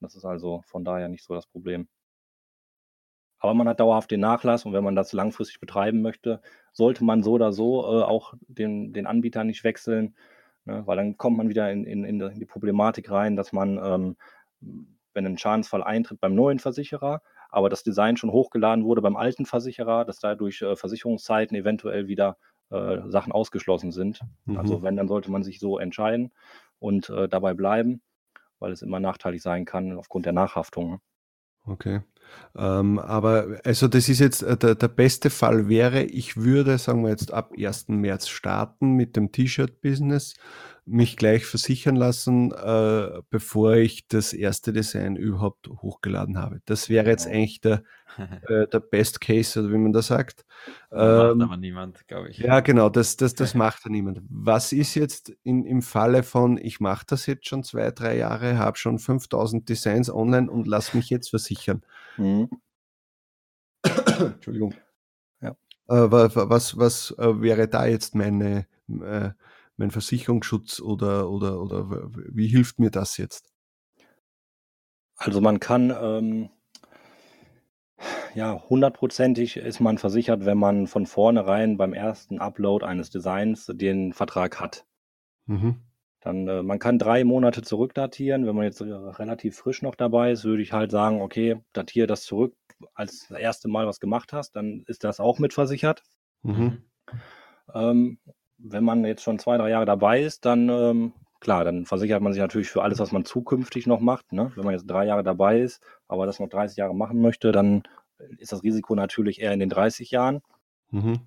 Das 0.00 0.16
ist 0.16 0.24
also 0.24 0.62
von 0.66 0.84
daher 0.84 1.08
nicht 1.08 1.24
so 1.24 1.34
das 1.34 1.46
Problem. 1.46 1.88
Aber 3.46 3.54
man 3.54 3.68
hat 3.68 3.80
dauerhaft 3.80 4.10
den 4.10 4.20
Nachlass 4.20 4.64
und 4.64 4.72
wenn 4.72 4.84
man 4.84 4.96
das 4.96 5.12
langfristig 5.12 5.60
betreiben 5.60 6.02
möchte, 6.02 6.40
sollte 6.72 7.04
man 7.04 7.22
so 7.22 7.32
oder 7.32 7.52
so 7.52 7.82
äh, 7.82 8.02
auch 8.02 8.34
den, 8.48 8.92
den 8.92 9.06
Anbieter 9.06 9.44
nicht 9.44 9.64
wechseln, 9.64 10.14
ne? 10.64 10.82
weil 10.86 10.96
dann 10.96 11.16
kommt 11.16 11.36
man 11.36 11.48
wieder 11.48 11.70
in, 11.70 11.84
in, 11.84 12.04
in 12.04 12.38
die 12.38 12.46
Problematik 12.46 13.10
rein, 13.10 13.36
dass 13.36 13.52
man, 13.52 13.78
ähm, 13.82 14.16
wenn 15.14 15.26
ein 15.26 15.38
Schadensfall 15.38 15.82
eintritt 15.82 16.20
beim 16.20 16.34
neuen 16.34 16.58
Versicherer, 16.58 17.22
aber 17.48 17.68
das 17.70 17.82
Design 17.82 18.16
schon 18.16 18.32
hochgeladen 18.32 18.84
wurde 18.84 19.02
beim 19.02 19.16
alten 19.16 19.46
Versicherer, 19.46 20.04
dass 20.04 20.18
da 20.18 20.34
durch 20.34 20.62
äh, 20.62 20.76
Versicherungszeiten 20.76 21.56
eventuell 21.56 22.08
wieder 22.08 22.36
äh, 22.70 22.98
Sachen 23.08 23.32
ausgeschlossen 23.32 23.92
sind. 23.92 24.20
Mhm. 24.44 24.58
Also 24.58 24.82
wenn, 24.82 24.96
dann 24.96 25.08
sollte 25.08 25.30
man 25.30 25.44
sich 25.44 25.60
so 25.60 25.78
entscheiden 25.78 26.32
und 26.78 27.08
äh, 27.10 27.28
dabei 27.28 27.54
bleiben, 27.54 28.02
weil 28.58 28.72
es 28.72 28.82
immer 28.82 29.00
nachteilig 29.00 29.42
sein 29.42 29.64
kann 29.64 29.96
aufgrund 29.96 30.26
der 30.26 30.32
Nachhaftung. 30.32 30.90
Ne? 30.90 31.00
Okay. 31.66 32.00
Ähm, 32.56 32.98
aber 32.98 33.58
also 33.64 33.86
das 33.88 34.08
ist 34.08 34.20
jetzt 34.20 34.42
äh, 34.42 34.56
der, 34.56 34.74
der 34.74 34.88
beste 34.88 35.30
Fall 35.30 35.68
wäre, 35.68 36.02
ich 36.02 36.36
würde, 36.36 36.78
sagen 36.78 37.02
wir 37.02 37.10
jetzt 37.10 37.32
ab 37.32 37.52
1. 37.58 37.88
März 37.88 38.28
starten 38.28 38.92
mit 38.92 39.16
dem 39.16 39.30
T-Shirt-Business, 39.30 40.34
mich 40.86 41.16
gleich 41.16 41.44
versichern 41.44 41.96
lassen, 41.96 42.52
äh, 42.52 43.20
bevor 43.28 43.74
ich 43.74 44.06
das 44.06 44.32
erste 44.32 44.72
Design 44.72 45.16
überhaupt 45.16 45.68
hochgeladen 45.68 46.38
habe. 46.38 46.60
Das 46.64 46.88
wäre 46.88 47.10
jetzt 47.10 47.24
genau. 47.24 47.36
eigentlich 47.36 47.60
der, 47.60 47.82
äh, 48.48 48.68
der 48.68 48.80
Best 48.80 49.20
Case, 49.20 49.58
oder 49.58 49.72
wie 49.72 49.78
man 49.78 49.92
da 49.92 50.00
sagt. 50.00 50.46
Ähm, 50.92 51.38
macht 51.38 51.48
aber 51.48 51.56
niemand, 51.56 52.06
glaube 52.06 52.28
ich. 52.28 52.38
Ja, 52.38 52.60
genau, 52.60 52.88
das, 52.88 53.16
das, 53.16 53.34
das 53.34 53.54
macht 53.54 53.84
ja 53.84 53.90
niemand. 53.90 54.22
Was 54.28 54.72
ist 54.72 54.94
jetzt 54.94 55.30
in, 55.42 55.64
im 55.64 55.82
Falle 55.82 56.22
von, 56.22 56.56
ich 56.56 56.78
mache 56.78 57.04
das 57.08 57.26
jetzt 57.26 57.48
schon 57.48 57.64
zwei, 57.64 57.90
drei 57.90 58.16
Jahre, 58.16 58.56
habe 58.58 58.78
schon 58.78 59.00
5000 59.00 59.68
Designs 59.68 60.08
online 60.08 60.48
und 60.48 60.68
lass 60.68 60.94
mich 60.94 61.10
jetzt 61.10 61.30
versichern? 61.30 61.82
Mhm. 62.16 62.48
Entschuldigung. 64.18 64.72
Ja. 65.40 65.50
Äh, 65.88 66.10
was 66.10 66.78
was 66.78 67.10
äh, 67.18 67.40
wäre 67.40 67.66
da 67.66 67.86
jetzt 67.86 68.14
meine, 68.14 68.66
äh, 68.88 69.30
mein 69.76 69.90
Versicherungsschutz 69.90 70.80
oder, 70.80 71.30
oder, 71.30 71.60
oder 71.60 72.10
wie 72.12 72.48
hilft 72.48 72.78
mir 72.78 72.90
das 72.90 73.16
jetzt? 73.16 73.52
Also 75.16 75.40
man 75.40 75.60
kann 75.60 75.94
ähm, 75.98 76.50
ja 78.34 78.62
hundertprozentig 78.68 79.56
ist 79.56 79.80
man 79.80 79.98
versichert, 79.98 80.44
wenn 80.44 80.58
man 80.58 80.86
von 80.86 81.06
vornherein 81.06 81.76
beim 81.76 81.94
ersten 81.94 82.38
Upload 82.38 82.84
eines 82.84 83.10
Designs 83.10 83.66
den 83.66 84.12
Vertrag 84.12 84.60
hat. 84.60 84.86
Mhm. 85.46 85.82
Dann, 86.20 86.48
äh, 86.48 86.62
man 86.62 86.78
kann 86.78 86.98
drei 86.98 87.24
Monate 87.24 87.62
zurückdatieren. 87.62 88.46
Wenn 88.46 88.56
man 88.56 88.64
jetzt 88.64 88.82
relativ 88.82 89.56
frisch 89.56 89.82
noch 89.82 89.94
dabei 89.94 90.32
ist, 90.32 90.44
würde 90.44 90.62
ich 90.62 90.72
halt 90.72 90.90
sagen, 90.90 91.22
okay, 91.22 91.60
datiere 91.72 92.06
das 92.06 92.24
zurück, 92.24 92.54
als 92.94 93.28
das 93.28 93.38
erste 93.38 93.68
Mal 93.68 93.86
was 93.86 94.00
gemacht 94.00 94.32
hast, 94.32 94.56
dann 94.56 94.82
ist 94.86 95.04
das 95.04 95.20
auch 95.20 95.38
mitversichert. 95.38 96.02
Mhm. 96.42 96.82
Ähm, 97.72 98.18
wenn 98.58 98.84
man 98.84 99.04
jetzt 99.04 99.22
schon 99.22 99.38
zwei, 99.38 99.56
drei 99.56 99.70
Jahre 99.70 99.86
dabei 99.86 100.22
ist, 100.22 100.44
dann 100.44 100.68
ähm, 100.68 101.12
klar, 101.40 101.64
dann 101.64 101.86
versichert 101.86 102.22
man 102.22 102.32
sich 102.32 102.40
natürlich 102.40 102.68
für 102.68 102.82
alles, 102.82 102.98
was 102.98 103.12
man 103.12 103.24
zukünftig 103.24 103.86
noch 103.86 104.00
macht. 104.00 104.32
Ne? 104.32 104.52
Wenn 104.54 104.64
man 104.64 104.74
jetzt 104.74 104.86
drei 104.86 105.04
Jahre 105.06 105.22
dabei 105.22 105.60
ist, 105.60 105.82
aber 106.08 106.26
das 106.26 106.40
noch 106.40 106.48
30 106.48 106.76
Jahre 106.76 106.94
machen 106.94 107.20
möchte, 107.20 107.52
dann 107.52 107.82
ist 108.38 108.52
das 108.52 108.62
Risiko 108.62 108.94
natürlich 108.94 109.40
eher 109.40 109.52
in 109.52 109.60
den 109.60 109.68
30 109.68 110.10
Jahren. 110.10 110.42
Mhm. 110.90 111.20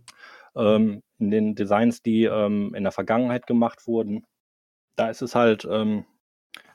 Ähm, 0.55 1.03
in 1.19 1.31
den 1.31 1.55
Designs, 1.55 2.01
die 2.01 2.23
ähm, 2.23 2.73
in 2.75 2.83
der 2.83 2.91
Vergangenheit 2.91 3.45
gemacht 3.45 3.87
wurden, 3.87 4.25
da 4.95 5.09
ist 5.09 5.21
es 5.21 5.35
halt, 5.35 5.67
ähm, 5.69 6.05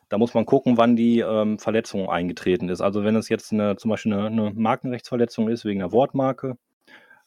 da 0.08 0.18
muss 0.18 0.34
man 0.34 0.46
gucken, 0.46 0.76
wann 0.76 0.96
die 0.96 1.20
ähm, 1.20 1.58
Verletzung 1.58 2.08
eingetreten 2.08 2.68
ist. 2.68 2.80
Also 2.80 3.04
wenn 3.04 3.16
es 3.16 3.28
jetzt 3.28 3.52
eine, 3.52 3.76
zum 3.76 3.90
Beispiel 3.90 4.12
eine, 4.12 4.26
eine 4.26 4.52
Markenrechtsverletzung 4.54 5.48
ist 5.48 5.64
wegen 5.64 5.82
einer 5.82 5.92
Wortmarke, 5.92 6.56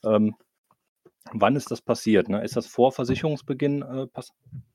ähm, 0.05 0.35
wann 1.33 1.55
ist 1.55 1.71
das 1.71 1.81
passiert? 1.81 2.29
Ne? 2.29 2.43
Ist 2.43 2.55
das 2.55 2.67
vor 2.67 2.91
Versicherungsbeginn, 2.91 3.81
äh, 3.81 4.07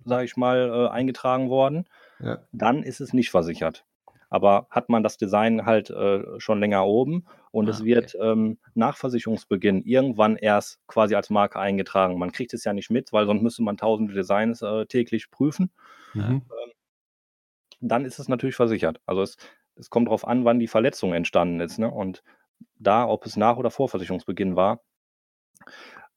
sage 0.04 0.24
ich 0.24 0.36
mal, 0.36 0.70
äh, 0.70 0.88
eingetragen 0.90 1.50
worden? 1.50 1.88
Ja. 2.20 2.38
Dann 2.52 2.82
ist 2.82 3.00
es 3.00 3.12
nicht 3.12 3.30
versichert. 3.30 3.84
Aber 4.30 4.66
hat 4.70 4.88
man 4.88 5.02
das 5.02 5.18
Design 5.18 5.66
halt 5.66 5.90
äh, 5.90 6.40
schon 6.40 6.58
länger 6.58 6.86
oben 6.86 7.26
und 7.50 7.68
ah, 7.68 7.70
es 7.70 7.84
wird 7.84 8.14
okay. 8.14 8.30
ähm, 8.30 8.58
nach 8.74 8.96
Versicherungsbeginn 8.96 9.82
irgendwann 9.82 10.36
erst 10.36 10.80
quasi 10.86 11.14
als 11.14 11.28
Marke 11.28 11.58
eingetragen. 11.58 12.18
Man 12.18 12.32
kriegt 12.32 12.54
es 12.54 12.64
ja 12.64 12.72
nicht 12.72 12.90
mit, 12.90 13.12
weil 13.12 13.26
sonst 13.26 13.42
müsste 13.42 13.62
man 13.62 13.76
tausende 13.76 14.14
Designs 14.14 14.62
äh, 14.62 14.86
täglich 14.86 15.30
prüfen. 15.30 15.70
Mhm. 16.14 16.22
Ähm, 16.22 16.72
dann 17.80 18.06
ist 18.06 18.18
es 18.18 18.28
natürlich 18.28 18.56
versichert. 18.56 19.02
Also 19.04 19.20
es, 19.20 19.36
es 19.74 19.90
kommt 19.90 20.08
darauf 20.08 20.26
an, 20.26 20.46
wann 20.46 20.60
die 20.60 20.68
Verletzung 20.68 21.12
entstanden 21.12 21.60
ist. 21.60 21.78
Ne? 21.78 21.90
Und 21.90 22.22
da, 22.78 23.06
ob 23.06 23.26
es 23.26 23.36
nach 23.36 23.58
oder 23.58 23.70
vor 23.70 23.88
Versicherungsbeginn 23.90 24.56
war, 24.56 24.80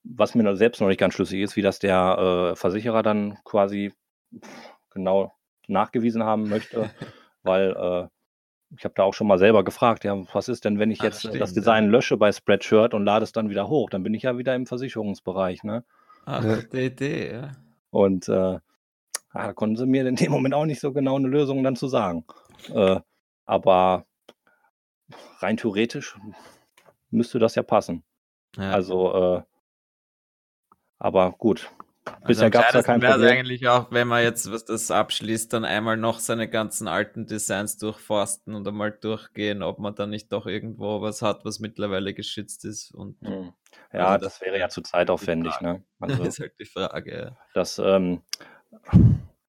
was 0.05 0.35
mir 0.35 0.55
selbst 0.55 0.81
noch 0.81 0.87
nicht 0.87 0.99
ganz 0.99 1.13
schlüssig 1.13 1.41
ist, 1.41 1.55
wie 1.55 1.61
das 1.61 1.79
der 1.79 2.51
äh, 2.51 2.55
Versicherer 2.55 3.03
dann 3.03 3.37
quasi 3.43 3.93
genau 4.91 5.33
nachgewiesen 5.67 6.23
haben 6.23 6.47
möchte, 6.49 6.89
weil 7.43 7.71
äh, 7.71 8.07
ich 8.77 8.83
habe 8.83 8.93
da 8.95 9.03
auch 9.03 9.13
schon 9.13 9.27
mal 9.27 9.39
selber 9.39 9.63
gefragt, 9.63 10.03
ja, 10.03 10.15
was 10.33 10.49
ist 10.49 10.65
denn, 10.65 10.79
wenn 10.79 10.91
ich 10.91 11.01
jetzt 11.01 11.25
Ach, 11.25 11.37
das 11.37 11.53
Design 11.53 11.89
lösche 11.89 12.17
bei 12.17 12.31
Spreadshirt 12.31 12.93
und 12.93 13.05
lade 13.05 13.23
es 13.23 13.31
dann 13.31 13.49
wieder 13.49 13.67
hoch? 13.67 13.89
Dann 13.89 14.03
bin 14.03 14.13
ich 14.13 14.23
ja 14.23 14.37
wieder 14.37 14.55
im 14.55 14.65
Versicherungsbereich, 14.65 15.63
ne? 15.63 15.83
Ach, 16.25 16.43
gute 16.43 16.81
Idee, 16.81 17.31
ja. 17.31 17.51
Und 17.91 18.27
äh, 18.27 18.59
da 19.33 19.53
konnten 19.53 19.75
sie 19.75 19.85
mir 19.85 20.05
in 20.05 20.15
dem 20.15 20.31
Moment 20.31 20.53
auch 20.53 20.65
nicht 20.65 20.81
so 20.81 20.91
genau 20.91 21.15
eine 21.15 21.27
Lösung 21.27 21.63
dann 21.63 21.75
zu 21.75 21.87
sagen. 21.87 22.25
Äh, 22.73 22.99
aber 23.45 24.05
rein 25.39 25.57
theoretisch 25.57 26.17
müsste 27.11 27.39
das 27.39 27.55
ja 27.55 27.63
passen. 27.63 28.03
Ja. 28.57 28.71
Also 28.71 29.37
äh, 29.37 29.41
aber 30.99 31.31
gut. 31.31 31.69
Also 32.05 32.27
Bisher 32.27 32.49
gab 32.51 32.67
es 32.67 32.73
ja 32.73 32.83
kein 32.83 32.99
Problem. 32.99 33.29
eigentlich 33.29 33.67
auch, 33.67 33.91
wenn 33.91 34.07
man 34.07 34.23
jetzt 34.23 34.51
was 34.51 34.63
das 34.63 34.91
abschließt, 34.91 35.51
dann 35.51 35.65
einmal 35.65 35.97
noch 35.97 36.19
seine 36.19 36.47
ganzen 36.47 36.87
alten 36.87 37.25
Designs 37.25 37.77
durchforsten 37.77 38.53
und 38.53 38.67
einmal 38.67 38.91
durchgehen, 38.91 39.63
ob 39.63 39.79
man 39.79 39.95
dann 39.95 40.11
nicht 40.11 40.31
doch 40.31 40.45
irgendwo 40.45 41.01
was 41.01 41.23
hat, 41.23 41.45
was 41.45 41.59
mittlerweile 41.59 42.13
geschützt 42.13 42.63
ist. 42.63 42.91
Und 42.91 43.17
hm. 43.21 43.53
Ja, 43.91 44.07
also 44.07 44.25
das, 44.25 44.33
das, 44.33 44.41
wäre 44.45 44.59
ja 44.59 44.69
zu 44.69 44.81
zeitaufwendig. 44.81 45.59
Ne? 45.61 45.83
Also, 45.99 46.17
das 46.17 46.27
ist 46.35 46.39
halt 46.39 46.53
die 46.59 46.65
Frage. 46.65 47.11
Ja. 47.11 47.37
Das, 47.53 47.79
ähm, 47.79 48.21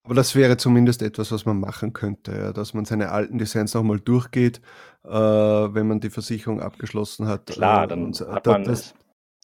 aber 0.06 0.14
das 0.14 0.36
wäre 0.36 0.56
zumindest 0.56 1.02
etwas, 1.02 1.32
was 1.32 1.46
man 1.46 1.58
machen 1.58 1.92
könnte, 1.92 2.32
ja, 2.32 2.52
dass 2.52 2.74
man 2.74 2.84
seine 2.84 3.10
alten 3.10 3.38
Designs 3.38 3.74
nochmal 3.74 3.98
durchgeht, 3.98 4.60
äh, 5.04 5.10
wenn 5.10 5.88
man 5.88 5.98
die 5.98 6.10
Versicherung 6.10 6.60
abgeschlossen 6.60 7.26
hat. 7.26 7.46
Klar, 7.46 7.84
äh, 7.84 7.88
dann 7.88 8.12
hat 8.12 8.46
man 8.46 8.62
das, 8.62 8.94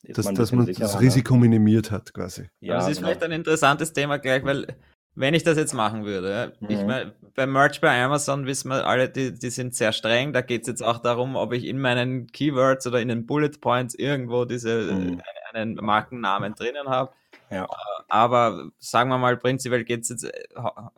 dass, 0.02 0.26
man, 0.26 0.34
dass 0.34 0.52
man 0.52 0.66
das 0.66 1.00
Risiko 1.00 1.36
minimiert 1.36 1.90
hat, 1.90 2.12
quasi. 2.12 2.48
Ja, 2.60 2.74
das 2.74 2.88
ist 2.88 2.96
genau. 2.96 3.08
vielleicht 3.08 3.22
ein 3.22 3.32
interessantes 3.32 3.92
Thema 3.92 4.18
gleich, 4.18 4.44
weil 4.44 4.66
wenn 5.14 5.34
ich 5.34 5.42
das 5.42 5.56
jetzt 5.56 5.74
machen 5.74 6.04
würde, 6.04 6.54
mhm. 6.60 6.70
ich 6.70 6.84
meine, 6.84 7.12
beim 7.34 7.52
Merch 7.52 7.80
bei 7.80 8.02
Amazon 8.02 8.46
wissen 8.46 8.70
wir 8.70 8.86
alle, 8.86 9.08
die, 9.08 9.32
die 9.38 9.50
sind 9.50 9.74
sehr 9.74 9.92
streng. 9.92 10.32
Da 10.32 10.40
geht 10.40 10.62
es 10.62 10.68
jetzt 10.68 10.82
auch 10.82 10.98
darum, 10.98 11.36
ob 11.36 11.52
ich 11.52 11.66
in 11.66 11.78
meinen 11.78 12.26
Keywords 12.28 12.86
oder 12.86 13.00
in 13.00 13.08
den 13.08 13.26
Bullet 13.26 13.60
Points 13.60 13.94
irgendwo 13.94 14.44
diese 14.44 14.92
mhm. 14.92 15.22
Einen 15.52 15.74
Markennamen 15.74 16.54
drinnen 16.54 16.88
habe. 16.88 17.12
Ja. 17.50 17.64
Äh, 17.64 18.02
aber 18.08 18.70
sagen 18.78 19.10
wir 19.10 19.18
mal, 19.18 19.36
prinzipiell 19.36 19.84
geht 19.84 20.00
es 20.00 20.08
jetzt, 20.08 20.24
äh, 20.24 20.32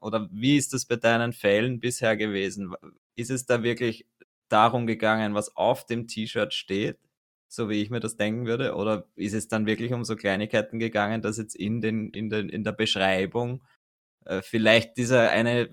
oder 0.00 0.28
wie 0.30 0.56
ist 0.56 0.72
das 0.72 0.84
bei 0.84 0.94
deinen 0.94 1.32
Fällen 1.32 1.80
bisher 1.80 2.16
gewesen? 2.16 2.72
Ist 3.16 3.30
es 3.30 3.46
da 3.46 3.64
wirklich 3.64 4.06
darum 4.48 4.86
gegangen, 4.86 5.34
was 5.34 5.56
auf 5.56 5.86
dem 5.86 6.06
T-Shirt 6.06 6.54
steht? 6.54 6.98
So 7.48 7.68
wie 7.68 7.82
ich 7.82 7.90
mir 7.90 8.00
das 8.00 8.16
denken 8.16 8.46
würde? 8.46 8.74
Oder 8.74 9.06
ist 9.16 9.34
es 9.34 9.48
dann 9.48 9.66
wirklich 9.66 9.92
um 9.92 10.04
so 10.04 10.16
Kleinigkeiten 10.16 10.78
gegangen, 10.78 11.22
dass 11.22 11.38
jetzt 11.38 11.54
in, 11.54 11.80
den, 11.80 12.10
in, 12.10 12.30
den, 12.30 12.48
in 12.48 12.64
der 12.64 12.72
Beschreibung 12.72 13.62
äh, 14.24 14.42
vielleicht 14.42 14.96
dieser 14.96 15.30
eine 15.30 15.70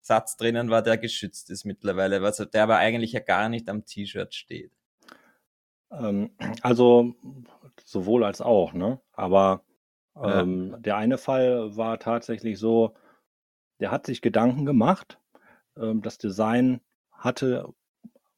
Satz 0.00 0.36
drinnen 0.36 0.70
war, 0.70 0.82
der 0.82 0.98
geschützt 0.98 1.50
ist 1.50 1.64
mittlerweile, 1.64 2.20
also 2.22 2.44
der 2.44 2.62
aber 2.62 2.76
eigentlich 2.76 3.12
ja 3.12 3.20
gar 3.20 3.48
nicht 3.48 3.68
am 3.68 3.84
T-Shirt 3.84 4.34
steht. 4.34 4.72
Ähm, 5.90 6.30
also 6.62 7.14
sowohl 7.84 8.24
als 8.24 8.40
auch, 8.40 8.72
ne? 8.72 9.00
Aber 9.12 9.64
ähm, 10.16 10.70
ja. 10.70 10.78
der 10.78 10.96
eine 10.96 11.18
Fall 11.18 11.76
war 11.76 11.98
tatsächlich 11.98 12.58
so, 12.58 12.94
der 13.80 13.90
hat 13.90 14.06
sich 14.06 14.22
Gedanken 14.22 14.64
gemacht. 14.64 15.18
Ähm, 15.76 16.02
das 16.02 16.18
Design 16.18 16.80
hatte, 17.12 17.74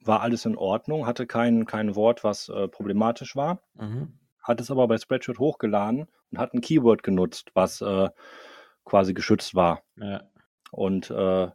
war 0.05 0.21
alles 0.21 0.45
in 0.45 0.57
Ordnung, 0.57 1.07
hatte 1.07 1.27
kein, 1.27 1.67
kein 1.67 1.97
Wort, 1.97 2.25
was 2.25 2.49
äh, 2.49 2.69
problematisch 2.69 3.37
war. 3.37 3.61
Mhm. 3.75 4.19
Hat 4.43 4.61
es 4.61 4.71
aber 4.71 4.89
bei 4.89 4.99
Spreadshirt 4.99 5.39
hochgeladen 5.39 6.07
und 6.31 6.39
hat 6.39 6.55
ein 6.55 6.61
Keyword 6.61 7.03
genutzt, 7.03 7.51
was 7.55 7.81
äh, 7.81 8.09
quasi 8.85 9.15
geschützt 9.15 9.55
war. 9.55 9.83
Ja. 9.97 10.23
Und 10.71 11.11
äh, 11.11 11.49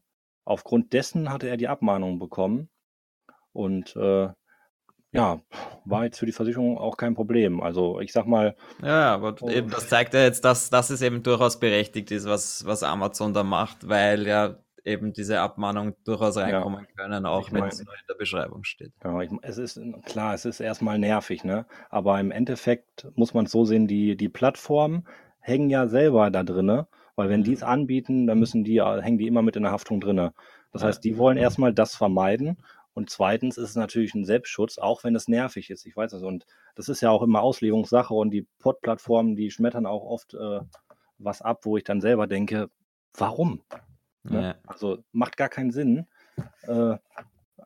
aufgrund 0.46 0.94
dessen 0.94 1.32
hatte 1.32 1.48
er 1.48 1.58
die 1.58 1.68
Abmahnung 1.68 2.20
bekommen. 2.20 2.70
Und 3.52 3.96
äh, 3.96 4.30
ja, 5.12 5.40
war 5.86 6.06
jetzt 6.06 6.18
für 6.18 6.26
die 6.26 6.32
Versicherung 6.32 6.78
auch 6.78 6.98
kein 6.98 7.14
Problem. 7.14 7.62
Also 7.62 8.00
ich 8.00 8.12
sag 8.12 8.26
mal. 8.26 8.56
Ja, 8.82 9.14
aber 9.14 9.36
oh, 9.42 9.50
eben, 9.50 9.70
das 9.70 9.88
zeigt 9.88 10.14
ja 10.14 10.22
jetzt, 10.22 10.44
dass, 10.44 10.70
dass 10.70 10.90
es 10.90 11.02
eben 11.02 11.22
durchaus 11.22 11.60
berechtigt 11.60 12.12
ist, 12.12 12.26
was, 12.26 12.66
was 12.66 12.84
Amazon 12.84 13.34
da 13.34 13.44
macht, 13.44 13.88
weil 13.88 14.28
ja 14.28 14.58
eben 14.86 15.14
diese 15.14 15.40
Abmahnungen 15.40 15.96
durchaus 16.04 16.38
reinkommen 16.38 16.86
ja, 16.88 17.04
können, 17.04 17.26
auch 17.26 17.52
wenn 17.52 17.64
es 17.66 17.84
nur 17.84 17.94
in 17.94 18.02
der 18.08 18.16
Beschreibung 18.16 18.64
steht. 18.64 18.92
Ja, 19.04 19.22
ich, 19.22 19.32
es 19.42 19.58
ist 19.58 19.80
klar, 20.06 20.34
es 20.34 20.46
ist 20.46 20.60
erstmal 20.60 21.00
nervig, 21.00 21.44
ne? 21.44 21.66
Aber 21.90 22.20
im 22.20 22.32
Endeffekt 22.32 23.08
muss 23.16 23.34
man 23.34 23.46
es 23.46 23.52
so 23.52 23.66
sehen, 23.66 23.88
die, 23.88 24.18
die 24.18 24.30
Plattformen 24.30 25.08
hängen 25.40 25.70
ja 25.70 25.88
selber 25.88 26.32
da 26.32 26.44
drinne, 26.44 26.88
weil 27.16 27.30
wenn 27.30 27.44
die 27.44 27.54
es 27.54 27.62
mhm. 27.62 27.68
anbieten, 27.68 28.28
dann 28.28 28.40
müssen 28.40 28.64
die, 28.64 28.82
hängen 28.82 29.18
die 29.18 29.28
immer 29.28 29.42
mit 29.42 29.56
in 29.56 29.64
der 29.64 29.72
Haftung 29.72 30.02
drinne. 30.02 30.34
Das 30.72 30.84
heißt, 30.84 31.04
die 31.04 31.18
wollen 31.18 31.38
erstmal 31.38 31.74
das 31.74 31.96
vermeiden 31.96 32.58
und 32.94 33.10
zweitens 33.10 33.58
ist 33.58 33.70
es 33.70 33.76
natürlich 33.76 34.14
ein 34.14 34.26
Selbstschutz, 34.26 34.78
auch 34.78 35.04
wenn 35.04 35.16
es 35.16 35.28
nervig 35.28 35.70
ist. 35.70 35.86
Ich 35.86 35.96
weiß 35.96 36.12
das. 36.12 36.22
Und 36.22 36.46
das 36.76 36.90
ist 36.90 37.02
ja 37.02 37.10
auch 37.10 37.24
immer 37.24 37.42
Auslegungssache 37.42 38.14
und 38.14 38.32
die 38.32 38.48
Pod-Plattformen, 38.60 39.36
die 39.36 39.50
schmettern 39.52 39.86
auch 39.86 40.04
oft 40.04 40.34
äh, 40.36 40.60
was 41.18 41.42
ab, 41.42 41.62
wo 41.64 41.78
ich 41.78 41.84
dann 41.84 42.02
selber 42.02 42.28
denke, 42.28 42.70
warum? 43.18 43.64
Ne? 44.24 44.56
Also 44.66 45.04
macht 45.12 45.38
gar 45.38 45.50
keinen 45.50 45.72
Sinn. 45.72 46.08
Äh, 46.64 46.98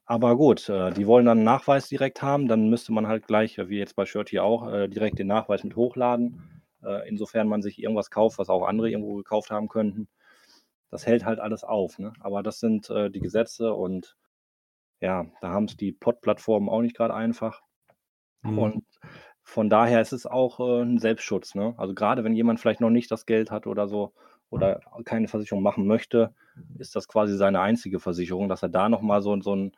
aber 0.05 0.37
gut, 0.37 0.69
äh, 0.69 0.91
die 0.91 1.05
wollen 1.05 1.25
dann 1.25 1.39
einen 1.39 1.45
Nachweis 1.45 1.89
direkt 1.89 2.21
haben, 2.21 2.47
dann 2.47 2.69
müsste 2.69 2.93
man 2.93 3.07
halt 3.07 3.27
gleich, 3.27 3.57
wie 3.57 3.77
jetzt 3.77 3.95
bei 3.95 4.05
Shirt 4.05 4.29
hier 4.29 4.43
auch, 4.43 4.71
äh, 4.71 4.87
direkt 4.87 5.19
den 5.19 5.27
Nachweis 5.27 5.63
mit 5.63 5.75
hochladen. 5.75 6.63
Äh, 6.83 7.07
insofern 7.09 7.47
man 7.47 7.61
sich 7.61 7.81
irgendwas 7.81 8.09
kauft, 8.09 8.37
was 8.39 8.49
auch 8.49 8.65
andere 8.65 8.89
irgendwo 8.89 9.15
gekauft 9.15 9.51
haben 9.51 9.67
könnten. 9.67 10.07
Das 10.89 11.05
hält 11.05 11.25
halt 11.25 11.39
alles 11.39 11.63
auf. 11.63 11.99
Ne? 11.99 12.13
Aber 12.21 12.43
das 12.43 12.59
sind 12.59 12.89
äh, 12.89 13.09
die 13.09 13.19
Gesetze 13.19 13.73
und 13.73 14.15
ja, 15.01 15.25
da 15.41 15.49
haben 15.49 15.65
es 15.65 15.75
die 15.77 15.91
Pod-Plattformen 15.91 16.69
auch 16.69 16.81
nicht 16.81 16.95
gerade 16.95 17.13
einfach. 17.13 17.61
Mhm. 18.41 18.59
Und 18.59 18.85
von 19.43 19.69
daher 19.69 20.01
ist 20.01 20.13
es 20.13 20.25
auch 20.25 20.59
äh, 20.59 20.83
ein 20.83 20.99
Selbstschutz. 20.99 21.55
Ne? 21.55 21.73
Also 21.77 21.93
gerade 21.93 22.23
wenn 22.23 22.33
jemand 22.33 22.59
vielleicht 22.59 22.81
noch 22.81 22.89
nicht 22.89 23.11
das 23.11 23.25
Geld 23.25 23.51
hat 23.51 23.67
oder 23.67 23.87
so 23.87 24.13
oder 24.49 24.79
keine 25.05 25.27
Versicherung 25.27 25.63
machen 25.63 25.85
möchte, 25.85 26.33
ist 26.77 26.95
das 26.95 27.07
quasi 27.07 27.35
seine 27.35 27.59
einzige 27.59 27.99
Versicherung, 27.99 28.49
dass 28.49 28.63
er 28.63 28.69
da 28.69 28.89
nochmal 28.89 29.21
so, 29.21 29.39
so 29.41 29.55
ein 29.55 29.71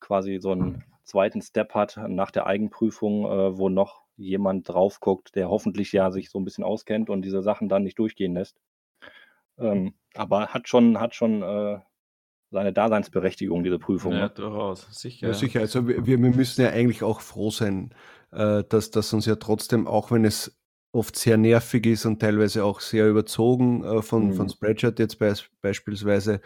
quasi 0.00 0.38
so 0.40 0.52
einen 0.52 0.84
zweiten 1.04 1.42
Step 1.42 1.74
hat 1.74 1.98
nach 2.08 2.30
der 2.30 2.46
Eigenprüfung, 2.46 3.24
äh, 3.24 3.58
wo 3.58 3.68
noch 3.68 4.02
jemand 4.16 4.68
drauf 4.68 5.00
guckt, 5.00 5.34
der 5.34 5.48
hoffentlich 5.48 5.92
ja 5.92 6.10
sich 6.10 6.30
so 6.30 6.38
ein 6.38 6.44
bisschen 6.44 6.64
auskennt 6.64 7.10
und 7.10 7.22
diese 7.22 7.42
Sachen 7.42 7.68
dann 7.68 7.82
nicht 7.82 7.98
durchgehen 7.98 8.34
lässt. 8.34 8.56
Ähm, 9.58 9.94
aber 10.14 10.48
hat 10.48 10.68
schon, 10.68 10.98
hat 11.00 11.14
schon 11.14 11.42
äh, 11.42 11.78
seine 12.50 12.72
Daseinsberechtigung, 12.72 13.62
diese 13.62 13.78
Prüfung. 13.78 14.12
Ja, 14.12 14.20
ne? 14.20 14.30
durchaus, 14.30 14.86
sicher. 14.90 15.28
Ja, 15.28 15.34
sicher. 15.34 15.60
Also 15.60 15.86
wir, 15.86 16.06
wir 16.06 16.18
müssen 16.18 16.62
ja 16.62 16.70
eigentlich 16.70 17.02
auch 17.02 17.20
froh 17.20 17.50
sein, 17.50 17.94
äh, 18.32 18.64
dass 18.68 18.90
das 18.90 19.12
uns 19.12 19.26
ja 19.26 19.36
trotzdem, 19.36 19.86
auch 19.86 20.10
wenn 20.10 20.24
es 20.24 20.56
oft 20.92 21.16
sehr 21.16 21.36
nervig 21.36 21.86
ist 21.86 22.06
und 22.06 22.20
teilweise 22.20 22.64
auch 22.64 22.80
sehr 22.80 23.08
überzogen 23.08 23.84
äh, 23.84 24.02
von, 24.02 24.28
mhm. 24.28 24.34
von 24.34 24.48
Spreadshirt 24.48 24.98
jetzt 24.98 25.18
be 25.18 25.34
beispielsweise, 25.60 26.40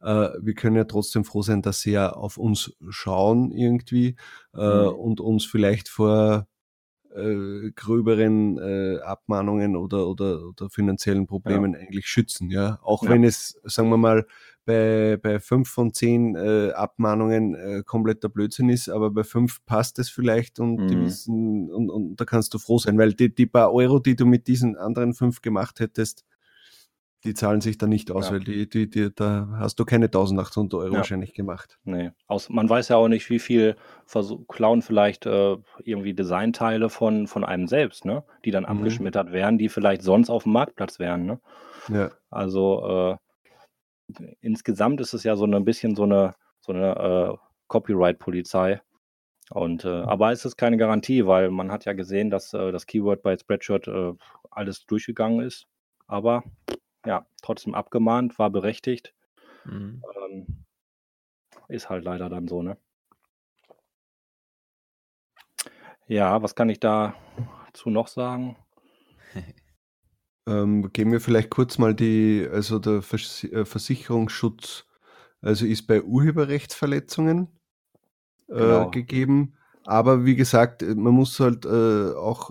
äh, 0.00 0.28
wir 0.40 0.54
können 0.54 0.76
ja 0.76 0.84
trotzdem 0.84 1.24
froh 1.24 1.42
sein, 1.42 1.62
dass 1.62 1.80
sie 1.80 1.92
ja 1.92 2.10
auf 2.12 2.36
uns 2.36 2.76
schauen 2.90 3.50
irgendwie 3.50 4.16
äh, 4.54 4.58
mhm. 4.58 4.88
und 4.88 5.20
uns 5.20 5.44
vielleicht 5.46 5.88
vor 5.88 6.46
äh, 7.14 7.70
gröberen 7.74 8.58
äh, 8.58 9.00
Abmahnungen 9.00 9.76
oder, 9.76 10.08
oder, 10.08 10.48
oder 10.48 10.68
finanziellen 10.68 11.26
Problemen 11.26 11.74
ja. 11.74 11.80
eigentlich 11.80 12.06
schützen. 12.06 12.50
Ja, 12.50 12.78
auch 12.82 13.04
ja. 13.04 13.10
wenn 13.10 13.24
es, 13.24 13.60
sagen 13.64 13.88
wir 13.88 13.96
mal, 13.96 14.26
bei, 14.64 15.18
bei 15.20 15.40
fünf 15.40 15.68
von 15.68 15.92
zehn 15.92 16.36
äh, 16.36 16.72
Abmahnungen 16.72 17.54
äh, 17.54 17.82
kompletter 17.84 18.28
Blödsinn 18.28 18.68
ist, 18.68 18.88
aber 18.88 19.10
bei 19.10 19.24
fünf 19.24 19.64
passt 19.66 19.98
es 19.98 20.08
vielleicht 20.08 20.60
und 20.60 20.76
mhm. 20.76 20.88
die 20.88 21.00
wissen, 21.00 21.70
und, 21.70 21.90
und 21.90 22.16
da 22.16 22.24
kannst 22.24 22.54
du 22.54 22.58
froh 22.58 22.78
sein, 22.78 22.98
weil 22.98 23.14
die, 23.14 23.34
die 23.34 23.46
paar 23.46 23.72
Euro, 23.72 23.98
die 23.98 24.16
du 24.16 24.26
mit 24.26 24.46
diesen 24.46 24.76
anderen 24.76 25.14
fünf 25.14 25.42
gemacht 25.42 25.80
hättest, 25.80 26.24
die 27.24 27.32
zahlen 27.32 27.62
sich 27.62 27.78
da 27.78 27.86
nicht 27.86 28.10
aus, 28.10 28.26
ja. 28.26 28.32
weil 28.32 28.40
die, 28.40 28.68
die, 28.68 28.88
die, 28.88 29.14
da 29.14 29.48
hast 29.58 29.76
du 29.80 29.84
keine 29.84 30.06
1800 30.06 30.74
Euro 30.74 30.92
ja. 30.92 30.98
wahrscheinlich 30.98 31.32
gemacht. 31.32 31.78
Nee, 31.84 32.12
aus, 32.26 32.50
man 32.50 32.68
weiß 32.68 32.88
ja 32.88 32.96
auch 32.96 33.08
nicht, 33.08 33.30
wie 33.30 33.38
viel 33.38 33.76
Versuch, 34.04 34.46
klauen 34.46 34.82
vielleicht 34.82 35.24
äh, 35.24 35.56
irgendwie 35.82 36.12
Designteile 36.12 36.90
von, 36.90 37.26
von 37.26 37.44
einem 37.44 37.66
selbst, 37.66 38.04
ne? 38.04 38.24
die 38.44 38.50
dann 38.50 38.64
mhm. 38.64 38.70
abgeschmettert 38.70 39.32
wären, 39.32 39.56
die 39.56 39.70
vielleicht 39.70 40.02
sonst 40.02 40.28
auf 40.28 40.42
dem 40.42 40.52
Marktplatz 40.52 40.98
wären. 40.98 41.24
Ne? 41.24 41.40
Ja. 41.88 42.10
Also 42.30 42.86
äh, 43.12 43.16
insgesamt 44.40 45.00
ist 45.00 45.14
es 45.14 45.24
ja 45.24 45.36
so 45.36 45.44
ein 45.44 45.64
bisschen 45.64 45.96
so 45.96 46.04
eine, 46.04 46.34
so 46.60 46.72
eine 46.72 46.96
äh, 46.96 47.36
Copyright-Polizei. 47.68 48.80
Und, 49.50 49.84
äh, 49.84 49.88
aber 49.88 50.32
es 50.32 50.44
ist 50.44 50.56
keine 50.56 50.76
Garantie, 50.76 51.26
weil 51.26 51.50
man 51.50 51.70
hat 51.70 51.84
ja 51.84 51.92
gesehen, 51.92 52.30
dass 52.30 52.54
äh, 52.54 52.72
das 52.72 52.86
Keyword 52.86 53.22
bei 53.22 53.36
Spreadshirt 53.36 53.88
äh, 53.88 54.14
alles 54.50 54.86
durchgegangen 54.86 55.40
ist. 55.40 55.66
Aber 56.06 56.44
ja, 57.04 57.26
trotzdem 57.42 57.74
abgemahnt, 57.74 58.38
war 58.38 58.50
berechtigt. 58.50 59.14
Mhm. 59.64 60.02
Ähm, 60.16 60.64
ist 61.68 61.90
halt 61.90 62.04
leider 62.04 62.28
dann 62.28 62.48
so, 62.48 62.62
ne? 62.62 62.76
Ja, 66.06 66.42
was 66.42 66.54
kann 66.54 66.68
ich 66.68 66.80
dazu 66.80 67.90
noch 67.90 68.08
sagen? 68.08 68.56
ähm, 70.46 70.92
geben 70.92 71.12
wir 71.12 71.20
vielleicht 71.20 71.50
kurz 71.50 71.78
mal 71.78 71.94
die, 71.94 72.46
also 72.50 72.78
der 72.78 73.02
Vers 73.02 73.44
äh, 73.44 73.64
Versicherungsschutz, 73.64 74.84
also 75.40 75.66
ist 75.66 75.86
bei 75.86 76.02
Urheberrechtsverletzungen 76.02 77.48
äh, 78.48 78.54
genau. 78.54 78.90
gegeben. 78.90 79.54
Aber 79.86 80.24
wie 80.24 80.36
gesagt, 80.36 80.82
man 80.82 81.12
muss 81.12 81.38
halt 81.40 81.66
äh, 81.66 82.12
auch 82.14 82.50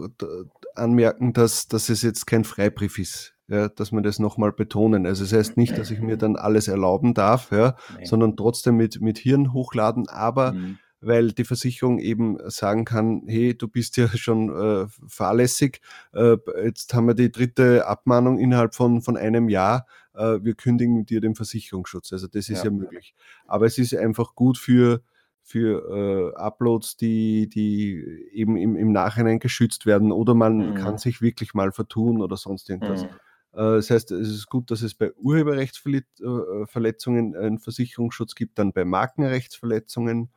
anmerken, 0.76 1.34
dass, 1.34 1.68
dass 1.68 1.90
es 1.90 2.04
jetzt 2.04 2.28
kein 2.28 2.44
Freibrief 2.44 3.00
ist 3.00 3.34
ja, 3.48 3.70
dass 3.70 3.92
wir 3.92 4.02
das 4.02 4.20
nochmal 4.20 4.52
betonen. 4.52 5.06
Also 5.06 5.24
es 5.24 5.32
das 5.32 5.40
heißt 5.40 5.58
nicht, 5.58 5.78
dass 5.78 5.92
ich 5.92 6.00
mir 6.00 6.18
dann 6.18 6.36
alles 6.36 6.68
erlauben 6.68 7.14
darf, 7.14 7.52
ja, 7.52 7.76
sondern 8.04 8.38
trotzdem 8.38 8.78
mit, 8.78 9.02
mit 9.02 9.18
Hirn 9.18 9.54
hochladen, 9.54 10.08
aber 10.08 10.54
mhm. 10.54 10.80
Weil 11.06 11.32
die 11.32 11.44
Versicherung 11.44 12.00
eben 12.00 12.38
sagen 12.50 12.86
kann, 12.86 13.24
hey, 13.28 13.58
du 13.58 13.68
bist 13.68 13.98
ja 13.98 14.08
schon 14.10 14.50
äh, 14.50 14.88
fahrlässig, 15.08 15.82
äh, 16.14 16.38
jetzt 16.64 16.94
haben 16.94 17.08
wir 17.08 17.14
die 17.14 17.32
dritte 17.32 17.88
Abmahnung 17.88 18.40
innerhalb 18.40 18.76
von, 18.76 19.02
von 19.02 19.18
einem 19.18 19.50
Jahr, 19.50 19.86
äh, 20.14 20.40
wir 20.42 20.56
kündigen 20.56 21.06
dir 21.06 21.22
den 21.22 21.36
Versicherungsschutz. 21.36 22.14
Also 22.14 22.28
das 22.28 22.50
ist 22.50 22.60
ja, 22.60 22.66
ja 22.66 22.72
möglich. 22.72 23.16
Aber 23.46 23.66
es 23.66 23.78
ist 23.78 23.96
einfach 23.96 24.36
gut 24.36 24.58
für 24.58 25.02
für 25.46 25.92
äh, 25.92 26.40
Uploads, 26.40 26.96
die, 26.96 27.50
die 27.50 28.02
eben 28.32 28.56
im, 28.56 28.78
im 28.78 28.94
Nachhinein 28.94 29.40
geschützt 29.40 29.86
werden 29.86 30.14
oder 30.14 30.34
man 30.34 30.72
mhm. 30.72 30.76
kann 30.76 30.98
sich 30.98 31.22
wirklich 31.22 31.54
mal 31.54 31.74
vertun 31.74 32.22
oder 32.22 32.38
sonst 32.38 32.70
irgendwas. 32.70 33.04
Mhm. 33.04 33.10
Äh, 33.54 33.76
das 33.76 33.90
heißt, 33.90 34.12
es 34.12 34.30
ist 34.30 34.48
gut, 34.48 34.72
dass 34.72 34.82
es 34.82 34.96
bei 34.96 35.12
Urheberrechtsverletzungen 35.14 37.36
einen 37.36 37.60
Versicherungsschutz 37.60 38.36
gibt, 38.36 38.58
dann 38.58 38.72
bei 38.72 38.86
Markenrechtsverletzungen. 38.86 40.30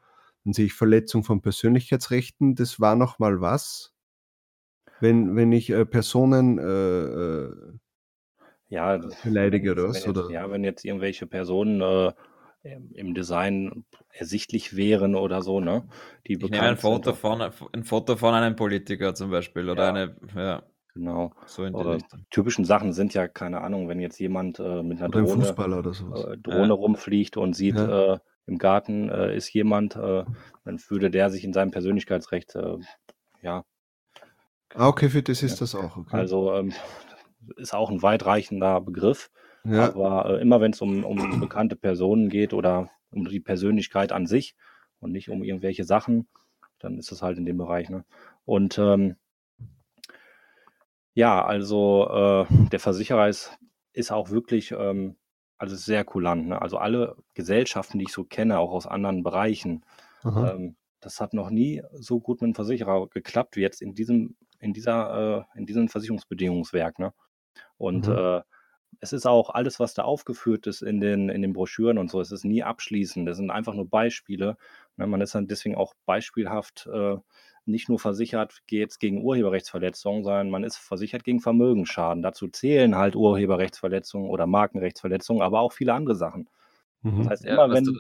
Dann 0.46 0.52
sehe 0.52 0.66
ich 0.66 0.74
Verletzung 0.74 1.24
von 1.24 1.42
Persönlichkeitsrechten. 1.42 2.54
Das 2.54 2.78
war 2.78 2.94
noch 2.94 3.18
mal 3.18 3.40
was. 3.40 3.92
Wenn, 5.00 5.34
wenn 5.34 5.50
ich 5.50 5.70
äh, 5.70 5.84
Personen 5.84 6.58
äh, 6.58 7.50
ja, 8.68 9.00
beleidige 9.24 9.72
oder 9.72 9.88
was? 9.88 10.06
Oder? 10.06 10.30
Ja, 10.30 10.48
wenn 10.48 10.62
jetzt 10.62 10.84
irgendwelche 10.84 11.26
Personen 11.26 11.80
äh, 11.80 12.12
im 12.94 13.12
Design 13.14 13.84
ersichtlich 14.10 14.76
wären 14.76 15.16
oder 15.16 15.42
so, 15.42 15.58
ne? 15.58 15.88
Die 16.28 16.34
ich 16.34 16.50
nehme 16.50 16.62
ein 16.62 16.76
Foto, 16.76 17.12
von, 17.12 17.42
ein 17.42 17.82
Foto 17.82 18.16
von 18.16 18.32
einem 18.34 18.54
Politiker 18.54 19.16
zum 19.16 19.32
Beispiel 19.32 19.68
oder 19.68 19.82
ja. 19.82 19.88
eine, 19.88 20.16
ja. 20.36 20.62
Genau. 20.94 21.32
So 21.46 21.64
in 21.64 21.74
Oder 21.74 21.98
typischen 22.30 22.64
Sachen 22.64 22.92
sind 22.92 23.12
ja, 23.14 23.26
keine 23.28 23.62
Ahnung, 23.62 23.88
wenn 23.88 23.98
jetzt 24.00 24.18
jemand 24.20 24.60
äh, 24.60 24.82
mit 24.84 24.98
einer 24.98 25.08
Oder 25.08 25.22
Drohne, 25.24 25.78
oder 25.78 25.92
sowas. 25.92 26.24
äh, 26.24 26.38
Drohne 26.38 26.72
rumfliegt 26.72 27.36
und 27.36 27.54
sieht, 27.54 27.74
Ja. 27.74 28.14
äh, 28.14 28.18
im 28.46 28.58
Garten 28.58 29.08
äh, 29.08 29.36
ist 29.36 29.52
jemand, 29.52 29.96
äh, 29.96 30.24
dann 30.64 30.80
würde 30.88 31.10
der 31.10 31.30
sich 31.30 31.44
in 31.44 31.52
seinem 31.52 31.70
Persönlichkeitsrecht, 31.70 32.54
äh, 32.54 32.78
ja, 33.42 33.64
Ah, 34.74 34.88
okay, 34.88 35.08
für 35.08 35.22
das 35.22 35.42
ist 35.42 35.60
das 35.60 35.74
auch, 35.74 35.96
okay. 35.96 36.16
also 36.16 36.52
ähm, 36.52 36.72
ist 37.56 37.74
auch 37.74 37.90
ein 37.90 38.02
weitreichender 38.02 38.80
Begriff. 38.80 39.30
Ja. 39.64 39.88
Aber 39.88 40.38
äh, 40.38 40.42
immer 40.42 40.60
wenn 40.60 40.72
es 40.72 40.80
um, 40.80 41.04
um 41.04 41.16
bekannte 41.40 41.76
Personen 41.76 42.28
geht 42.28 42.52
oder 42.52 42.90
um 43.10 43.24
die 43.26 43.40
Persönlichkeit 43.40 44.12
an 44.12 44.26
sich 44.26 44.54
und 45.00 45.12
nicht 45.12 45.30
um 45.30 45.42
irgendwelche 45.42 45.84
Sachen, 45.84 46.28
dann 46.78 46.98
ist 46.98 47.10
es 47.10 47.22
halt 47.22 47.38
in 47.38 47.46
dem 47.46 47.56
Bereich. 47.56 47.88
Ne? 47.88 48.04
Und 48.44 48.78
ähm, 48.78 49.16
ja, 51.14 51.44
also 51.44 52.46
äh, 52.50 52.68
der 52.68 52.80
Versicherer 52.80 53.28
ist, 53.28 53.58
ist 53.92 54.12
auch 54.12 54.30
wirklich 54.30 54.72
ähm, 54.72 55.16
also 55.58 55.76
sehr 55.76 56.04
kulant. 56.04 56.48
Ne? 56.48 56.60
Also 56.60 56.78
alle 56.78 57.16
Gesellschaften, 57.34 57.98
die 57.98 58.04
ich 58.04 58.12
so 58.12 58.24
kenne, 58.24 58.58
auch 58.58 58.72
aus 58.72 58.86
anderen 58.86 59.22
Bereichen, 59.22 59.84
ähm, 60.24 60.76
das 61.00 61.20
hat 61.20 61.34
noch 61.34 61.50
nie 61.50 61.82
so 61.92 62.20
gut 62.20 62.40
mit 62.40 62.48
dem 62.48 62.54
Versicherer 62.54 63.08
geklappt 63.08 63.56
wie 63.56 63.60
jetzt 63.60 63.80
in 63.80 63.94
diesem, 63.94 64.36
in 64.58 64.72
dieser, 64.72 65.46
äh, 65.54 65.58
in 65.58 65.66
diesem 65.66 65.88
Versicherungsbedingungswerk. 65.88 66.98
Ne? 66.98 67.12
Und 67.76 68.08
mhm. 68.08 68.16
äh, 68.16 68.42
es 69.00 69.12
ist 69.12 69.26
auch 69.26 69.50
alles, 69.50 69.78
was 69.78 69.94
da 69.94 70.02
aufgeführt 70.02 70.66
ist 70.66 70.82
in 70.82 71.00
den, 71.00 71.28
in 71.28 71.42
den 71.42 71.52
Broschüren 71.52 71.98
und 71.98 72.10
so, 72.10 72.20
es 72.20 72.32
ist 72.32 72.44
nie 72.44 72.62
abschließend. 72.62 73.28
Das 73.28 73.36
sind 73.36 73.50
einfach 73.50 73.74
nur 73.74 73.88
Beispiele. 73.88 74.56
Ne? 74.96 75.06
Man 75.06 75.20
ist 75.20 75.34
dann 75.34 75.46
deswegen 75.46 75.76
auch 75.76 75.94
beispielhaft 76.06 76.88
äh, 76.92 77.16
nicht 77.66 77.88
nur 77.88 77.98
versichert 77.98 78.62
geht 78.66 78.90
es 78.90 78.98
gegen 78.98 79.22
Urheberrechtsverletzungen, 79.22 80.24
sondern 80.24 80.50
man 80.50 80.64
ist 80.64 80.76
versichert 80.76 81.24
gegen 81.24 81.40
Vermögensschaden. 81.40 82.22
Dazu 82.22 82.48
zählen 82.48 82.96
halt 82.96 83.16
Urheberrechtsverletzungen 83.16 84.30
oder 84.30 84.46
Markenrechtsverletzungen, 84.46 85.42
aber 85.42 85.60
auch 85.60 85.72
viele 85.72 85.92
andere 85.92 86.14
Sachen. 86.14 86.48
Mhm. 87.02 87.18
Das 87.18 87.28
heißt, 87.28 87.44
immer 87.44 87.68
ja, 87.68 87.72
wenn, 87.72 87.84
du... 87.84 87.92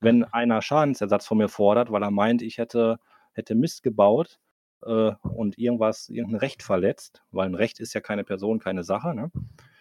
wenn 0.00 0.24
einer 0.24 0.62
Schadensersatz 0.62 1.26
von 1.26 1.38
mir 1.38 1.48
fordert, 1.48 1.92
weil 1.92 2.02
er 2.02 2.10
meint, 2.10 2.42
ich 2.42 2.58
hätte, 2.58 2.98
hätte 3.32 3.54
Mist 3.54 3.82
gebaut 3.82 4.40
äh, 4.84 5.12
und 5.22 5.58
irgendwas, 5.58 6.08
irgendein 6.08 6.40
Recht 6.40 6.62
verletzt, 6.62 7.22
weil 7.30 7.46
ein 7.46 7.54
Recht 7.54 7.80
ist 7.80 7.94
ja 7.94 8.00
keine 8.00 8.24
Person, 8.24 8.58
keine 8.58 8.84
Sache, 8.84 9.14
ne? 9.14 9.30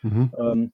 mhm. 0.01 0.31
ähm, 0.37 0.71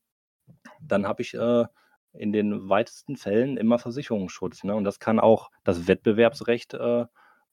dann 0.80 1.08
habe 1.08 1.22
ich 1.22 1.34
äh, 1.34 1.66
in 2.14 2.32
den 2.32 2.70
weitesten 2.70 3.18
Fällen 3.18 3.58
immer 3.58 3.80
Versicherungsschutz. 3.80 4.64
Ne? 4.64 4.76
Und 4.76 4.84
das 4.84 5.00
kann 5.00 5.20
auch 5.20 5.52
das 5.64 5.88
Wettbewerbsrecht 5.88 6.74
äh, 6.74 7.06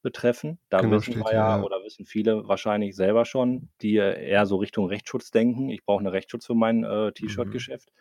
betreffen. 0.02 0.58
Da 0.68 0.80
genau, 0.80 0.96
wissen 0.96 1.16
wir 1.16 1.32
ja, 1.32 1.56
ja, 1.56 1.62
oder 1.62 1.82
wissen 1.84 2.04
viele 2.04 2.46
wahrscheinlich 2.48 2.94
selber 2.96 3.24
schon, 3.24 3.68
die 3.80 3.94
eher 3.96 4.46
so 4.46 4.56
Richtung 4.56 4.86
Rechtsschutz 4.86 5.30
denken. 5.30 5.70
Ich 5.70 5.84
brauche 5.84 6.00
einen 6.00 6.08
Rechtsschutz 6.08 6.46
für 6.46 6.54
mein 6.54 6.84
äh, 6.84 7.12
T-Shirt-Geschäft. 7.12 7.92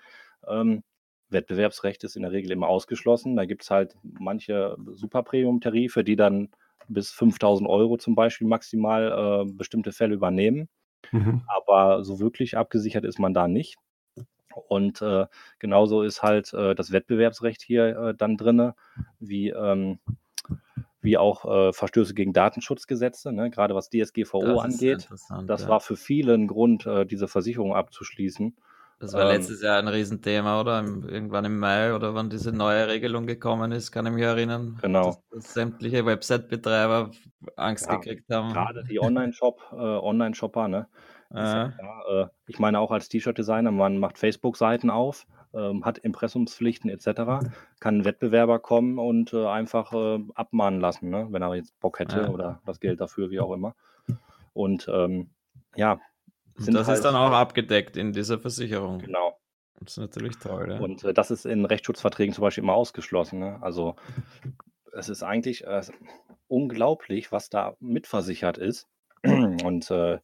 Mhm. 0.43 0.47
Ähm, 0.53 0.83
Wettbewerbsrecht 1.29 2.03
ist 2.03 2.15
in 2.15 2.23
der 2.23 2.31
Regel 2.31 2.51
immer 2.51 2.67
ausgeschlossen. 2.67 3.35
Da 3.35 3.45
gibt 3.45 3.63
es 3.63 3.71
halt 3.71 3.95
manche 4.03 4.75
Super-Premium-Tarife, 4.91 6.03
die 6.03 6.15
dann 6.15 6.49
bis 6.87 7.11
5000 7.11 7.69
Euro 7.69 7.97
zum 7.97 8.15
Beispiel 8.15 8.47
maximal 8.47 9.45
äh, 9.47 9.51
bestimmte 9.53 9.91
Fälle 9.91 10.15
übernehmen. 10.15 10.67
Mhm. 11.11 11.43
Aber 11.47 12.03
so 12.03 12.19
wirklich 12.19 12.57
abgesichert 12.57 13.05
ist 13.05 13.19
man 13.19 13.33
da 13.33 13.47
nicht. 13.47 13.77
Und 14.67 15.01
äh, 15.01 15.27
genauso 15.59 16.01
ist 16.01 16.23
halt 16.23 16.53
äh, 16.53 16.75
das 16.75 16.91
Wettbewerbsrecht 16.91 17.61
hier 17.61 17.97
äh, 17.97 18.15
dann 18.15 18.35
drin, 18.35 18.73
wie 19.19 19.49
ähm, 19.49 19.99
wie 21.01 21.17
auch 21.17 21.45
äh, 21.45 21.73
Verstöße 21.73 22.13
gegen 22.13 22.33
Datenschutzgesetze, 22.33 23.31
ne, 23.31 23.49
gerade 23.49 23.75
was 23.75 23.89
DSGVO 23.89 24.41
das 24.45 24.59
angeht. 24.59 25.09
Das 25.47 25.63
ja. 25.63 25.67
war 25.67 25.79
für 25.79 25.95
viele 25.95 26.33
ein 26.33 26.47
Grund, 26.47 26.85
äh, 26.85 27.05
diese 27.05 27.27
Versicherung 27.27 27.75
abzuschließen. 27.75 28.55
Das 29.01 29.13
war 29.13 29.23
ähm, 29.23 29.29
letztes 29.29 29.63
Jahr 29.63 29.79
ein 29.79 29.87
Riesenthema, 29.87 30.61
oder? 30.61 30.79
Im, 30.79 31.09
irgendwann 31.09 31.43
im 31.45 31.57
Mai 31.57 31.95
oder 31.95 32.13
wann 32.13 32.29
diese 32.29 32.51
neue 32.51 32.87
Regelung 32.87 33.25
gekommen 33.25 33.71
ist, 33.71 33.91
kann 33.91 34.05
ich 34.05 34.13
mich 34.13 34.23
erinnern. 34.23 34.77
Genau. 34.79 35.07
Dass, 35.07 35.29
dass 35.31 35.53
sämtliche 35.55 36.05
Website-Betreiber 36.05 37.09
Angst 37.55 37.87
ja, 37.87 37.95
gekriegt 37.95 38.29
haben. 38.31 38.53
Gerade 38.53 38.83
die 38.83 38.99
Online-Shop, 39.01 39.59
äh, 39.71 39.75
Online-Shopper, 39.75 40.67
ne? 40.67 40.87
Ja. 41.33 41.73
Äh, 42.09 42.27
ich 42.47 42.59
meine 42.59 42.79
auch 42.79 42.91
als 42.91 43.09
T-Shirt-Designer, 43.09 43.71
man 43.71 43.97
macht 43.97 44.19
Facebook-Seiten 44.19 44.89
auf, 44.91 45.25
ähm, 45.53 45.85
hat 45.85 45.97
Impressumspflichten 45.97 46.89
etc., 46.89 47.05
kann 47.79 47.97
ein 47.97 48.05
Wettbewerber 48.05 48.59
kommen 48.59 48.99
und 48.99 49.33
äh, 49.33 49.45
einfach 49.45 49.93
äh, 49.93 50.19
abmahnen 50.35 50.79
lassen, 50.79 51.09
ne? 51.09 51.27
wenn 51.31 51.41
er 51.41 51.55
jetzt 51.55 51.79
Bock 51.79 51.99
hätte 51.99 52.21
ja. 52.21 52.29
oder 52.29 52.61
das 52.65 52.79
Geld 52.79 53.01
dafür, 53.01 53.29
wie 53.29 53.39
auch 53.39 53.53
immer. 53.53 53.75
Und 54.53 54.89
ähm, 54.91 55.29
ja. 55.75 55.99
das 56.57 56.87
halt, 56.87 56.97
ist 56.97 57.05
dann 57.05 57.15
auch 57.15 57.31
abgedeckt 57.31 57.97
in 57.97 58.13
dieser 58.13 58.39
Versicherung. 58.39 58.99
Genau. 58.99 59.37
Das 59.79 59.93
ist 59.93 59.97
natürlich 59.97 60.37
toll. 60.37 60.71
Ja? 60.71 60.79
Und 60.79 61.03
äh, 61.03 61.13
das 61.13 61.31
ist 61.31 61.45
in 61.45 61.65
Rechtsschutzverträgen 61.65 62.33
zum 62.35 62.43
Beispiel 62.43 62.63
immer 62.63 62.75
ausgeschlossen. 62.75 63.39
Ne? 63.39 63.57
Also 63.61 63.95
es 64.93 65.09
ist 65.09 65.23
eigentlich 65.23 65.65
äh, 65.65 65.81
unglaublich, 66.47 67.31
was 67.31 67.49
da 67.49 67.75
mitversichert 67.79 68.57
ist. 68.57 68.87
Und 69.23 69.89
äh, 69.91 70.19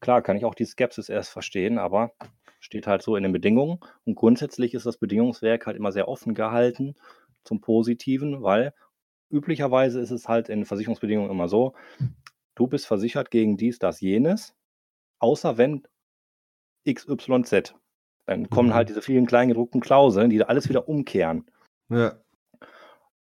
klar 0.00 0.22
kann 0.22 0.36
ich 0.36 0.44
auch 0.44 0.54
die 0.54 0.64
Skepsis 0.64 1.08
erst 1.08 1.30
verstehen, 1.30 1.78
aber 1.78 2.12
steht 2.64 2.86
halt 2.86 3.02
so 3.02 3.14
in 3.14 3.22
den 3.22 3.32
Bedingungen. 3.32 3.78
Und 4.04 4.14
grundsätzlich 4.14 4.72
ist 4.72 4.86
das 4.86 4.96
Bedingungswerk 4.96 5.66
halt 5.66 5.76
immer 5.76 5.92
sehr 5.92 6.08
offen 6.08 6.34
gehalten 6.34 6.94
zum 7.44 7.60
Positiven, 7.60 8.42
weil 8.42 8.72
üblicherweise 9.30 10.00
ist 10.00 10.10
es 10.10 10.28
halt 10.28 10.48
in 10.48 10.64
Versicherungsbedingungen 10.64 11.30
immer 11.30 11.48
so, 11.48 11.74
du 12.54 12.66
bist 12.66 12.86
versichert 12.86 13.30
gegen 13.30 13.58
dies, 13.58 13.78
das, 13.78 14.00
jenes, 14.00 14.54
außer 15.18 15.58
wenn 15.58 15.82
XYZ. 16.88 17.74
Dann 18.24 18.48
kommen 18.48 18.70
mhm. 18.70 18.74
halt 18.74 18.88
diese 18.88 19.02
vielen 19.02 19.26
kleingedruckten 19.26 19.82
Klauseln, 19.82 20.30
die 20.30 20.42
alles 20.42 20.70
wieder 20.70 20.88
umkehren. 20.88 21.44
Ja. 21.90 22.18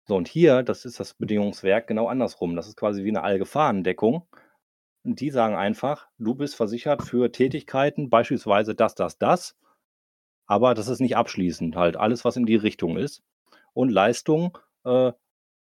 So, 0.04 0.16
und 0.16 0.28
hier, 0.28 0.62
das 0.62 0.84
ist 0.84 1.00
das 1.00 1.14
Bedingungswerk 1.14 1.86
genau 1.86 2.08
andersrum. 2.08 2.54
Das 2.54 2.68
ist 2.68 2.76
quasi 2.76 3.02
wie 3.02 3.08
eine 3.08 3.22
Allgefahrendeckung. 3.22 4.26
Die 5.04 5.30
sagen 5.30 5.56
einfach, 5.56 6.08
du 6.18 6.34
bist 6.34 6.54
versichert 6.54 7.02
für 7.02 7.32
Tätigkeiten, 7.32 8.08
beispielsweise 8.08 8.74
das, 8.74 8.94
das, 8.94 9.18
das. 9.18 9.56
Aber 10.46 10.74
das 10.74 10.88
ist 10.88 11.00
nicht 11.00 11.16
abschließend, 11.16 11.76
halt 11.76 11.96
alles, 11.96 12.24
was 12.24 12.36
in 12.36 12.46
die 12.46 12.56
Richtung 12.56 12.96
ist. 12.96 13.22
Und 13.74 13.90
Leistung 13.90 14.58
äh, 14.84 15.12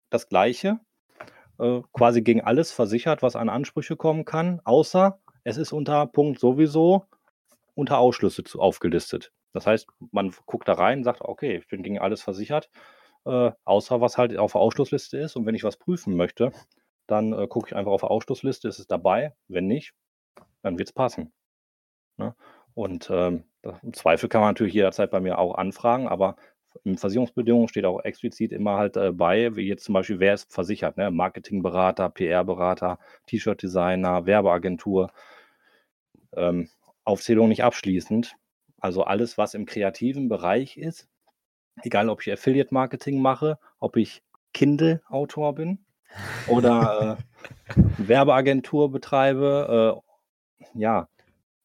das 0.10 0.28
Gleiche. 0.30 0.80
Äh, 1.60 1.82
quasi 1.92 2.22
gegen 2.22 2.42
alles 2.42 2.72
versichert, 2.72 3.22
was 3.22 3.36
an 3.36 3.50
Ansprüche 3.50 3.98
kommen 3.98 4.24
kann, 4.26 4.62
außer 4.64 5.20
es 5.44 5.58
ist 5.58 5.74
unter 5.74 6.08
Punkt 6.08 6.40
sowieso 6.40 7.06
unter 7.76 7.98
Ausschlüsse 7.98 8.44
zu, 8.44 8.62
aufgelistet. 8.62 9.32
Das 9.52 9.68
heißt, 9.68 9.88
man 10.12 10.34
guckt 10.46 10.68
da 10.68 10.74
rein 10.74 11.04
sagt, 11.04 11.22
okay, 11.22 11.58
ich 11.58 11.68
bin 11.68 11.84
gegen 11.84 12.00
alles 12.00 12.22
versichert, 12.22 12.70
äh, 13.26 13.52
außer 13.66 14.00
was 14.00 14.18
halt 14.18 14.38
auf 14.38 14.54
der 14.54 14.62
Ausschlussliste 14.62 15.18
ist. 15.18 15.36
Und 15.36 15.46
wenn 15.46 15.56
ich 15.56 15.64
was 15.64 15.78
prüfen 15.78 16.16
möchte, 16.16 16.52
dann 17.10 17.34
äh, 17.34 17.48
gucke 17.48 17.70
ich 17.70 17.76
einfach 17.76 17.92
auf 17.92 18.02
der 18.02 18.12
Ausschlussliste, 18.12 18.68
ist 18.68 18.80
es 18.80 18.88
dabei. 18.88 19.34
Wenn 19.48 19.68
nicht, 19.68 19.94
dann 20.62 20.78
wird 20.78 20.90
es 20.90 20.94
passen. 20.94 21.32
Ne? 22.18 22.36
Und 22.74 23.10
ähm, 23.12 23.44
im 23.82 23.94
Zweifel 23.94 24.30
kann 24.30 24.42
man 24.42 24.52
natürlich 24.52 24.74
jederzeit 24.74 25.12
bei 25.12 25.20
mir 25.20 25.38
auch 25.38 25.56
anfragen, 25.56 26.08
aber 26.08 26.36
in 26.84 26.98
Versicherungsbedingungen 26.98 27.68
steht 27.68 27.86
auch 27.86 28.00
explizit 28.02 28.52
immer 28.52 28.78
halt 28.78 28.96
äh, 28.96 29.12
bei, 29.12 29.56
wie 29.56 29.68
jetzt 29.68 29.84
zum 29.86 29.94
Beispiel, 29.94 30.20
wer 30.20 30.36
ist 30.36 30.54
versichert, 30.54 30.98
ne? 30.98 31.12
Marketingberater, 31.12 32.10
PR-Berater, 32.10 33.00
T-Shirt-Designer, 33.26 34.26
Werbeagentur. 34.26 35.12
Ähm, 36.34 36.70
Aufzählung 37.06 37.50
nicht 37.50 37.64
abschließend. 37.64 38.36
Also 38.80 39.04
alles, 39.04 39.38
was 39.38 39.56
im 39.56 39.66
kreativen 39.66 40.30
Bereich 40.30 40.78
ist, 40.78 41.10
egal 41.82 42.10
ob 42.10 42.22
ich 42.22 42.32
Affiliate-Marketing 42.32 43.20
mache, 43.20 43.58
ob 43.80 43.98
ich 43.98 44.24
Kindle-Autor 44.54 45.56
bin, 45.56 45.80
oder 46.48 47.18
äh, 47.20 47.82
Werbeagentur 47.98 48.92
betreibe, 48.92 50.02
äh, 50.04 50.80
ja, 50.80 51.08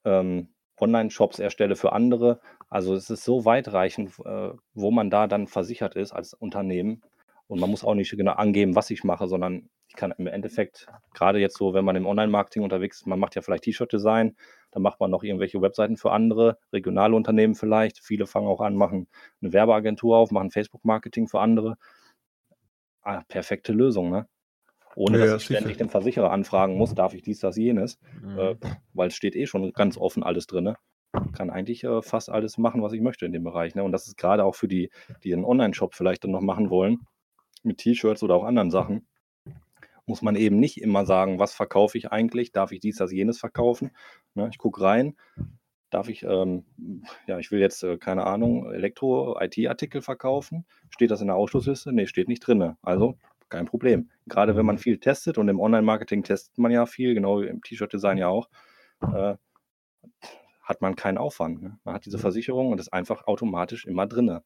ähm, 0.04 0.48
Online-Shops 0.78 1.38
erstelle 1.38 1.76
für 1.76 1.92
andere. 1.92 2.40
Also 2.68 2.94
es 2.94 3.10
ist 3.10 3.24
so 3.24 3.44
weitreichend, 3.44 4.18
äh, 4.24 4.50
wo 4.74 4.90
man 4.90 5.10
da 5.10 5.26
dann 5.26 5.46
versichert 5.46 5.94
ist 5.94 6.12
als 6.12 6.34
Unternehmen. 6.34 7.02
Und 7.46 7.60
man 7.60 7.70
muss 7.70 7.84
auch 7.84 7.94
nicht 7.94 8.10
genau 8.16 8.32
angeben, 8.32 8.74
was 8.74 8.90
ich 8.90 9.04
mache, 9.04 9.28
sondern 9.28 9.68
ich 9.88 9.94
kann 9.94 10.12
im 10.18 10.26
Endeffekt, 10.26 10.88
gerade 11.12 11.38
jetzt 11.38 11.56
so, 11.56 11.72
wenn 11.72 11.84
man 11.84 11.94
im 11.94 12.06
Online-Marketing 12.06 12.64
unterwegs 12.64 13.00
ist, 13.00 13.06
man 13.06 13.20
macht 13.20 13.36
ja 13.36 13.42
vielleicht 13.42 13.64
T-Shirt-Design, 13.64 14.36
dann 14.72 14.82
macht 14.82 14.98
man 14.98 15.10
noch 15.10 15.22
irgendwelche 15.22 15.62
Webseiten 15.62 15.96
für 15.96 16.10
andere, 16.10 16.58
regionale 16.72 17.14
Unternehmen 17.14 17.54
vielleicht. 17.54 18.00
Viele 18.00 18.26
fangen 18.26 18.48
auch 18.48 18.60
an, 18.60 18.74
machen 18.74 19.06
eine 19.40 19.52
Werbeagentur 19.52 20.16
auf, 20.16 20.32
machen 20.32 20.50
Facebook-Marketing 20.50 21.28
für 21.28 21.40
andere. 21.40 21.76
Ah, 23.02 23.22
perfekte 23.28 23.72
Lösung, 23.72 24.10
ne? 24.10 24.26
Ohne 24.96 25.18
ja, 25.18 25.26
dass 25.26 25.42
ich 25.42 25.46
ständig 25.46 25.76
den 25.76 25.88
Versicherer 25.88 26.30
anfragen 26.30 26.76
muss, 26.76 26.94
darf 26.94 27.14
ich 27.14 27.22
dies, 27.22 27.40
das, 27.40 27.56
jenes, 27.56 27.98
mhm. 28.22 28.38
äh, 28.38 28.56
weil 28.92 29.08
es 29.08 29.14
steht 29.14 29.36
eh 29.36 29.46
schon 29.46 29.72
ganz 29.72 29.96
offen 29.96 30.22
alles 30.22 30.46
drin. 30.46 30.64
Ne? 30.64 30.76
Kann 31.32 31.50
eigentlich 31.50 31.84
äh, 31.84 32.02
fast 32.02 32.30
alles 32.30 32.58
machen, 32.58 32.82
was 32.82 32.92
ich 32.92 33.00
möchte 33.00 33.26
in 33.26 33.32
dem 33.32 33.44
Bereich. 33.44 33.74
Ne? 33.74 33.82
Und 33.82 33.92
das 33.92 34.06
ist 34.06 34.16
gerade 34.16 34.44
auch 34.44 34.54
für 34.54 34.68
die, 34.68 34.90
die 35.22 35.32
einen 35.32 35.44
Online-Shop 35.44 35.94
vielleicht 35.94 36.24
dann 36.24 36.30
noch 36.30 36.40
machen 36.40 36.70
wollen, 36.70 37.06
mit 37.62 37.78
T-Shirts 37.78 38.22
oder 38.22 38.34
auch 38.34 38.44
anderen 38.44 38.70
Sachen, 38.70 39.06
muss 40.06 40.22
man 40.22 40.36
eben 40.36 40.60
nicht 40.60 40.80
immer 40.80 41.06
sagen, 41.06 41.38
was 41.38 41.54
verkaufe 41.54 41.96
ich 41.98 42.12
eigentlich, 42.12 42.52
darf 42.52 42.72
ich 42.72 42.80
dies, 42.80 42.96
das, 42.96 43.10
jenes 43.10 43.38
verkaufen. 43.38 43.90
Ne? 44.34 44.48
Ich 44.50 44.58
gucke 44.58 44.82
rein, 44.82 45.16
darf 45.90 46.08
ich, 46.08 46.24
ähm, 46.24 46.64
ja, 47.26 47.38
ich 47.38 47.50
will 47.50 47.60
jetzt, 47.60 47.82
äh, 47.84 47.96
keine 47.96 48.26
Ahnung, 48.26 48.70
Elektro-IT-Artikel 48.70 50.02
verkaufen. 50.02 50.66
Steht 50.90 51.10
das 51.10 51.20
in 51.20 51.28
der 51.28 51.36
Ausschlussliste? 51.36 51.92
Nee, 51.92 52.06
steht 52.06 52.28
nicht 52.28 52.46
drin. 52.46 52.76
Also 52.82 53.16
kein 53.48 53.66
Problem. 53.66 54.10
Gerade 54.26 54.56
wenn 54.56 54.66
man 54.66 54.76
mhm. 54.76 54.80
viel 54.80 54.98
testet 54.98 55.38
und 55.38 55.48
im 55.48 55.60
Online-Marketing 55.60 56.22
testet 56.22 56.58
man 56.58 56.72
ja 56.72 56.86
viel, 56.86 57.14
genau 57.14 57.40
im 57.40 57.62
T-Shirt-Design 57.62 58.18
ja 58.18 58.28
auch, 58.28 58.48
äh, 59.02 59.36
hat 60.62 60.80
man 60.80 60.96
keinen 60.96 61.18
Aufwand. 61.18 61.62
Ne? 61.62 61.78
Man 61.84 61.94
hat 61.94 62.06
diese 62.06 62.18
Versicherung 62.18 62.72
und 62.72 62.80
ist 62.80 62.92
einfach 62.92 63.26
automatisch 63.26 63.86
immer 63.86 64.06
drin. 64.06 64.40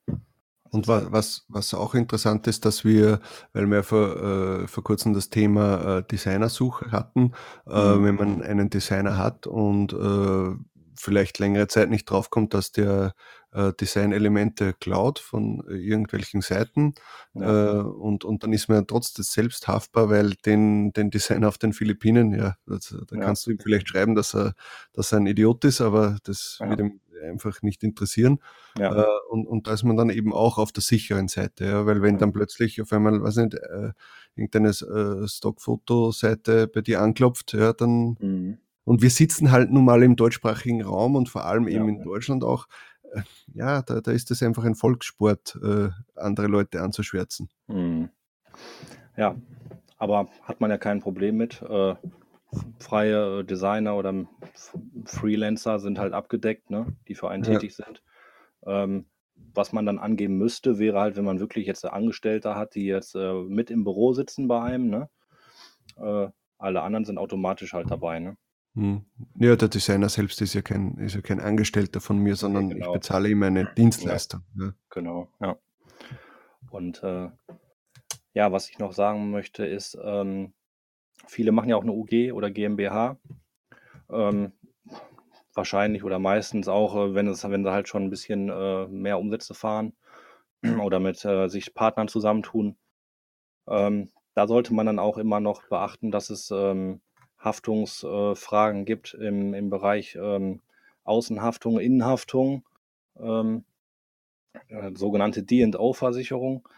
Und 0.71 0.89
was, 0.89 1.13
was, 1.13 1.45
was 1.49 1.75
auch 1.75 1.95
interessant 1.95 2.47
ist, 2.47 2.65
dass 2.65 2.85
wir, 2.85 3.21
weil 3.53 3.67
wir 3.67 3.83
vor, 3.83 4.63
äh, 4.63 4.67
vor 4.67 4.85
kurzem 4.85 5.15
das 5.15 5.31
Thema 5.31 5.99
äh, 5.99 6.03
Designersuche 6.03 6.91
hatten, 6.91 7.33
äh, 7.67 7.95
mhm. 7.95 8.05
wenn 8.05 8.15
man 8.17 8.43
einen 8.43 8.69
Designer 8.69 9.17
hat 9.17 9.47
und 9.47 9.93
äh, 9.93 10.57
vielleicht 11.01 11.39
längere 11.39 11.69
Zeit 11.69 11.91
nicht 11.91 12.05
draufkommt, 12.11 12.55
dass 12.55 12.73
der 12.73 13.15
äh, 13.53 13.73
Designelemente 13.73 14.75
klaut 14.75 15.19
von 15.19 15.65
äh, 15.69 15.75
irgendwelchen 15.75 16.43
Seiten 16.43 16.95
ja. 17.35 17.79
äh, 17.79 17.83
und, 17.83 18.25
und 18.25 18.43
dann 18.43 18.53
ist 18.53 18.69
man 18.69 18.79
ja 18.79 18.85
trotzdem 18.85 19.25
selbst 19.25 19.69
haftbar, 19.69 20.11
weil 20.11 20.35
den, 20.45 20.93
den 20.93 21.11
Designer 21.11 21.49
auf 21.49 21.59
den 21.59 21.73
Philippinen, 21.73 22.35
ja, 22.35 22.57
das, 22.67 22.95
da 23.07 23.17
ja. 23.17 23.23
kannst 23.23 23.47
du 23.47 23.53
ihm 23.53 23.59
vielleicht 23.59 23.89
schreiben, 23.89 24.15
dass 24.15 24.35
er, 24.35 24.55
dass 24.93 25.13
er 25.13 25.19
ein 25.19 25.27
Idiot 25.27 25.65
ist, 25.65 25.81
aber 25.81 26.19
das 26.25 26.59
ja. 26.61 26.69
wird 26.69 26.81
ihm 26.81 27.01
einfach 27.23 27.63
nicht 27.63 27.83
interessieren. 27.83 28.39
Ja. 28.79 29.03
Äh, 29.03 29.07
und, 29.31 29.47
und 29.47 29.67
da 29.67 29.73
ist 29.73 29.85
man 29.85 29.97
dann 29.97 30.11
eben 30.11 30.33
auch 30.33 30.59
auf 30.59 30.73
der 30.73 30.83
sicheren 30.83 31.29
Seite, 31.29 31.65
ja, 31.65 31.87
weil 31.87 32.03
wenn 32.03 32.19
dann 32.19 32.33
plötzlich 32.33 32.81
auf 32.83 32.93
einmal, 32.93 33.23
weiß 33.23 33.37
nicht, 33.37 33.55
äh, 33.55 33.93
irgendeine 34.37 34.69
äh, 34.69 35.27
Stockfotoseite 35.27 36.69
bei 36.69 36.81
dir 36.81 37.01
anklopft, 37.01 37.55
ja, 37.55 37.73
dann 37.73 38.17
mhm. 38.21 38.59
Und 38.89 39.03
wir 39.03 39.11
sitzen 39.11 39.53
halt 39.53 39.70
nun 39.70 39.84
mal 39.84 40.03
im 40.03 40.16
deutschsprachigen 40.16 40.80
Raum 40.82 41.14
und 41.14 41.28
vor 41.28 41.45
allem 41.45 41.68
eben 41.68 41.91
in 41.91 42.03
Deutschland 42.03 42.43
auch, 42.43 42.66
äh, 43.12 43.20
ja, 43.53 43.82
da, 43.82 44.01
da 44.01 44.12
ist 44.12 44.30
es 44.30 44.43
einfach 44.43 44.64
ein 44.64 44.74
Volkssport, 44.74 45.59
äh, 45.62 45.91
andere 46.16 46.47
Leute 46.47 46.80
anzuschwärzen. 46.80 47.51
Mhm. 47.66 48.09
Ja, 49.14 49.36
aber 49.99 50.28
hat 50.43 50.62
man 50.62 50.70
ja 50.70 50.78
kein 50.78 51.01
Problem 51.01 51.36
mit. 51.36 51.61
Äh, 51.61 51.97
freie 52.78 53.45
Designer 53.45 53.95
oder 53.95 54.26
Freelancer 55.05 55.80
sind 55.80 55.99
halt 55.99 56.14
abgedeckt, 56.14 56.70
ne, 56.70 56.86
die 57.09 57.14
für 57.14 57.28
einen 57.28 57.45
ja. 57.45 57.53
tätig 57.53 57.76
sind. 57.76 58.03
Ähm, 58.64 59.05
was 59.55 59.74
man 59.74 59.84
dann 59.84 59.99
angeben 59.99 60.39
müsste, 60.39 60.78
wäre 60.78 60.99
halt, 60.99 61.16
wenn 61.16 61.26
man 61.26 61.41
wirklich 61.41 61.66
jetzt 61.66 61.84
Angestellte 61.84 62.55
hat, 62.55 62.74
die 62.74 62.86
jetzt 62.86 63.14
äh, 63.14 63.34
mit 63.34 63.70
im 63.70 63.84
Büro 63.84 64.14
sitzen 64.14 64.49
bei 64.49 64.62
einem, 64.62 64.89
ne? 64.89 65.11
Äh, 65.99 66.28
alle 66.57 66.80
anderen 66.80 67.05
sind 67.05 67.18
automatisch 67.18 67.74
halt 67.74 67.91
dabei, 67.91 68.18
ne? 68.18 68.39
Hm. 68.79 69.05
Ja, 69.35 69.57
der 69.57 69.66
Designer 69.66 70.09
selbst 70.09 70.41
ist 70.41 70.55
ja 70.55 70.62
kein, 70.62 70.97
ist 70.99 71.16
ja 71.16 71.20
kein 71.20 71.41
Angestellter 71.41 72.01
von 72.01 72.18
mir, 72.18 72.37
sondern 72.37 72.68
ja, 72.68 72.74
genau. 72.74 72.87
ich 72.87 72.93
bezahle 72.93 73.29
ihm 73.29 73.43
eine 73.43 73.64
Dienstleistung. 73.76 74.43
Ja. 74.57 74.72
Genau, 74.91 75.29
ja. 75.41 75.59
Und 76.70 77.03
äh, 77.03 77.29
ja, 78.35 78.53
was 78.53 78.70
ich 78.70 78.79
noch 78.79 78.93
sagen 78.93 79.33
möchte, 79.33 79.66
ist, 79.66 79.99
ähm, 80.01 80.53
viele 81.26 81.51
machen 81.51 81.70
ja 81.70 81.76
auch 81.76 81.83
eine 81.83 81.91
UG 81.91 82.33
oder 82.33 82.53
GmbH. 82.53 83.18
Ähm, 84.11 84.53
wahrscheinlich 85.55 86.05
oder 86.05 86.20
meistens 86.20 86.68
auch, 86.68 86.95
äh, 86.95 87.14
wenn, 87.14 87.26
es, 87.26 87.43
wenn 87.43 87.64
sie 87.64 87.72
halt 87.72 87.89
schon 87.89 88.05
ein 88.05 88.11
bisschen 88.11 88.49
äh, 88.49 88.87
mehr 88.87 89.18
Umsätze 89.18 89.55
fahren 89.55 89.93
oder 90.81 91.01
mit 91.01 91.24
äh, 91.24 91.49
sich 91.49 91.74
Partnern 91.74 92.07
zusammentun. 92.07 92.76
Ähm, 93.68 94.12
da 94.35 94.47
sollte 94.47 94.72
man 94.72 94.87
dann 94.87 95.01
auch 95.01 95.18
immer 95.18 95.41
noch 95.41 95.64
beachten, 95.68 96.12
dass 96.12 96.31
es 96.31 96.53
ähm, 96.53 97.01
Haftungsfragen 97.39 98.84
gibt 98.84 99.14
im, 99.14 99.55
im 99.55 99.70
Bereich 99.70 100.16
ähm, 100.20 100.61
Außenhaftung, 101.05 101.78
Innenhaftung, 101.78 102.64
ähm, 103.18 103.64
äh, 104.68 104.91
sogenannte 104.95 105.43
D&O-Versicherung, 105.43 106.68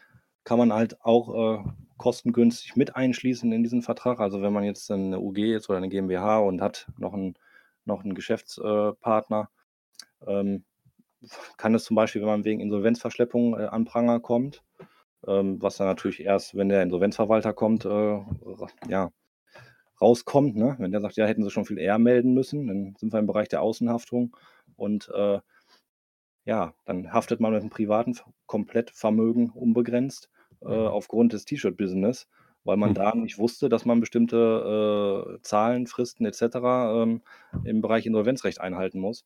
kann 0.44 0.58
man 0.58 0.72
halt 0.72 1.00
auch 1.02 1.58
äh, 1.58 1.64
kostengünstig 1.96 2.76
mit 2.76 2.96
einschließen 2.96 3.52
in 3.52 3.62
diesen 3.62 3.82
Vertrag. 3.82 4.20
Also 4.20 4.42
wenn 4.42 4.52
man 4.52 4.64
jetzt 4.64 4.90
eine 4.90 5.20
UG 5.20 5.38
ist 5.38 5.68
oder 5.68 5.78
eine 5.78 5.88
GmbH 5.88 6.38
und 6.38 6.62
hat 6.62 6.86
noch 6.98 7.12
einen, 7.12 7.34
noch 7.84 8.04
einen 8.04 8.14
Geschäftspartner, 8.14 9.50
ähm, 10.26 10.64
kann 11.56 11.74
es 11.74 11.84
zum 11.84 11.96
Beispiel, 11.96 12.22
wenn 12.22 12.28
man 12.28 12.44
wegen 12.44 12.60
Insolvenzverschleppung 12.60 13.58
äh, 13.58 13.64
an 13.66 13.84
Pranger 13.84 14.20
kommt, 14.20 14.62
ähm, 15.26 15.60
was 15.60 15.76
dann 15.76 15.86
natürlich 15.86 16.20
erst, 16.20 16.56
wenn 16.56 16.68
der 16.68 16.82
Insolvenzverwalter 16.82 17.52
kommt, 17.52 17.84
äh, 17.84 18.20
ja, 18.88 19.10
rauskommt. 20.00 20.56
Ne? 20.56 20.76
Wenn 20.78 20.92
der 20.92 21.00
sagt, 21.00 21.16
ja, 21.16 21.26
hätten 21.26 21.42
sie 21.42 21.50
schon 21.50 21.64
viel 21.64 21.78
eher 21.78 21.98
melden 21.98 22.34
müssen, 22.34 22.66
dann 22.66 22.94
sind 22.98 23.12
wir 23.12 23.18
im 23.18 23.26
Bereich 23.26 23.48
der 23.48 23.62
Außenhaftung 23.62 24.36
und 24.76 25.10
äh, 25.14 25.40
ja, 26.44 26.74
dann 26.84 27.12
haftet 27.12 27.40
man 27.40 27.52
mit 27.52 27.60
einem 27.60 27.70
privaten 27.70 28.16
Komplettvermögen 28.46 29.50
unbegrenzt 29.50 30.30
äh, 30.62 30.68
mhm. 30.68 30.86
aufgrund 30.86 31.32
des 31.32 31.44
T-Shirt-Business, 31.44 32.28
weil 32.64 32.76
man 32.76 32.90
mhm. 32.90 32.94
da 32.94 33.14
nicht 33.14 33.38
wusste, 33.38 33.68
dass 33.68 33.84
man 33.84 34.00
bestimmte 34.00 35.36
äh, 35.36 35.42
Zahlen, 35.42 35.86
Fristen 35.86 36.24
etc. 36.24 36.42
Ähm, 36.42 37.22
im 37.64 37.82
Bereich 37.82 38.06
Insolvenzrecht 38.06 38.60
einhalten 38.60 39.00
muss. 39.00 39.24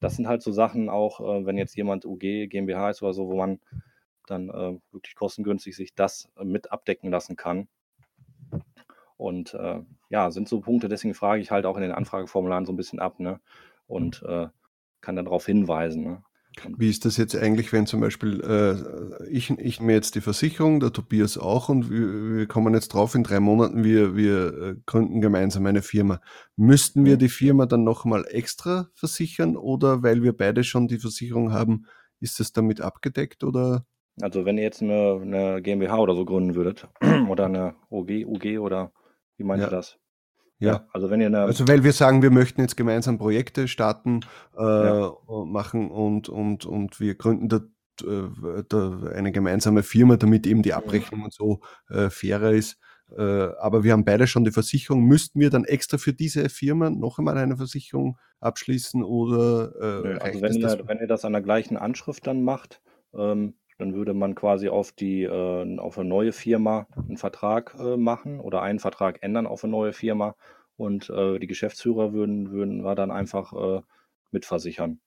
Das 0.00 0.16
sind 0.16 0.28
halt 0.28 0.42
so 0.42 0.52
Sachen 0.52 0.88
auch, 0.88 1.20
äh, 1.20 1.46
wenn 1.46 1.58
jetzt 1.58 1.76
jemand 1.76 2.04
UG, 2.04 2.48
GmbH 2.48 2.90
ist 2.90 3.02
oder 3.02 3.12
so, 3.12 3.28
wo 3.28 3.36
man 3.36 3.60
dann 4.26 4.48
äh, 4.48 4.78
wirklich 4.90 5.14
kostengünstig 5.14 5.76
sich 5.76 5.94
das 5.94 6.28
mit 6.42 6.72
abdecken 6.72 7.10
lassen 7.10 7.36
kann. 7.36 7.68
Und 9.16 9.54
äh, 9.54 9.80
ja, 10.10 10.30
sind 10.30 10.48
so 10.48 10.60
Punkte, 10.60 10.88
deswegen 10.88 11.14
frage 11.14 11.40
ich 11.40 11.50
halt 11.50 11.66
auch 11.66 11.76
in 11.76 11.82
den 11.82 11.92
Anfrageformularen 11.92 12.66
so 12.66 12.72
ein 12.72 12.76
bisschen 12.76 12.98
ab, 12.98 13.18
ne? 13.18 13.40
Und 13.86 14.22
äh, 14.22 14.48
kann 15.00 15.16
dann 15.16 15.24
darauf 15.24 15.46
hinweisen. 15.46 16.02
Ne? 16.02 16.22
Wie 16.76 16.88
ist 16.88 17.04
das 17.04 17.16
jetzt 17.16 17.36
eigentlich, 17.36 17.72
wenn 17.72 17.86
zum 17.86 18.00
Beispiel 18.00 18.40
äh, 18.40 19.30
ich, 19.30 19.50
ich 19.50 19.80
mir 19.80 19.92
jetzt 19.92 20.14
die 20.14 20.20
Versicherung, 20.20 20.80
der 20.80 20.92
Tobias 20.92 21.36
auch 21.36 21.68
und 21.68 21.90
wir, 21.90 22.36
wir 22.38 22.46
kommen 22.46 22.74
jetzt 22.74 22.88
drauf, 22.88 23.14
in 23.14 23.22
drei 23.22 23.40
Monaten, 23.40 23.84
wir, 23.84 24.16
wir 24.16 24.46
äh, 24.54 24.74
gründen 24.86 25.20
gemeinsam 25.20 25.66
eine 25.66 25.82
Firma. 25.82 26.20
Müssten 26.56 27.04
wir 27.04 27.18
die 27.18 27.28
Firma 27.28 27.66
dann 27.66 27.84
nochmal 27.84 28.24
extra 28.28 28.88
versichern 28.94 29.56
oder 29.56 30.02
weil 30.02 30.22
wir 30.22 30.34
beide 30.34 30.64
schon 30.64 30.88
die 30.88 30.98
Versicherung 30.98 31.52
haben, 31.52 31.86
ist 32.20 32.40
das 32.40 32.52
damit 32.52 32.80
abgedeckt 32.80 33.44
oder? 33.44 33.84
Also 34.22 34.46
wenn 34.46 34.56
ihr 34.56 34.64
jetzt 34.64 34.82
eine, 34.82 35.20
eine 35.20 35.62
GmbH 35.62 35.98
oder 35.98 36.14
so 36.14 36.24
gründen 36.24 36.54
würdet 36.54 36.88
oder 37.28 37.44
eine 37.44 37.74
OG, 37.90 38.24
UG 38.26 38.58
oder 38.58 38.92
wie 39.36 39.44
meint 39.44 39.62
ja. 39.62 39.68
ihr 39.68 39.70
das? 39.70 39.98
Ja, 40.58 40.86
also 40.92 41.10
wenn 41.10 41.20
ihr 41.20 41.26
eine 41.26 41.40
Also 41.40 41.68
weil 41.68 41.84
wir 41.84 41.92
sagen, 41.92 42.22
wir 42.22 42.30
möchten 42.30 42.62
jetzt 42.62 42.76
gemeinsam 42.76 43.18
Projekte 43.18 43.68
starten, 43.68 44.20
äh, 44.56 44.62
ja. 44.62 45.12
machen 45.28 45.90
und, 45.90 46.28
und, 46.28 46.64
und 46.64 46.98
wir 46.98 47.14
gründen 47.14 47.48
da, 47.48 47.60
äh, 48.02 48.64
da 48.66 49.00
eine 49.14 49.32
gemeinsame 49.32 49.82
Firma, 49.82 50.16
damit 50.16 50.46
eben 50.46 50.62
die 50.62 50.72
Abrechnung 50.72 51.24
und 51.24 51.34
so 51.34 51.60
äh, 51.90 52.08
fairer 52.08 52.52
ist. 52.52 52.78
Äh, 53.14 53.22
aber 53.22 53.84
wir 53.84 53.92
haben 53.92 54.04
beide 54.04 54.26
schon 54.26 54.44
die 54.44 54.50
Versicherung. 54.50 55.04
Müssten 55.04 55.40
wir 55.40 55.50
dann 55.50 55.64
extra 55.64 55.98
für 55.98 56.12
diese 56.12 56.48
Firma 56.48 56.90
noch 56.90 57.18
einmal 57.18 57.36
eine 57.36 57.56
Versicherung 57.56 58.18
abschließen 58.40 59.02
oder 59.04 59.72
äh, 60.04 60.18
also 60.18 60.40
wenn 60.40 60.54
ihr, 60.54 60.88
wenn 60.88 60.98
ihr 60.98 61.06
das 61.06 61.24
an 61.24 61.32
der 61.32 61.42
gleichen 61.42 61.76
Anschrift 61.76 62.26
dann 62.26 62.42
macht, 62.42 62.80
ähm, 63.14 63.54
dann 63.78 63.94
würde 63.94 64.14
man 64.14 64.34
quasi 64.34 64.68
auf 64.68 64.92
die 64.92 65.24
äh, 65.24 65.78
auf 65.78 65.98
eine 65.98 66.08
neue 66.08 66.32
Firma 66.32 66.86
einen 66.96 67.16
Vertrag 67.16 67.74
äh, 67.78 67.96
machen 67.96 68.40
oder 68.40 68.62
einen 68.62 68.78
Vertrag 68.78 69.22
ändern 69.22 69.46
auf 69.46 69.64
eine 69.64 69.70
neue 69.70 69.92
Firma 69.92 70.34
und 70.76 71.10
äh, 71.10 71.38
die 71.38 71.46
Geschäftsführer 71.46 72.12
würden, 72.12 72.50
würden 72.50 72.84
wir 72.84 72.94
dann 72.94 73.10
einfach 73.10 73.52
äh, 73.52 73.82
mitversichern. 74.30 75.00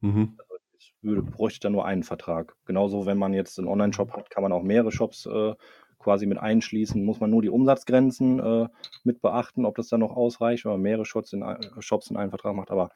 Mhm. 0.00 0.36
Also 0.38 0.54
ich 0.78 0.94
würde, 1.02 1.22
bräuchte 1.22 1.60
dann 1.60 1.72
nur 1.72 1.86
einen 1.86 2.02
Vertrag. 2.02 2.56
Genauso, 2.64 3.06
wenn 3.06 3.18
man 3.18 3.32
jetzt 3.32 3.58
einen 3.58 3.68
Online-Shop 3.68 4.12
hat, 4.12 4.30
kann 4.30 4.42
man 4.42 4.52
auch 4.52 4.62
mehrere 4.62 4.92
Shops 4.92 5.26
äh, 5.26 5.54
quasi 5.98 6.26
mit 6.26 6.38
einschließen. 6.38 7.02
Muss 7.02 7.20
man 7.20 7.30
nur 7.30 7.42
die 7.42 7.48
Umsatzgrenzen 7.48 8.38
äh, 8.40 8.68
mit 9.04 9.22
beachten, 9.22 9.64
ob 9.64 9.76
das 9.76 9.88
dann 9.88 10.00
noch 10.00 10.14
ausreicht, 10.14 10.64
wenn 10.64 10.72
man 10.72 10.82
mehrere 10.82 11.06
Shops 11.06 11.32
in, 11.32 11.44
Shops 11.80 12.10
in 12.10 12.16
einen 12.16 12.30
Vertrag 12.30 12.54
macht. 12.54 12.70
Aber 12.70 12.90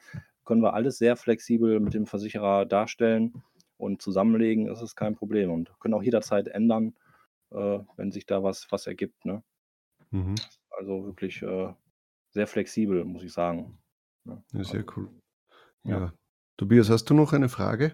können 0.45 0.61
wir 0.61 0.73
alles 0.73 0.97
sehr 0.97 1.15
flexibel 1.15 1.79
mit 1.79 1.93
dem 1.93 2.05
Versicherer 2.05 2.65
darstellen 2.65 3.43
und 3.81 4.01
zusammenlegen, 4.01 4.67
ist 4.67 4.81
es 4.81 4.95
kein 4.95 5.15
Problem 5.15 5.51
und 5.51 5.71
können 5.79 5.93
auch 5.93 6.03
jederzeit 6.03 6.47
ändern, 6.47 6.93
äh, 7.51 7.79
wenn 7.97 8.11
sich 8.11 8.25
da 8.25 8.43
was, 8.43 8.71
was 8.71 8.87
ergibt. 8.87 9.25
Ne? 9.25 9.43
Mhm. 10.11 10.35
Also 10.69 11.05
wirklich 11.05 11.41
äh, 11.41 11.73
sehr 12.29 12.47
flexibel, 12.47 13.03
muss 13.03 13.23
ich 13.23 13.33
sagen. 13.33 13.77
Ne? 14.23 14.43
Ja, 14.53 14.63
sehr 14.63 14.81
also, 14.81 14.93
cool. 14.95 15.09
Ja. 15.83 15.99
ja. 15.99 16.13
Tobias, 16.57 16.89
hast 16.89 17.09
du 17.09 17.13
noch 17.13 17.33
eine 17.33 17.49
Frage? 17.49 17.93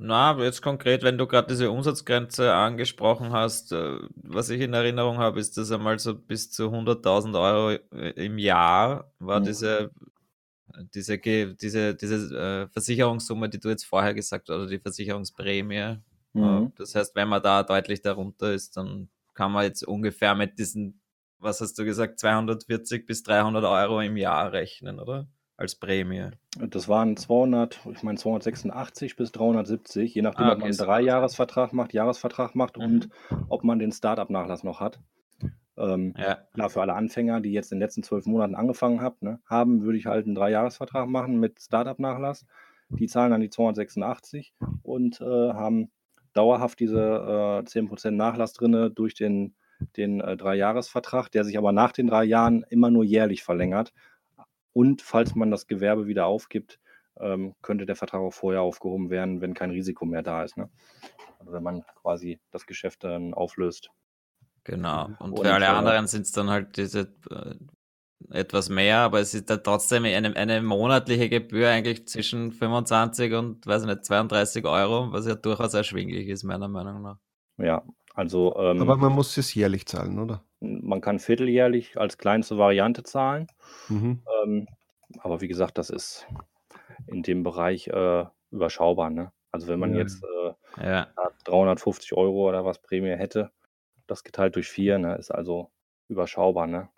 Na, 0.00 0.38
jetzt 0.38 0.62
konkret, 0.62 1.02
wenn 1.02 1.18
du 1.18 1.26
gerade 1.26 1.48
diese 1.48 1.70
Umsatzgrenze 1.72 2.54
angesprochen 2.54 3.32
hast, 3.32 3.72
äh, 3.72 3.98
was 4.14 4.48
ich 4.48 4.60
in 4.60 4.72
Erinnerung 4.72 5.18
habe, 5.18 5.40
ist, 5.40 5.58
dass 5.58 5.72
einmal 5.72 5.98
so 5.98 6.14
bis 6.14 6.50
zu 6.50 6.70
100.000 6.70 7.38
Euro 7.38 7.78
äh, 7.92 8.10
im 8.24 8.38
Jahr 8.38 9.12
war 9.18 9.40
mhm. 9.40 9.44
diese 9.44 9.90
diese, 10.94 11.18
diese, 11.18 11.94
diese 11.94 12.36
äh, 12.36 12.68
Versicherungssumme, 12.68 13.48
die 13.48 13.60
du 13.60 13.68
jetzt 13.68 13.84
vorher 13.84 14.14
gesagt 14.14 14.48
hast, 14.48 14.54
oder 14.54 14.66
die 14.66 14.78
Versicherungsprämie. 14.78 15.76
Äh, 15.76 15.98
mhm. 16.34 16.72
das 16.76 16.94
heißt, 16.94 17.14
wenn 17.14 17.28
man 17.28 17.42
da 17.42 17.62
deutlich 17.62 18.02
darunter 18.02 18.52
ist, 18.52 18.76
dann 18.76 19.08
kann 19.34 19.52
man 19.52 19.64
jetzt 19.64 19.86
ungefähr 19.86 20.34
mit 20.34 20.58
diesen, 20.58 21.00
was 21.38 21.60
hast 21.60 21.78
du 21.78 21.84
gesagt, 21.84 22.18
240 22.18 23.06
bis 23.06 23.22
300 23.22 23.64
Euro 23.64 24.00
im 24.00 24.16
Jahr 24.16 24.52
rechnen, 24.52 24.98
oder? 24.98 25.28
Als 25.56 25.74
Prämie. 25.74 26.30
Das 26.56 26.88
waren 26.88 27.16
200, 27.16 27.80
ich 27.92 28.02
meine 28.04 28.16
286 28.16 29.16
bis 29.16 29.32
370, 29.32 30.14
je 30.14 30.22
nachdem, 30.22 30.44
ah, 30.44 30.48
okay, 30.48 30.54
ob 30.54 30.58
man 30.60 30.68
einen 30.68 30.78
Dreijahresvertrag 30.78 31.72
macht, 31.72 31.92
Jahresvertrag 31.92 32.54
macht 32.54 32.76
mhm. 32.76 32.84
und 32.84 33.08
ob 33.48 33.64
man 33.64 33.78
den 33.78 33.90
Startup-Nachlass 33.90 34.62
noch 34.62 34.80
hat. 34.80 35.00
Ähm, 35.78 36.14
ja. 36.16 36.38
Klar, 36.54 36.70
für 36.70 36.80
alle 36.82 36.94
Anfänger, 36.94 37.40
die 37.40 37.52
jetzt 37.52 37.72
in 37.72 37.76
den 37.76 37.82
letzten 37.82 38.02
zwölf 38.02 38.26
Monaten 38.26 38.54
angefangen 38.54 39.00
haben, 39.00 39.16
ne, 39.20 39.40
haben, 39.46 39.82
würde 39.82 39.98
ich 39.98 40.06
halt 40.06 40.26
einen 40.26 40.34
Dreijahresvertrag 40.34 41.08
machen 41.08 41.38
mit 41.38 41.60
Startup-Nachlass. 41.60 42.46
Die 42.90 43.06
zahlen 43.06 43.30
dann 43.30 43.40
die 43.40 43.50
286 43.50 44.54
und 44.82 45.20
äh, 45.20 45.24
haben 45.24 45.90
dauerhaft 46.32 46.80
diese 46.80 47.00
äh, 47.00 47.66
10% 47.66 48.12
Nachlass 48.12 48.54
drin 48.54 48.92
durch 48.94 49.14
den, 49.14 49.54
den 49.96 50.20
äh, 50.20 50.36
Dreijahresvertrag, 50.36 51.30
der 51.30 51.44
sich 51.44 51.58
aber 51.58 51.72
nach 51.72 51.92
den 51.92 52.06
drei 52.06 52.24
Jahren 52.24 52.64
immer 52.70 52.90
nur 52.90 53.04
jährlich 53.04 53.42
verlängert. 53.42 53.92
Und 54.72 55.02
falls 55.02 55.34
man 55.34 55.50
das 55.50 55.66
Gewerbe 55.66 56.06
wieder 56.06 56.26
aufgibt, 56.26 56.78
ähm, 57.20 57.54
könnte 57.62 57.86
der 57.86 57.96
Vertrag 57.96 58.20
auch 58.20 58.32
vorher 58.32 58.62
aufgehoben 58.62 59.10
werden, 59.10 59.40
wenn 59.40 59.54
kein 59.54 59.70
Risiko 59.70 60.04
mehr 60.04 60.22
da 60.22 60.44
ist. 60.44 60.56
Ne? 60.56 60.70
Also 61.38 61.52
wenn 61.52 61.62
man 61.62 61.82
quasi 62.00 62.40
das 62.50 62.66
Geschäft 62.66 63.04
dann 63.04 63.34
auflöst. 63.34 63.90
Genau. 64.68 65.06
Und, 65.18 65.32
und 65.32 65.46
für 65.46 65.54
alle 65.54 65.64
äh, 65.64 65.68
anderen 65.68 66.06
sind 66.06 66.22
es 66.22 66.32
dann 66.32 66.50
halt 66.50 66.76
diese 66.76 67.10
äh, 67.30 67.54
etwas 68.30 68.68
mehr, 68.68 68.98
aber 68.98 69.20
es 69.20 69.32
ist 69.32 69.48
dann 69.48 69.62
trotzdem 69.64 70.04
eine, 70.04 70.36
eine 70.36 70.60
monatliche 70.60 71.30
Gebühr 71.30 71.70
eigentlich 71.70 72.06
zwischen 72.06 72.52
25 72.52 73.32
und, 73.32 73.66
weiß 73.66 73.84
nicht, 73.86 74.04
32 74.04 74.66
Euro, 74.66 75.10
was 75.10 75.26
ja 75.26 75.34
durchaus 75.36 75.72
erschwinglich 75.72 76.28
ist, 76.28 76.44
meiner 76.44 76.68
Meinung 76.68 77.00
nach. 77.00 77.18
Ja, 77.56 77.82
also. 78.14 78.54
Ähm, 78.58 78.82
aber 78.82 78.96
man 78.96 79.12
muss 79.12 79.36
es 79.38 79.54
jährlich 79.54 79.86
zahlen, 79.86 80.18
oder? 80.18 80.44
Man 80.60 81.00
kann 81.00 81.18
vierteljährlich 81.18 81.98
als 81.98 82.18
kleinste 82.18 82.58
Variante 82.58 83.02
zahlen. 83.04 83.46
Mhm. 83.88 84.22
Ähm, 84.44 84.68
aber 85.20 85.40
wie 85.40 85.48
gesagt, 85.48 85.78
das 85.78 85.88
ist 85.88 86.26
in 87.06 87.22
dem 87.22 87.42
Bereich 87.42 87.88
äh, 87.88 88.26
überschaubar. 88.50 89.08
Ne? 89.08 89.32
Also 89.50 89.68
wenn 89.68 89.80
man 89.80 89.94
ja. 89.94 90.00
jetzt 90.00 90.22
äh, 90.22 90.84
ja. 90.84 91.08
350 91.44 92.12
Euro 92.12 92.48
oder 92.48 92.66
was 92.66 92.82
Prämie 92.82 93.16
hätte, 93.16 93.50
das 94.10 94.24
geteilt 94.24 94.56
durch 94.56 94.68
vier, 94.68 94.98
ne, 94.98 95.16
ist 95.16 95.30
also 95.30 95.70
überschaubar. 96.08 96.66
Ne? 96.66 96.88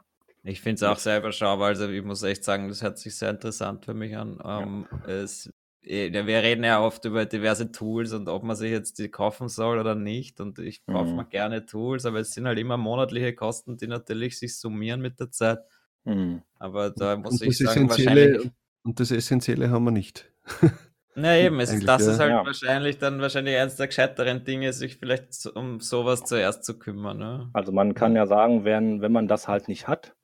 Ich 0.42 0.60
finde 0.60 0.76
es 0.76 0.82
auch 0.82 0.98
sehr 0.98 1.18
überschaubar. 1.18 1.68
Also 1.68 1.88
ich 1.88 2.04
muss 2.04 2.22
echt 2.22 2.44
sagen, 2.44 2.68
das 2.68 2.82
hört 2.82 2.98
sich 2.98 3.14
sehr 3.14 3.30
interessant 3.30 3.84
für 3.84 3.94
mich 3.94 4.16
an. 4.16 4.38
Ähm, 4.44 4.86
ja. 4.90 5.12
es, 5.12 5.52
eh, 5.82 6.10
wir 6.12 6.42
reden 6.42 6.64
ja 6.64 6.80
oft 6.82 7.04
über 7.04 7.26
diverse 7.26 7.70
Tools 7.72 8.12
und 8.12 8.28
ob 8.28 8.42
man 8.42 8.56
sich 8.56 8.70
jetzt 8.70 8.98
die 8.98 9.10
kaufen 9.10 9.48
soll 9.48 9.78
oder 9.78 9.94
nicht. 9.94 10.40
Und 10.40 10.58
ich 10.58 10.84
kaufe 10.86 11.10
mhm. 11.10 11.16
mir 11.16 11.26
gerne 11.26 11.66
Tools, 11.66 12.06
aber 12.06 12.20
es 12.20 12.32
sind 12.32 12.46
halt 12.46 12.58
immer 12.58 12.76
monatliche 12.76 13.34
Kosten, 13.34 13.76
die 13.76 13.86
natürlich 13.86 14.38
sich 14.38 14.58
summieren 14.58 15.00
mit 15.00 15.20
der 15.20 15.30
Zeit. 15.30 15.58
Mhm. 16.04 16.42
Aber 16.58 16.90
da 16.90 17.16
muss 17.16 17.40
ich 17.42 17.58
sagen, 17.58 17.88
wahrscheinlich. 17.88 18.50
Und 18.82 18.98
das 18.98 19.10
Essentielle 19.10 19.68
haben 19.70 19.84
wir 19.84 19.90
nicht. 19.90 20.32
Na 21.14 21.36
eben, 21.36 21.58
es 21.60 21.72
ist, 21.72 21.86
das 21.88 22.06
ja. 22.06 22.12
ist 22.12 22.20
halt 22.20 22.30
ja. 22.30 22.46
wahrscheinlich 22.46 22.98
dann 22.98 23.20
wahrscheinlich 23.20 23.56
eines 23.56 23.76
der 23.76 23.88
gescheiteren 23.88 24.44
Dinge, 24.44 24.72
sich 24.72 24.96
vielleicht 24.96 25.46
um 25.54 25.80
sowas 25.80 26.24
zuerst 26.24 26.64
zu 26.64 26.78
kümmern. 26.78 27.18
Ne? 27.18 27.50
Also 27.52 27.72
man 27.72 27.94
kann 27.94 28.14
ja 28.14 28.26
sagen, 28.26 28.64
wenn, 28.64 29.00
wenn 29.02 29.12
man 29.12 29.26
das 29.26 29.48
halt 29.48 29.68
nicht 29.68 29.88
hat, 29.88 30.14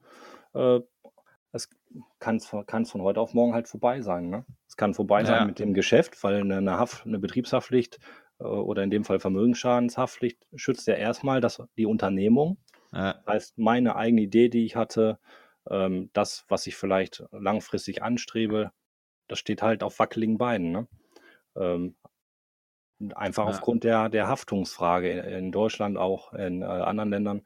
äh, 0.55 0.81
es 1.53 1.69
kann 2.21 2.37
es 2.37 2.47
von 2.47 3.03
heute 3.03 3.21
auf 3.21 3.35
morgen 3.35 3.55
halt 3.55 3.69
vorbei 3.69 4.01
sein. 4.01 4.31
Ne? 4.31 4.45
Es 4.69 4.77
kann 4.77 4.95
vorbei 4.95 5.21
ja. 5.21 5.27
sein 5.27 5.47
mit 5.47 5.59
dem 5.59 5.75
Geschäft, 5.75 6.23
weil 6.23 6.41
eine, 6.41 6.79
Haft, 6.79 7.05
eine 7.05 7.19
Betriebshaftpflicht 7.19 7.99
äh, 8.39 8.45
oder 8.45 8.83
in 8.83 8.91
dem 8.91 9.05
Fall 9.05 9.19
Vermögensschadenshaftpflicht 9.19 10.47
schützt 10.55 10.87
ja 10.87 10.95
erstmal 10.95 11.41
das, 11.41 11.63
die 11.77 11.87
Unternehmung. 11.87 12.59
Ja. 12.93 13.15
Das 13.15 13.27
heißt, 13.27 13.59
meine 13.59 13.97
eigene 13.97 14.23
Idee, 14.23 14.49
die 14.49 14.65
ich 14.65 14.77
hatte, 14.77 15.19
ähm, 15.69 16.11
das, 16.13 16.45
was 16.49 16.67
ich 16.67 16.77
vielleicht 16.77 17.25
langfristig 17.33 18.03
anstrebe, 18.03 18.71
das 19.29 19.39
steht 19.39 19.63
halt 19.63 19.83
auf 19.83 19.99
wackeligen 19.99 20.39
Beinen. 20.39 20.73
Ne? 20.73 20.89
Ähm, 21.57 21.97
einfach 23.15 23.45
ja. 23.45 23.51
aufgrund 23.51 23.85
der, 23.85 24.09
der 24.09 24.29
Haftungsfrage 24.29 25.11
in, 25.11 25.25
in 25.25 25.53
Deutschland, 25.53 25.99
auch 25.99 26.33
in 26.33 26.63
äh, 26.63 26.67
anderen 26.67 27.11
Ländern. 27.11 27.43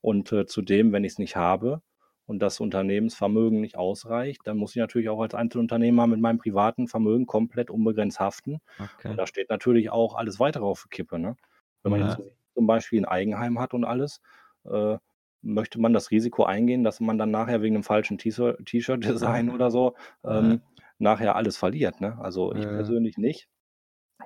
Und 0.00 0.32
äh, 0.32 0.46
zudem, 0.46 0.92
wenn 0.92 1.04
ich 1.04 1.12
es 1.12 1.18
nicht 1.18 1.36
habe, 1.36 1.82
und 2.26 2.40
das 2.40 2.60
Unternehmensvermögen 2.60 3.60
nicht 3.60 3.76
ausreicht, 3.76 4.40
dann 4.44 4.56
muss 4.56 4.70
ich 4.70 4.80
natürlich 4.80 5.08
auch 5.08 5.20
als 5.20 5.34
Einzelunternehmer 5.34 6.06
mit 6.06 6.20
meinem 6.20 6.38
privaten 6.38 6.88
Vermögen 6.88 7.26
komplett 7.26 7.70
unbegrenzt 7.70 8.20
haften. 8.20 8.60
Okay. 8.78 9.08
Und 9.08 9.16
da 9.16 9.26
steht 9.26 9.50
natürlich 9.50 9.90
auch 9.90 10.14
alles 10.14 10.40
weitere 10.40 10.64
auf 10.64 10.84
der 10.84 10.90
Kippe. 10.90 11.18
Ne? 11.18 11.36
Wenn 11.82 11.92
man 11.92 12.00
ja. 12.00 12.08
jetzt 12.08 12.22
zum 12.54 12.66
Beispiel 12.66 13.00
ein 13.00 13.04
Eigenheim 13.04 13.58
hat 13.58 13.74
und 13.74 13.84
alles, 13.84 14.20
äh, 14.64 14.96
möchte 15.42 15.78
man 15.78 15.92
das 15.92 16.10
Risiko 16.10 16.44
eingehen, 16.44 16.84
dass 16.84 17.00
man 17.00 17.18
dann 17.18 17.30
nachher 17.30 17.60
wegen 17.60 17.76
einem 17.76 17.84
falschen 17.84 18.16
T-Shirt-Design 18.16 19.50
oder 19.50 19.70
so 19.70 19.94
ähm, 20.24 20.62
ja. 20.78 20.83
Nachher 21.04 21.36
alles 21.36 21.56
verliert. 21.56 22.00
Ne? 22.00 22.18
Also 22.20 22.52
ich 22.52 22.64
ja. 22.64 22.70
persönlich 22.70 23.16
nicht. 23.16 23.48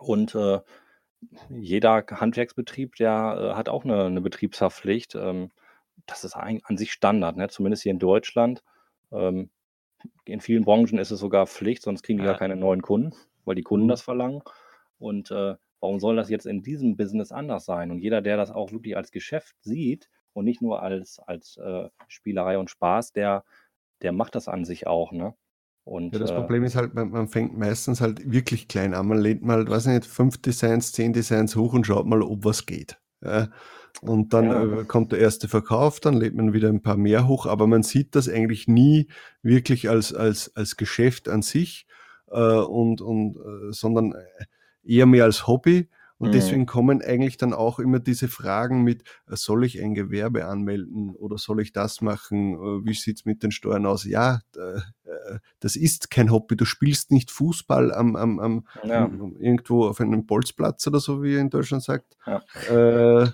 Und 0.00 0.34
äh, 0.34 0.60
jeder 1.50 2.04
Handwerksbetrieb, 2.10 2.94
der 2.96 3.50
äh, 3.52 3.54
hat 3.54 3.68
auch 3.68 3.84
eine, 3.84 4.04
eine 4.04 4.20
Betriebshaftpflicht. 4.22 5.14
Ähm, 5.14 5.50
das 6.06 6.24
ist 6.24 6.36
ein, 6.36 6.60
an 6.64 6.78
sich 6.78 6.92
Standard, 6.92 7.36
ne? 7.36 7.48
zumindest 7.48 7.82
hier 7.82 7.92
in 7.92 7.98
Deutschland. 7.98 8.62
Ähm, 9.12 9.50
in 10.24 10.40
vielen 10.40 10.64
Branchen 10.64 10.98
ist 10.98 11.10
es 11.10 11.20
sogar 11.20 11.46
Pflicht, 11.46 11.82
sonst 11.82 12.02
kriegen 12.02 12.18
die 12.18 12.24
ja. 12.24 12.30
gar 12.30 12.38
keine 12.38 12.56
neuen 12.56 12.82
Kunden, 12.82 13.14
weil 13.44 13.56
die 13.56 13.62
Kunden 13.62 13.86
mhm. 13.86 13.90
das 13.90 14.02
verlangen. 14.02 14.42
Und 14.98 15.30
äh, 15.30 15.56
warum 15.80 16.00
soll 16.00 16.16
das 16.16 16.30
jetzt 16.30 16.46
in 16.46 16.62
diesem 16.62 16.96
Business 16.96 17.32
anders 17.32 17.64
sein? 17.64 17.90
Und 17.90 17.98
jeder, 17.98 18.22
der 18.22 18.36
das 18.36 18.50
auch 18.50 18.72
wirklich 18.72 18.96
als 18.96 19.10
Geschäft 19.10 19.56
sieht 19.60 20.08
und 20.32 20.44
nicht 20.44 20.62
nur 20.62 20.82
als, 20.82 21.18
als 21.18 21.56
äh, 21.56 21.88
Spielerei 22.06 22.58
und 22.58 22.70
Spaß, 22.70 23.12
der, 23.12 23.44
der 24.02 24.12
macht 24.12 24.34
das 24.34 24.48
an 24.48 24.64
sich 24.64 24.86
auch. 24.86 25.12
Ne? 25.12 25.34
Und, 25.88 26.12
ja, 26.12 26.18
das 26.18 26.30
äh, 26.30 26.34
Problem 26.34 26.64
ist 26.64 26.76
halt, 26.76 26.92
man, 26.94 27.10
man, 27.10 27.28
fängt 27.28 27.56
meistens 27.56 28.02
halt 28.02 28.30
wirklich 28.30 28.68
klein 28.68 28.92
an. 28.92 29.08
Man 29.08 29.18
lädt 29.18 29.42
mal, 29.42 29.66
weiß 29.66 29.86
nicht, 29.86 30.04
fünf 30.04 30.36
Designs, 30.36 30.92
zehn 30.92 31.14
Designs 31.14 31.56
hoch 31.56 31.72
und 31.72 31.86
schaut 31.86 32.06
mal, 32.06 32.20
ob 32.20 32.44
was 32.44 32.66
geht. 32.66 32.98
Ja. 33.22 33.48
Und 34.02 34.34
dann 34.34 34.44
ja. 34.44 34.80
äh, 34.80 34.84
kommt 34.84 35.12
der 35.12 35.18
erste 35.18 35.48
Verkauf, 35.48 35.98
dann 35.98 36.14
lädt 36.14 36.34
man 36.34 36.52
wieder 36.52 36.68
ein 36.68 36.82
paar 36.82 36.98
mehr 36.98 37.26
hoch, 37.26 37.46
aber 37.46 37.66
man 37.66 37.82
sieht 37.82 38.14
das 38.14 38.28
eigentlich 38.28 38.68
nie 38.68 39.08
wirklich 39.42 39.88
als, 39.88 40.12
als, 40.12 40.54
als 40.54 40.76
Geschäft 40.76 41.28
an 41.28 41.40
sich, 41.40 41.86
äh, 42.30 42.38
und, 42.38 43.00
und, 43.00 43.36
äh, 43.36 43.72
sondern 43.72 44.14
eher 44.84 45.06
mehr 45.06 45.24
als 45.24 45.46
Hobby. 45.46 45.88
Und 46.18 46.28
mhm. 46.28 46.32
deswegen 46.32 46.66
kommen 46.66 47.00
eigentlich 47.00 47.36
dann 47.36 47.52
auch 47.52 47.78
immer 47.78 48.00
diese 48.00 48.28
Fragen 48.28 48.82
mit, 48.82 49.02
äh, 49.28 49.36
soll 49.36 49.64
ich 49.64 49.80
ein 49.80 49.94
Gewerbe 49.94 50.46
anmelden 50.46 51.14
oder 51.14 51.38
soll 51.38 51.60
ich 51.60 51.72
das 51.72 52.00
machen? 52.00 52.54
Äh, 52.54 52.86
wie 52.86 52.94
sieht's 52.94 53.24
mit 53.24 53.42
den 53.42 53.52
Steuern 53.52 53.86
aus? 53.86 54.04
Ja, 54.04 54.40
äh, 54.56 54.80
das 55.60 55.76
ist 55.76 56.10
kein 56.10 56.30
Hobby. 56.32 56.56
Du 56.56 56.64
spielst 56.64 57.10
nicht 57.12 57.30
Fußball 57.30 57.92
am, 57.92 58.16
am, 58.16 58.40
am, 58.40 58.66
ja. 58.82 59.04
am 59.04 59.36
irgendwo 59.36 59.86
auf 59.86 60.00
einem 60.00 60.26
Bolzplatz 60.26 60.86
oder 60.86 61.00
so, 61.00 61.22
wie 61.22 61.34
ihr 61.34 61.40
in 61.40 61.50
Deutschland 61.50 61.84
sagt. 61.84 62.16
Ja. 62.26 62.42
Äh, 62.68 63.30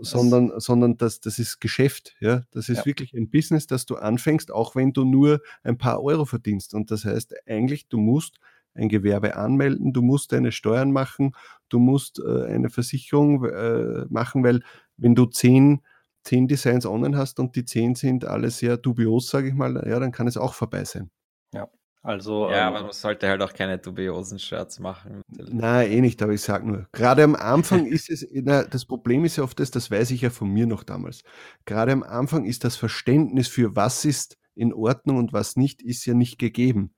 sondern, 0.00 0.52
sondern 0.58 0.96
das, 0.96 1.20
das 1.20 1.38
ist 1.38 1.60
Geschäft. 1.60 2.16
Ja? 2.20 2.42
Das 2.50 2.68
ist 2.68 2.78
ja. 2.78 2.86
wirklich 2.86 3.14
ein 3.14 3.30
Business, 3.30 3.66
das 3.66 3.86
du 3.86 3.96
anfängst, 3.96 4.52
auch 4.52 4.74
wenn 4.74 4.92
du 4.92 5.04
nur 5.04 5.40
ein 5.62 5.78
paar 5.78 6.02
Euro 6.02 6.24
verdienst. 6.24 6.74
Und 6.74 6.90
das 6.90 7.04
heißt 7.04 7.34
eigentlich, 7.46 7.88
du 7.88 7.98
musst 7.98 8.38
ein 8.74 8.88
Gewerbe 8.88 9.36
anmelden, 9.36 9.92
du 9.92 10.02
musst 10.02 10.32
deine 10.32 10.52
Steuern 10.52 10.92
machen, 10.92 11.32
du 11.68 11.78
musst 11.78 12.20
äh, 12.20 12.44
eine 12.46 12.70
Versicherung 12.70 13.44
äh, 13.44 14.06
machen, 14.08 14.44
weil 14.44 14.60
wenn 14.96 15.14
du 15.14 15.26
zehn, 15.26 15.82
zehn 16.22 16.48
Designs 16.48 16.86
online 16.86 17.16
hast 17.16 17.40
und 17.40 17.56
die 17.56 17.64
zehn 17.64 17.94
sind 17.94 18.24
alle 18.24 18.50
sehr 18.50 18.76
dubios, 18.76 19.28
sage 19.28 19.48
ich 19.48 19.54
mal, 19.54 19.82
ja, 19.86 19.98
dann 19.98 20.12
kann 20.12 20.26
es 20.26 20.36
auch 20.36 20.54
vorbei 20.54 20.84
sein. 20.84 21.10
Ja. 21.52 21.68
Also, 22.04 22.50
ja, 22.50 22.68
ähm, 22.68 22.74
aber 22.74 22.82
man 22.86 22.92
sollte 22.92 23.28
halt 23.28 23.42
auch 23.42 23.52
keine 23.52 23.78
dubiosen 23.78 24.40
Shirts 24.40 24.80
machen. 24.80 25.22
Nein, 25.28 25.92
eh 25.92 26.00
nicht, 26.00 26.20
aber 26.20 26.32
ich 26.32 26.40
sage 26.40 26.66
nur, 26.66 26.88
gerade 26.90 27.22
am 27.22 27.36
Anfang 27.36 27.86
ist 27.86 28.10
es, 28.10 28.26
na, 28.32 28.64
das 28.64 28.84
Problem 28.86 29.24
ist 29.24 29.36
ja 29.36 29.44
oft 29.44 29.60
das, 29.60 29.70
das 29.70 29.88
weiß 29.88 30.10
ich 30.10 30.22
ja 30.22 30.30
von 30.30 30.48
mir 30.48 30.66
noch 30.66 30.82
damals. 30.82 31.22
Gerade 31.64 31.92
am 31.92 32.02
Anfang 32.02 32.44
ist 32.44 32.64
das 32.64 32.74
Verständnis 32.74 33.46
für 33.46 33.76
was 33.76 34.04
ist 34.04 34.36
in 34.56 34.74
Ordnung 34.74 35.18
und 35.18 35.32
was 35.32 35.54
nicht, 35.54 35.80
ist 35.80 36.04
ja 36.04 36.14
nicht 36.14 36.38
gegeben. 36.38 36.92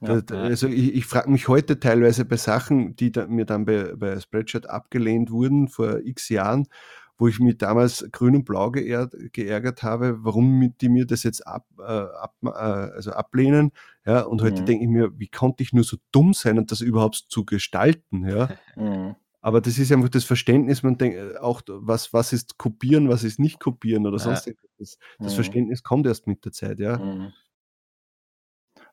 Ja, 0.00 0.20
da, 0.20 0.42
also 0.42 0.68
ich, 0.68 0.94
ich 0.94 1.06
frage 1.06 1.30
mich 1.30 1.48
heute 1.48 1.80
teilweise 1.80 2.24
bei 2.24 2.36
Sachen, 2.36 2.94
die 2.96 3.10
da, 3.10 3.26
mir 3.26 3.44
dann 3.44 3.64
bei, 3.64 3.94
bei 3.96 4.20
Spreadshirt 4.20 4.68
abgelehnt 4.68 5.30
wurden 5.30 5.68
vor 5.68 6.00
x 6.00 6.28
Jahren, 6.28 6.68
wo 7.16 7.26
ich 7.26 7.40
mich 7.40 7.58
damals 7.58 8.06
grün 8.12 8.36
und 8.36 8.44
blau 8.44 8.70
geärgert, 8.70 9.32
geärgert 9.32 9.82
habe, 9.82 10.24
warum 10.24 10.74
die 10.80 10.88
mir 10.88 11.04
das 11.04 11.24
jetzt 11.24 11.46
ab, 11.46 11.66
äh, 11.78 11.82
ab, 11.82 12.34
äh, 12.44 12.48
also 12.48 13.10
ablehnen. 13.10 13.72
Ja, 14.06 14.22
und 14.22 14.40
heute 14.40 14.62
mhm. 14.62 14.66
denke 14.66 14.84
ich 14.84 14.90
mir, 14.90 15.18
wie 15.18 15.28
konnte 15.28 15.62
ich 15.62 15.72
nur 15.72 15.84
so 15.84 15.96
dumm 16.12 16.32
sein 16.32 16.58
und 16.58 16.70
das 16.70 16.80
überhaupt 16.80 17.16
zu 17.28 17.44
gestalten? 17.44 18.26
Ja. 18.26 18.48
Mhm. 18.76 19.16
Aber 19.40 19.60
das 19.60 19.78
ist 19.78 19.92
einfach 19.92 20.08
das 20.08 20.24
Verständnis, 20.24 20.82
man 20.82 20.98
denkt 20.98 21.16
äh, 21.16 21.38
auch, 21.38 21.62
was, 21.66 22.12
was 22.12 22.32
ist 22.32 22.58
kopieren, 22.58 23.08
was 23.08 23.24
ist 23.24 23.38
nicht 23.38 23.60
kopieren 23.60 24.06
oder 24.06 24.18
sonst 24.18 24.46
ja. 24.46 24.52
das, 24.78 24.98
das 25.18 25.32
mhm. 25.32 25.34
Verständnis 25.36 25.82
kommt 25.82 26.06
erst 26.06 26.26
mit 26.26 26.44
der 26.44 26.52
Zeit, 26.52 26.80
ja. 26.80 26.98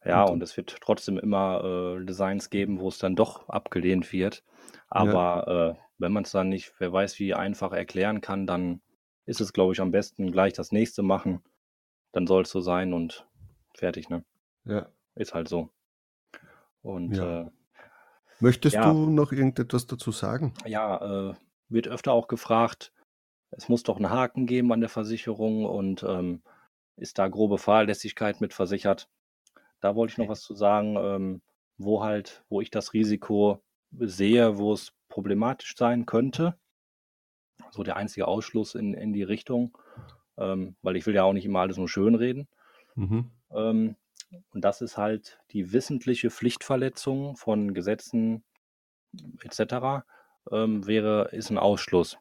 Ja, 0.06 0.24
und, 0.24 0.34
und 0.34 0.44
es 0.44 0.56
wird 0.56 0.78
trotzdem 0.82 1.18
immer 1.18 1.64
äh, 1.64 2.06
Designs 2.06 2.50
geben, 2.50 2.80
wo 2.80 2.88
es 2.90 3.00
dann 3.00 3.16
doch 3.16 3.50
abgelehnt 3.50 4.12
wird. 4.14 4.44
Aber 4.88 5.46
ja. 5.48 5.70
äh, 5.70 5.76
wenn 5.98 6.12
man 6.12 6.24
es 6.24 6.32
dann 6.32 6.50
nicht, 6.50 6.74
wer 6.80 6.94
weiß, 6.94 7.20
wie 7.20 7.34
einfach 7.34 7.74
erklären 7.74 8.22
kann, 8.22 8.46
dann 8.46 8.82
ist 9.26 9.42
es, 9.42 9.54
glaube 9.54 9.74
ich, 9.74 9.82
am 9.82 9.92
besten 9.92 10.32
gleich 10.32 10.54
das 10.54 10.72
nächste 10.72 11.02
machen. 11.02 11.42
Dann 12.12 12.28
soll 12.28 12.44
es 12.44 12.52
so 12.52 12.62
sein 12.62 12.94
und 12.94 13.28
fertig, 13.74 14.10
ne? 14.10 14.24
Ja. 14.66 14.88
Ist 15.16 15.34
halt 15.34 15.48
so. 15.48 15.70
Und 16.82 17.18
ja. 17.18 17.42
äh, 17.42 17.52
möchtest 18.40 18.76
ja, 18.76 18.92
du 18.92 19.10
noch 19.10 19.32
irgendetwas 19.32 19.88
dazu 19.88 20.12
sagen? 20.12 20.54
Ja, 20.66 21.32
äh, 21.32 21.34
wird 21.70 21.88
öfter 21.88 22.14
auch 22.14 22.28
gefragt, 22.28 22.94
es 23.52 23.70
muss 23.70 23.84
doch 23.84 23.96
einen 23.96 24.10
Haken 24.10 24.46
geben 24.46 24.72
an 24.72 24.82
der 24.82 24.90
Versicherung 24.90 25.66
und 25.66 26.04
ähm, 26.04 26.44
ist 26.98 27.18
da 27.18 27.28
grobe 27.28 27.58
Fahrlässigkeit 27.58 28.42
mit 28.42 28.54
versichert. 28.54 29.10
Da 29.82 29.96
wollte 29.96 30.12
ich 30.12 30.18
noch 30.18 30.30
was 30.30 30.42
zu 30.42 30.56
sagen, 30.56 30.96
ähm, 30.98 31.42
wo 31.78 32.04
halt, 32.04 32.44
wo 32.50 32.62
ich 32.62 32.72
das 32.72 32.94
Risiko 32.94 33.62
sehe, 33.92 34.58
wo 34.58 34.74
es 34.74 34.94
problematisch 35.10 35.76
sein 35.78 36.06
könnte. 36.06 36.58
So 37.72 37.84
der 37.84 37.96
einzige 37.96 38.28
Ausschluss 38.28 38.76
in, 38.76 38.94
in 38.94 39.14
die 39.14 39.24
Richtung, 39.24 39.78
ähm, 40.38 40.76
weil 40.82 40.96
ich 40.96 41.06
will 41.06 41.16
ja 41.16 41.24
auch 41.24 41.34
nicht 41.34 41.46
immer 41.46 41.60
alles 41.60 41.78
nur 41.78 41.90
schön 41.90 42.16
reden. 42.16 42.48
Mhm. 42.96 43.32
Ähm, 43.52 43.96
und 44.52 44.66
das 44.66 44.82
ist 44.82 44.98
halt 44.98 45.40
die 45.52 45.72
wissentliche 45.72 46.30
Pflichtverletzung 46.30 47.36
von 47.36 47.74
Gesetzen 47.74 48.44
etc. 49.42 50.06
Ähm, 50.52 50.86
wäre, 50.88 51.30
ist 51.32 51.50
ein 51.50 51.58
Ausschluss. 51.58 52.18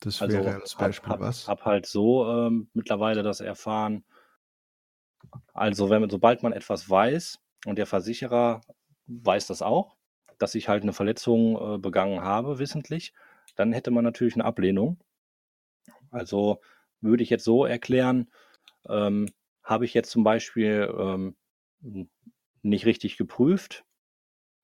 Das 0.00 0.20
also 0.20 0.36
wäre 0.36 0.54
als 0.60 0.74
Beispiel 0.74 1.10
hab, 1.10 1.20
was? 1.20 1.48
Hab 1.48 1.64
halt 1.64 1.86
so 1.86 2.26
ähm, 2.26 2.68
mittlerweile 2.74 3.22
das 3.22 3.40
erfahren. 3.40 4.04
Also 5.52 5.90
wenn 5.90 6.08
sobald 6.10 6.42
man 6.42 6.52
etwas 6.52 6.88
weiß 6.88 7.38
und 7.66 7.76
der 7.76 7.86
Versicherer 7.86 8.60
weiß 9.06 9.46
das 9.46 9.62
auch, 9.62 9.96
dass 10.38 10.54
ich 10.54 10.68
halt 10.68 10.82
eine 10.82 10.92
Verletzung 10.92 11.74
äh, 11.74 11.78
begangen 11.78 12.20
habe, 12.20 12.58
wissentlich, 12.58 13.12
dann 13.54 13.72
hätte 13.72 13.90
man 13.90 14.04
natürlich 14.04 14.34
eine 14.34 14.44
Ablehnung. 14.44 14.98
Also 16.10 16.60
würde 17.00 17.22
ich 17.22 17.30
jetzt 17.30 17.44
so 17.44 17.64
erklären, 17.64 18.30
ähm, 18.88 19.32
habe 19.62 19.84
ich 19.84 19.94
jetzt 19.94 20.10
zum 20.10 20.24
Beispiel 20.24 20.92
ähm, 20.98 21.36
nicht 22.62 22.86
richtig 22.86 23.16
geprüft, 23.16 23.84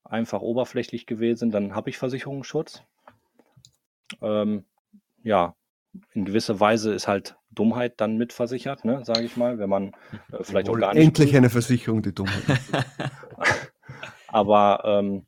einfach 0.04 0.42
oberflächlich 0.42 1.06
gewesen, 1.06 1.50
dann 1.50 1.74
habe 1.74 1.90
ich 1.90 1.98
Versicherungsschutz. 1.98 2.82
Ähm, 4.20 4.64
ja, 5.22 5.54
in 6.14 6.24
gewisser 6.24 6.60
Weise 6.60 6.92
ist 6.94 7.08
halt 7.08 7.36
Dummheit 7.50 8.00
dann 8.00 8.16
mitversichert, 8.16 8.84
ne, 8.84 9.04
sage 9.04 9.22
ich 9.22 9.36
mal, 9.36 9.58
wenn 9.58 9.68
man 9.68 9.92
äh, 10.32 10.38
vielleicht 10.42 10.68
auch 10.68 10.78
gar 10.78 10.94
nicht. 10.94 11.04
Endlich 11.04 11.36
eine 11.36 11.50
Versicherung, 11.50 12.02
die 12.02 12.14
Dummheit. 12.14 12.42
Aber 14.28 14.82
ähm, 14.84 15.26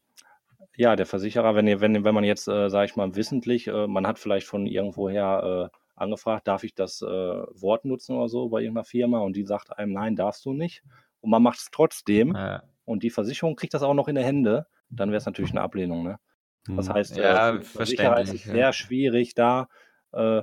ja, 0.77 0.97
der 0.97 1.07
Versicherer, 1.07 1.55
wenn, 1.55 1.67
wenn, 1.81 2.05
wenn 2.05 2.15
man 2.15 2.25
jetzt, 2.25 2.49
äh, 2.49 2.69
sage 2.69 2.87
ich 2.87 2.97
mal, 2.97 3.15
wissentlich, 3.15 3.69
äh, 3.69 3.87
man 3.87 4.07
hat 4.07 4.19
vielleicht 4.19 4.47
von 4.47 4.67
irgendwoher 4.67 5.71
äh, 5.71 5.77
angefragt, 5.95 6.49
darf 6.49 6.65
ich 6.65 6.75
das 6.75 7.03
äh, 7.03 7.07
Wort 7.07 7.85
nutzen 7.85 8.17
oder 8.17 8.29
so 8.29 8.49
bei 8.49 8.61
irgendeiner 8.61 8.85
Firma 8.85 9.19
und 9.21 9.37
die 9.37 9.45
sagt 9.45 9.77
einem, 9.77 9.93
nein, 9.93 10.17
darfst 10.17 10.45
du 10.45 10.53
nicht. 10.53 10.83
Und 11.21 11.31
man 11.31 11.43
macht 11.43 11.59
es 11.59 11.69
trotzdem 11.71 12.35
ja. 12.35 12.63
und 12.85 13.03
die 13.03 13.11
Versicherung 13.11 13.57
kriegt 13.57 13.75
das 13.75 13.83
auch 13.83 13.95
noch 13.95 14.09
in 14.09 14.15
der 14.15 14.25
Hände, 14.25 14.67
dann 14.91 15.11
wäre 15.11 15.19
es 15.19 15.27
natürlich 15.27 15.53
eine 15.53 15.61
Ablehnung. 15.61 16.03
Ne? 16.03 16.19
Das 16.67 16.89
hm. 16.89 16.95
heißt, 16.95 17.17
ja, 17.17 17.51
äh, 17.51 17.63
verständlich, 17.63 18.29
ist 18.29 18.35
es 18.35 18.43
sehr 18.45 18.73
schwierig, 18.73 19.35
da 19.35 19.69
äh, 20.13 20.43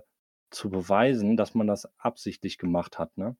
zu 0.52 0.70
beweisen, 0.70 1.38
dass 1.38 1.56
man 1.56 1.68
das 1.68 1.90
absichtlich 1.98 2.58
gemacht 2.58 3.00
hat. 3.00 3.18
Ne? 3.18 3.36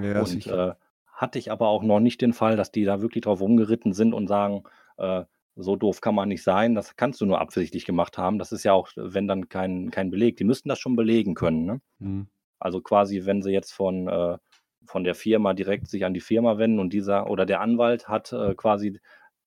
Ja, 0.00 0.20
und 0.20 0.46
äh, 0.46 0.74
hatte 1.06 1.38
ich 1.38 1.50
aber 1.50 1.68
auch 1.68 1.82
noch 1.82 2.00
nicht 2.00 2.20
den 2.20 2.32
Fall, 2.32 2.56
dass 2.56 2.72
die 2.72 2.84
da 2.84 3.00
wirklich 3.00 3.22
drauf 3.22 3.40
rumgeritten 3.40 3.92
sind 3.92 4.14
und 4.14 4.26
sagen, 4.26 4.64
äh, 4.96 5.24
so 5.56 5.74
doof 5.74 6.00
kann 6.00 6.14
man 6.14 6.28
nicht 6.28 6.44
sein, 6.44 6.74
das 6.74 6.94
kannst 6.94 7.20
du 7.20 7.26
nur 7.26 7.40
absichtlich 7.40 7.84
gemacht 7.84 8.16
haben. 8.16 8.38
Das 8.38 8.52
ist 8.52 8.64
ja 8.64 8.72
auch, 8.72 8.88
wenn 8.94 9.26
dann 9.26 9.48
kein, 9.48 9.90
kein 9.90 10.10
Beleg. 10.10 10.36
Die 10.36 10.44
müssten 10.44 10.68
das 10.68 10.78
schon 10.78 10.94
belegen 10.94 11.34
können. 11.34 11.64
Ne? 11.64 11.80
Mhm. 11.98 12.28
Also 12.60 12.80
quasi, 12.80 13.26
wenn 13.26 13.42
sie 13.42 13.50
jetzt 13.50 13.72
von, 13.72 14.08
äh, 14.08 14.38
von 14.84 15.04
der 15.04 15.16
Firma 15.16 15.54
direkt 15.54 15.88
sich 15.88 16.04
an 16.04 16.14
die 16.14 16.20
Firma 16.20 16.58
wenden 16.58 16.78
und 16.78 16.92
dieser 16.92 17.28
oder 17.28 17.44
der 17.44 17.60
Anwalt 17.60 18.08
hat 18.08 18.32
äh, 18.32 18.54
quasi 18.54 19.00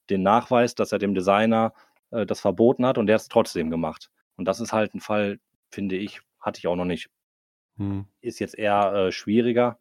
den 0.09 0.22
Nachweis, 0.22 0.76
dass 0.76 0.91
er 0.91 0.99
dem 0.99 1.16
Designer 1.16 1.74
äh, 2.12 2.26
das 2.26 2.41
verboten 2.41 2.86
hat 2.86 2.97
und 2.97 3.07
der 3.07 3.16
hat 3.16 3.22
es 3.22 3.30
trotzdem 3.30 3.70
gemacht. 3.70 4.12
Und 4.36 4.45
das 4.45 4.59
ist 4.59 4.74
halt 4.74 4.93
ein 4.93 4.99
Fall, 4.99 5.39
finde 5.70 5.95
ich, 5.95 6.22
hatte 6.42 6.60
ich 6.60 6.68
auch 6.68 6.76
noch 6.76 6.86
nicht. 6.86 7.10
Mhm. 7.78 8.08
Ist 8.22 8.39
jetzt 8.39 8.58
eher 8.58 8.94
äh, 8.94 9.12
schwieriger. 9.12 9.78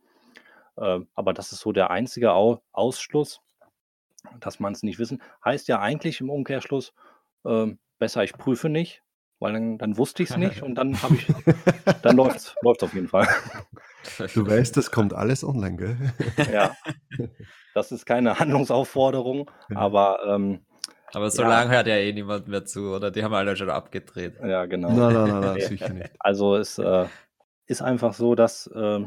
Äh, 0.76 1.00
aber 1.14 1.32
das 1.32 1.52
ist 1.52 1.61
so 1.61 1.72
der 1.72 1.90
einzige 1.90 2.32
Au 2.32 2.62
Ausschluss 2.72 3.40
dass 4.40 4.61
man 4.61 4.72
es 4.72 4.82
nicht 4.82 4.98
wissen. 4.98 5.22
Heißt 5.44 5.68
ja 5.68 5.80
eigentlich 5.80 6.20
im 6.20 6.30
Umkehrschluss, 6.30 6.92
ähm, 7.44 7.78
besser 7.98 8.24
ich 8.24 8.32
prüfe 8.32 8.68
nicht, 8.68 9.02
weil 9.38 9.52
dann, 9.52 9.78
dann 9.78 9.96
wusste 9.96 10.22
ich 10.22 10.30
es 10.30 10.36
nicht 10.36 10.62
und 10.62 10.74
dann 10.74 11.00
habe 11.02 11.14
ich, 11.14 11.26
dann 12.02 12.16
läuft 12.16 12.36
es 12.36 12.56
auf 12.62 12.94
jeden 12.94 13.08
Fall. 13.08 13.28
Du 14.32 14.46
weißt, 14.46 14.78
das 14.78 14.90
kommt 14.90 15.12
alles 15.12 15.44
online, 15.44 15.76
gell? 15.76 16.14
Ja, 16.50 16.74
das 17.74 17.92
ist 17.92 18.06
keine 18.06 18.38
Handlungsaufforderung, 18.38 19.50
aber 19.74 20.20
ähm, 20.26 20.64
aber 21.12 21.30
so 21.30 21.42
ja. 21.42 21.48
lange 21.48 21.70
hört 21.70 21.86
ja 21.86 21.96
eh 21.96 22.12
niemand 22.12 22.48
mehr 22.48 22.64
zu, 22.64 22.94
oder? 22.94 23.11
Die 23.11 23.22
haben 23.22 23.34
alle 23.34 23.56
schon 23.56 23.70
abgedreht. 23.70 24.34
Ja, 24.42 24.66
genau. 24.66 24.90
Nein, 24.90 25.14
nein, 25.14 25.28
nein, 25.28 25.40
nein 25.40 25.61
sicher 25.68 25.88
nicht. 25.90 26.11
Also 26.18 26.56
es 26.56 26.78
äh, 26.78 27.06
ist 27.66 27.82
einfach 27.82 28.14
so, 28.14 28.34
dass 28.34 28.66
äh, 28.68 29.00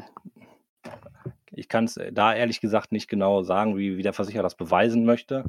ich 1.52 1.70
kann 1.70 1.86
es 1.86 2.00
da 2.12 2.34
ehrlich 2.34 2.62
gesagt 2.62 2.92
nicht 2.92 3.08
genau 3.08 3.44
sagen, 3.44 3.78
wie, 3.78 3.98
wie 3.98 4.04
der 4.04 4.14
Versicherer 4.14 4.44
das 4.44 4.56
beweisen 4.56 5.06
möchte. 5.06 5.46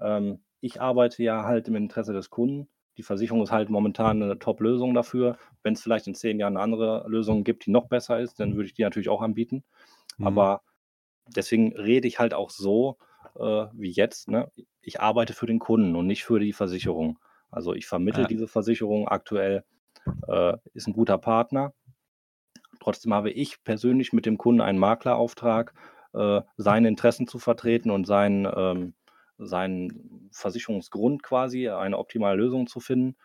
Ähm, 0.00 0.40
ich 0.60 0.80
arbeite 0.80 1.22
ja 1.22 1.44
halt 1.44 1.68
im 1.68 1.76
Interesse 1.76 2.12
des 2.12 2.30
Kunden. 2.30 2.68
Die 2.98 3.02
Versicherung 3.02 3.42
ist 3.42 3.52
halt 3.52 3.70
momentan 3.70 4.22
eine 4.22 4.38
Top-Lösung 4.38 4.92
dafür. 4.94 5.38
Wenn 5.62 5.72
es 5.72 5.82
vielleicht 5.82 6.06
in 6.06 6.14
zehn 6.14 6.38
Jahren 6.38 6.56
eine 6.56 6.64
andere 6.64 7.04
Lösung 7.08 7.44
gibt, 7.44 7.64
die 7.66 7.70
noch 7.70 7.88
besser 7.88 8.20
ist, 8.20 8.40
dann 8.40 8.56
würde 8.56 8.66
ich 8.66 8.74
die 8.74 8.82
natürlich 8.82 9.08
auch 9.08 9.22
anbieten. 9.22 9.64
Mhm. 10.18 10.26
Aber 10.26 10.62
deswegen 11.26 11.74
rede 11.74 12.06
ich 12.06 12.18
halt 12.18 12.34
auch 12.34 12.50
so 12.50 12.98
äh, 13.36 13.66
wie 13.72 13.90
jetzt. 13.90 14.28
Ne? 14.28 14.50
Ich 14.80 15.00
arbeite 15.00 15.32
für 15.32 15.46
den 15.46 15.58
Kunden 15.58 15.96
und 15.96 16.06
nicht 16.06 16.24
für 16.24 16.40
die 16.40 16.52
Versicherung. 16.52 17.18
Also 17.50 17.74
ich 17.74 17.86
vermittle 17.86 18.22
ja. 18.22 18.28
diese 18.28 18.48
Versicherung 18.48 19.08
aktuell, 19.08 19.64
äh, 20.28 20.56
ist 20.72 20.86
ein 20.86 20.92
guter 20.92 21.18
Partner 21.18 21.74
Trotzdem 22.80 23.12
habe 23.14 23.30
ich 23.30 23.62
persönlich 23.62 24.12
mit 24.12 24.26
dem 24.26 24.38
Kunden 24.38 24.62
einen 24.62 24.78
Maklerauftrag, 24.78 25.74
äh, 26.14 26.40
seine 26.56 26.88
Interessen 26.88 27.28
zu 27.28 27.38
vertreten 27.38 27.90
und 27.90 28.06
seinen, 28.06 28.50
ähm, 28.56 28.94
seinen 29.38 30.30
Versicherungsgrund 30.32 31.22
quasi, 31.22 31.68
eine 31.68 31.98
optimale 31.98 32.36
Lösung 32.36 32.66
zu 32.66 32.80
finden, 32.80 33.16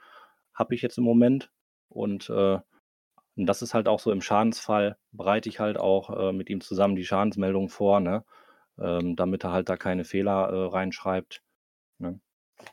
habe 0.53 0.75
ich 0.75 0.81
jetzt 0.81 0.97
im 0.97 1.05
Moment. 1.05 1.51
Und, 1.89 2.29
äh, 2.29 2.59
und 3.37 3.45
das 3.45 3.61
ist 3.61 3.73
halt 3.73 3.87
auch 3.87 3.99
so 3.99 4.11
im 4.11 4.21
Schadensfall, 4.21 4.97
bereite 5.11 5.49
ich 5.49 5.59
halt 5.59 5.77
auch 5.77 6.09
äh, 6.09 6.33
mit 6.33 6.49
ihm 6.49 6.61
zusammen 6.61 6.95
die 6.95 7.05
Schadensmeldung 7.05 7.69
vor, 7.69 7.99
ne? 8.01 8.23
Ähm, 8.79 9.15
damit 9.15 9.43
er 9.43 9.51
halt 9.51 9.69
da 9.69 9.77
keine 9.77 10.03
Fehler 10.03 10.49
äh, 10.49 10.67
reinschreibt, 10.67 11.41
ne? 11.99 12.19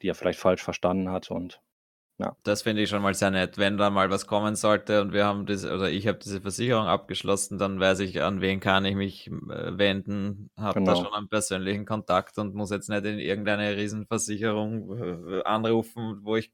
die 0.00 0.09
er 0.09 0.14
vielleicht 0.14 0.38
falsch 0.38 0.62
verstanden 0.62 1.11
hat. 1.11 1.30
Und 1.30 1.61
ja. 2.18 2.36
Das 2.44 2.62
finde 2.62 2.82
ich 2.82 2.90
schon 2.90 3.03
mal 3.03 3.14
sehr 3.14 3.30
nett. 3.30 3.59
Wenn 3.59 3.78
da 3.78 3.90
mal 3.90 4.11
was 4.11 4.26
kommen 4.26 4.55
sollte 4.55 5.00
und 5.00 5.12
wir 5.12 5.24
haben 5.24 5.46
das, 5.46 5.64
oder 5.64 5.90
ich 5.90 6.07
habe 6.07 6.18
diese 6.18 6.40
Versicherung 6.40 6.86
abgeschlossen, 6.86 7.59
dann 7.59 7.80
weiß 7.80 8.00
ich, 8.00 8.22
an 8.22 8.40
wen 8.40 8.61
kann 8.61 8.84
ich 8.84 8.94
mich 8.94 9.28
äh, 9.28 9.78
wenden, 9.78 10.50
habe 10.57 10.80
genau. 10.80 10.92
da 10.92 10.96
schon 11.03 11.14
einen 11.14 11.28
persönlichen 11.28 11.84
Kontakt 11.84 12.38
und 12.38 12.55
muss 12.55 12.70
jetzt 12.70 12.88
nicht 12.88 13.05
in 13.05 13.18
irgendeine 13.18 13.76
Riesenversicherung 13.76 15.30
äh, 15.30 15.42
anrufen, 15.42 16.20
wo 16.22 16.36
ich 16.36 16.53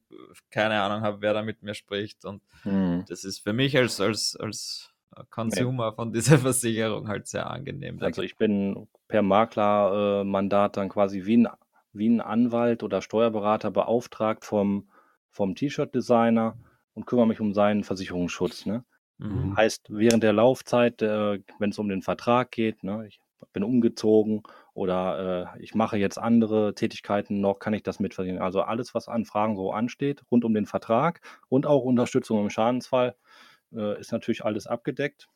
keine 0.50 0.80
Ahnung 0.80 1.02
habe, 1.02 1.20
wer 1.20 1.34
da 1.34 1.42
mit 1.42 1.62
mir 1.62 1.74
spricht. 1.74 2.24
Und 2.24 2.42
hm. 2.62 3.04
das 3.08 3.24
ist 3.24 3.40
für 3.40 3.52
mich 3.52 3.76
als, 3.76 4.00
als, 4.00 4.36
als 4.40 4.94
Consumer 5.28 5.86
ja. 5.86 5.92
von 5.92 6.12
dieser 6.12 6.38
Versicherung 6.38 7.08
halt 7.08 7.26
sehr 7.26 7.50
angenehm. 7.50 7.98
Also 8.00 8.22
ich 8.22 8.36
bin 8.36 8.88
per 9.08 9.22
Maklermandat 9.22 10.76
dann 10.76 10.88
quasi 10.88 11.24
wie 11.24 11.38
ein, 11.38 11.48
wie 11.92 12.08
ein 12.08 12.20
Anwalt 12.20 12.82
oder 12.82 13.02
Steuerberater 13.02 13.70
beauftragt 13.70 14.44
vom 14.44 14.88
vom 15.30 15.54
T-Shirt-Designer 15.54 16.56
und 16.94 17.06
kümmere 17.06 17.28
mich 17.28 17.40
um 17.40 17.54
seinen 17.54 17.84
Versicherungsschutz. 17.84 18.66
Ne? 18.66 18.84
Mhm. 19.18 19.56
Heißt, 19.56 19.86
während 19.88 20.22
der 20.22 20.32
Laufzeit, 20.32 21.00
äh, 21.02 21.40
wenn 21.58 21.70
es 21.70 21.78
um 21.78 21.88
den 21.88 22.02
Vertrag 22.02 22.50
geht, 22.50 22.82
ne, 22.82 23.06
ich 23.06 23.20
bin 23.52 23.62
umgezogen 23.62 24.42
oder 24.74 25.54
äh, 25.54 25.62
ich 25.62 25.74
mache 25.74 25.96
jetzt 25.96 26.18
andere 26.18 26.74
Tätigkeiten 26.74 27.40
noch, 27.40 27.58
kann 27.58 27.74
ich 27.74 27.82
das 27.82 28.00
mitverdienen. 28.00 28.42
Also 28.42 28.62
alles, 28.62 28.94
was 28.94 29.08
an 29.08 29.24
Fragen 29.24 29.56
so 29.56 29.72
ansteht, 29.72 30.22
rund 30.30 30.44
um 30.44 30.54
den 30.54 30.66
Vertrag 30.66 31.20
und 31.48 31.66
auch 31.66 31.84
Unterstützung 31.84 32.40
im 32.42 32.50
Schadensfall, 32.50 33.14
äh, 33.72 34.00
ist 34.00 34.12
natürlich 34.12 34.44
alles 34.44 34.66
abgedeckt 34.66 35.28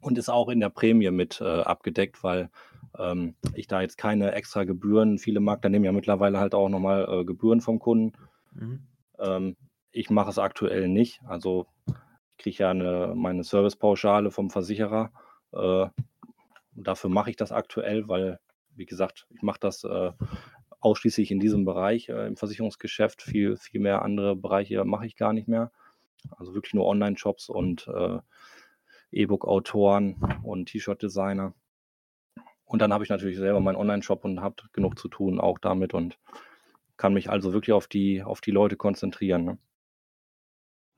und 0.00 0.18
ist 0.18 0.28
auch 0.28 0.48
in 0.48 0.60
der 0.60 0.70
Prämie 0.70 1.10
mit 1.10 1.40
äh, 1.40 1.60
abgedeckt, 1.60 2.22
weil 2.22 2.50
ähm, 2.98 3.34
ich 3.54 3.66
da 3.66 3.80
jetzt 3.80 3.98
keine 3.98 4.32
extra 4.32 4.64
Gebühren, 4.64 5.18
viele 5.18 5.40
Makler 5.40 5.70
nehmen 5.70 5.84
ja 5.84 5.92
mittlerweile 5.92 6.38
halt 6.38 6.54
auch 6.54 6.68
nochmal 6.68 7.06
äh, 7.08 7.24
Gebühren 7.24 7.60
vom 7.60 7.78
Kunden 7.78 8.12
Mhm. 8.52 8.86
Ähm, 9.18 9.56
ich 9.92 10.10
mache 10.10 10.30
es 10.30 10.38
aktuell 10.38 10.88
nicht. 10.88 11.20
Also 11.26 11.66
ich 11.86 12.38
kriege 12.38 12.58
ja 12.58 12.70
eine, 12.70 13.14
meine 13.16 13.44
Servicepauschale 13.44 14.30
vom 14.30 14.50
Versicherer. 14.50 15.12
Äh, 15.52 15.86
dafür 16.72 17.10
mache 17.10 17.30
ich 17.30 17.36
das 17.36 17.52
aktuell, 17.52 18.08
weil, 18.08 18.40
wie 18.74 18.86
gesagt, 18.86 19.26
ich 19.30 19.42
mache 19.42 19.60
das 19.60 19.84
äh, 19.84 20.12
ausschließlich 20.80 21.30
in 21.30 21.40
diesem 21.40 21.64
Bereich 21.64 22.08
äh, 22.08 22.26
im 22.26 22.36
Versicherungsgeschäft. 22.36 23.22
Viel, 23.22 23.56
viel 23.56 23.80
mehr 23.80 24.02
andere 24.02 24.36
Bereiche 24.36 24.84
mache 24.84 25.06
ich 25.06 25.16
gar 25.16 25.32
nicht 25.32 25.48
mehr. 25.48 25.72
Also 26.36 26.54
wirklich 26.54 26.74
nur 26.74 26.86
Online-Shops 26.86 27.48
und 27.48 27.88
äh, 27.88 28.18
E-Book-Autoren 29.12 30.16
und 30.42 30.66
T-Shirt-Designer. 30.66 31.54
Und 32.64 32.80
dann 32.80 32.92
habe 32.92 33.02
ich 33.04 33.10
natürlich 33.10 33.36
selber 33.36 33.60
meinen 33.60 33.76
Online-Shop 33.76 34.24
und 34.24 34.40
habe 34.40 34.62
genug 34.72 34.98
zu 34.98 35.08
tun 35.08 35.40
auch 35.40 35.58
damit 35.58 35.92
und 35.92 36.18
kann 36.96 37.14
mich 37.14 37.30
also 37.30 37.52
wirklich 37.52 37.72
auf 37.72 37.88
die, 37.88 38.22
auf 38.22 38.40
die 38.40 38.52
Leute 38.52 38.76
konzentrieren. 38.76 39.44
Ne? 39.44 39.58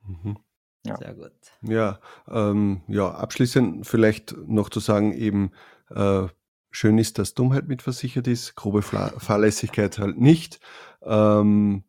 Mhm. 0.07 0.37
Ja. 0.85 0.97
Sehr 0.97 1.15
gut. 1.15 1.33
Ja, 1.63 2.01
ähm, 2.29 2.83
ja, 2.89 3.11
abschließend 3.11 3.87
vielleicht 3.87 4.37
noch 4.37 4.69
zu 4.69 4.81
sagen, 4.81 5.13
eben 5.13 5.53
äh, 5.91 6.27
schön 6.73 6.99
ist, 6.99 7.19
dass 7.19 7.35
Dummheit 7.35 7.69
mitversichert 7.69 8.27
ist, 8.27 8.57
grobe 8.57 8.83
Fahrlässigkeit 8.83 9.99
halt 9.99 10.19
nicht. 10.19 10.59
Ähm, 11.03 11.85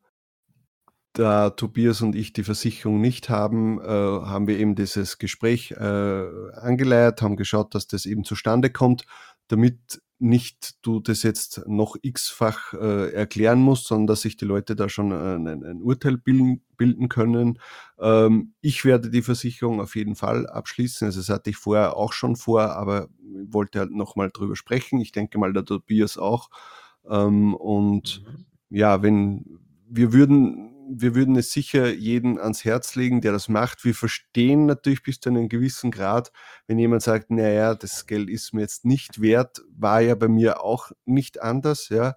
da 1.13 1.51
Tobias 1.51 2.01
und 2.01 2.15
ich 2.15 2.33
die 2.33 2.43
Versicherung 2.43 2.99
nicht 2.99 3.29
haben, 3.29 3.79
äh, 3.79 3.85
haben 3.85 4.47
wir 4.47 4.57
eben 4.57 4.75
dieses 4.75 5.19
Gespräch 5.19 5.71
äh, 5.71 6.25
angeleiert, 6.55 7.21
haben 7.21 7.37
geschaut, 7.37 7.75
dass 7.75 7.87
das 7.87 8.05
eben 8.05 8.23
zustande 8.23 8.71
kommt, 8.71 9.05
damit 9.47 10.01
nicht 10.19 10.75
du 10.81 11.01
das 11.01 11.21
jetzt 11.21 11.63
noch 11.67 11.97
x-fach 12.01 12.73
äh, 12.73 13.11
erklären 13.11 13.59
musst, 13.59 13.87
sondern 13.87 14.07
dass 14.07 14.21
sich 14.21 14.37
die 14.37 14.45
Leute 14.45 14.75
da 14.75 14.87
schon 14.87 15.11
ein, 15.11 15.47
ein 15.47 15.81
Urteil 15.81 16.17
bilden, 16.17 16.63
bilden 16.77 17.09
können. 17.09 17.59
Ähm, 17.99 18.53
ich 18.61 18.85
werde 18.85 19.09
die 19.09 19.21
Versicherung 19.21 19.81
auf 19.81 19.95
jeden 19.95 20.15
Fall 20.15 20.47
abschließen. 20.47 21.05
Also 21.05 21.19
das 21.19 21.29
hatte 21.29 21.49
ich 21.49 21.57
vorher 21.57 21.97
auch 21.97 22.13
schon 22.13 22.37
vor, 22.37 22.71
aber 22.71 23.09
wollte 23.49 23.79
halt 23.79 23.91
nochmal 23.91 24.31
drüber 24.31 24.55
sprechen. 24.55 25.01
Ich 25.01 25.11
denke 25.11 25.37
mal, 25.37 25.51
der 25.51 25.65
Tobias 25.65 26.17
auch. 26.17 26.49
Ähm, 27.09 27.53
und 27.53 28.23
mhm. 28.25 28.45
ja, 28.69 29.01
wenn 29.01 29.59
wir 29.89 30.13
würden 30.13 30.72
wir 30.89 31.15
würden 31.15 31.35
es 31.35 31.51
sicher 31.51 31.91
jeden 31.93 32.39
ans 32.39 32.65
Herz 32.65 32.95
legen, 32.95 33.21
der 33.21 33.31
das 33.31 33.49
macht. 33.49 33.83
Wir 33.85 33.95
verstehen 33.95 34.65
natürlich 34.65 35.03
bis 35.03 35.19
zu 35.19 35.29
einem 35.29 35.49
gewissen 35.49 35.91
Grad, 35.91 36.31
wenn 36.67 36.79
jemand 36.79 37.01
sagt, 37.01 37.31
naja, 37.31 37.75
das 37.75 38.07
Geld 38.07 38.29
ist 38.29 38.53
mir 38.53 38.61
jetzt 38.61 38.85
nicht 38.85 39.21
wert, 39.21 39.61
war 39.75 40.01
ja 40.01 40.15
bei 40.15 40.27
mir 40.27 40.61
auch 40.61 40.91
nicht 41.05 41.41
anders, 41.41 41.89
ja. 41.89 42.15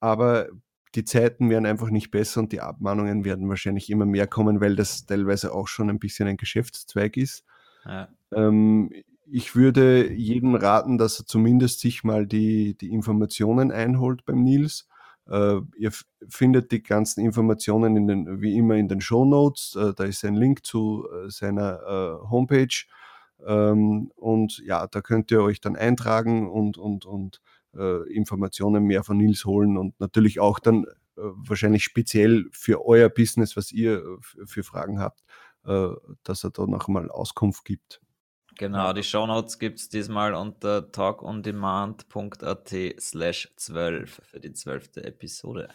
Aber 0.00 0.48
die 0.94 1.04
Zeiten 1.04 1.48
werden 1.48 1.66
einfach 1.66 1.90
nicht 1.90 2.10
besser 2.10 2.40
und 2.40 2.52
die 2.52 2.60
Abmahnungen 2.60 3.24
werden 3.24 3.48
wahrscheinlich 3.48 3.88
immer 3.88 4.06
mehr 4.06 4.26
kommen, 4.26 4.60
weil 4.60 4.76
das 4.76 5.06
teilweise 5.06 5.54
auch 5.54 5.68
schon 5.68 5.88
ein 5.88 5.98
bisschen 5.98 6.28
ein 6.28 6.36
Geschäftszweig 6.36 7.16
ist. 7.16 7.44
Ja. 7.84 8.08
Ähm, 8.32 8.90
ich 9.26 9.56
würde 9.56 10.12
jedem 10.12 10.54
raten, 10.54 10.98
dass 10.98 11.18
er 11.18 11.26
zumindest 11.26 11.80
sich 11.80 12.04
mal 12.04 12.26
die, 12.26 12.76
die 12.76 12.92
Informationen 12.92 13.70
einholt 13.70 14.24
beim 14.26 14.42
Nils 14.42 14.88
ihr 15.28 15.92
findet 16.28 16.72
die 16.72 16.82
ganzen 16.82 17.24
Informationen 17.24 17.96
in 17.96 18.06
den, 18.06 18.40
wie 18.40 18.56
immer 18.56 18.74
in 18.74 18.88
den 18.88 19.00
Show 19.00 19.24
Notes. 19.24 19.76
Äh, 19.76 19.94
da 19.94 20.04
ist 20.04 20.24
ein 20.24 20.34
Link 20.34 20.66
zu 20.66 21.06
äh, 21.10 21.30
seiner 21.30 22.20
Homepage. 22.30 22.84
Ähm, 23.46 24.10
und 24.16 24.58
ja, 24.64 24.86
da 24.86 25.00
könnt 25.00 25.30
ihr 25.30 25.42
euch 25.42 25.60
dann 25.60 25.76
eintragen 25.76 26.50
und, 26.50 26.78
und, 26.78 27.06
und 27.06 27.40
Informationen 28.10 28.84
mehr 28.84 29.02
von 29.02 29.16
Nils 29.16 29.46
holen 29.46 29.78
und 29.78 29.98
natürlich 29.98 30.40
auch 30.40 30.58
dann 30.58 30.84
wahrscheinlich 31.16 31.84
speziell 31.84 32.44
für 32.52 32.84
euer 32.84 33.08
Business, 33.08 33.56
was 33.56 33.72
ihr 33.72 34.18
für 34.44 34.62
Fragen 34.62 35.00
habt, 35.00 35.24
dass 35.62 36.44
er 36.44 36.50
da 36.50 36.66
nochmal 36.66 37.10
Auskunft 37.10 37.64
gibt. 37.64 38.02
Genau, 38.58 38.92
die 38.92 39.02
Shownotes 39.02 39.58
gibt 39.58 39.78
es 39.78 39.88
diesmal 39.88 40.34
unter 40.34 40.92
talkondemand.at 40.92 42.74
slash 43.00 43.52
12 43.56 44.20
für 44.24 44.40
die 44.40 44.52
zwölfte 44.52 45.04
Episode. 45.04 45.68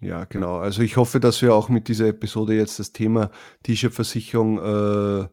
Ja, 0.00 0.24
genau. 0.24 0.58
Also 0.58 0.82
ich 0.82 0.96
hoffe, 0.96 1.20
dass 1.20 1.40
wir 1.40 1.54
auch 1.54 1.68
mit 1.68 1.88
dieser 1.88 2.08
Episode 2.08 2.54
jetzt 2.54 2.78
das 2.78 2.92
Thema 2.92 3.30
T-Shirt-Versicherung, 3.62 4.58
äh, 4.58 5.28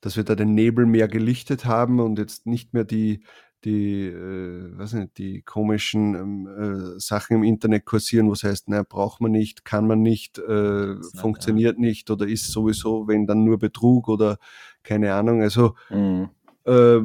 dass 0.00 0.16
wir 0.16 0.24
da 0.24 0.34
den 0.34 0.54
Nebel 0.54 0.86
mehr 0.86 1.06
gelichtet 1.08 1.64
haben 1.64 2.00
und 2.00 2.18
jetzt 2.18 2.46
nicht 2.46 2.72
mehr 2.72 2.84
die, 2.84 3.24
die, 3.66 4.06
äh, 4.06 4.78
weiß 4.78 4.92
nicht, 4.94 5.18
die 5.18 5.42
komischen 5.42 6.14
ähm, 6.14 6.46
äh, 6.46 7.00
Sachen 7.00 7.38
im 7.38 7.42
Internet 7.42 7.84
kursieren, 7.84 8.30
was 8.30 8.44
heißt, 8.44 8.68
naja, 8.68 8.84
braucht 8.88 9.20
man 9.20 9.32
nicht, 9.32 9.64
kann 9.64 9.88
man 9.88 10.02
nicht, 10.02 10.38
äh, 10.38 10.94
funktioniert 11.16 11.76
nicht, 11.76 11.84
ja. 11.84 11.88
nicht 11.88 12.10
oder 12.10 12.28
ist 12.28 12.52
sowieso, 12.52 13.08
wenn 13.08 13.26
dann 13.26 13.44
nur 13.44 13.58
Betrug 13.58 14.08
oder 14.08 14.38
keine 14.84 15.12
Ahnung. 15.14 15.42
Also 15.42 15.74
mhm. 15.90 16.30
Äh, 16.66 17.00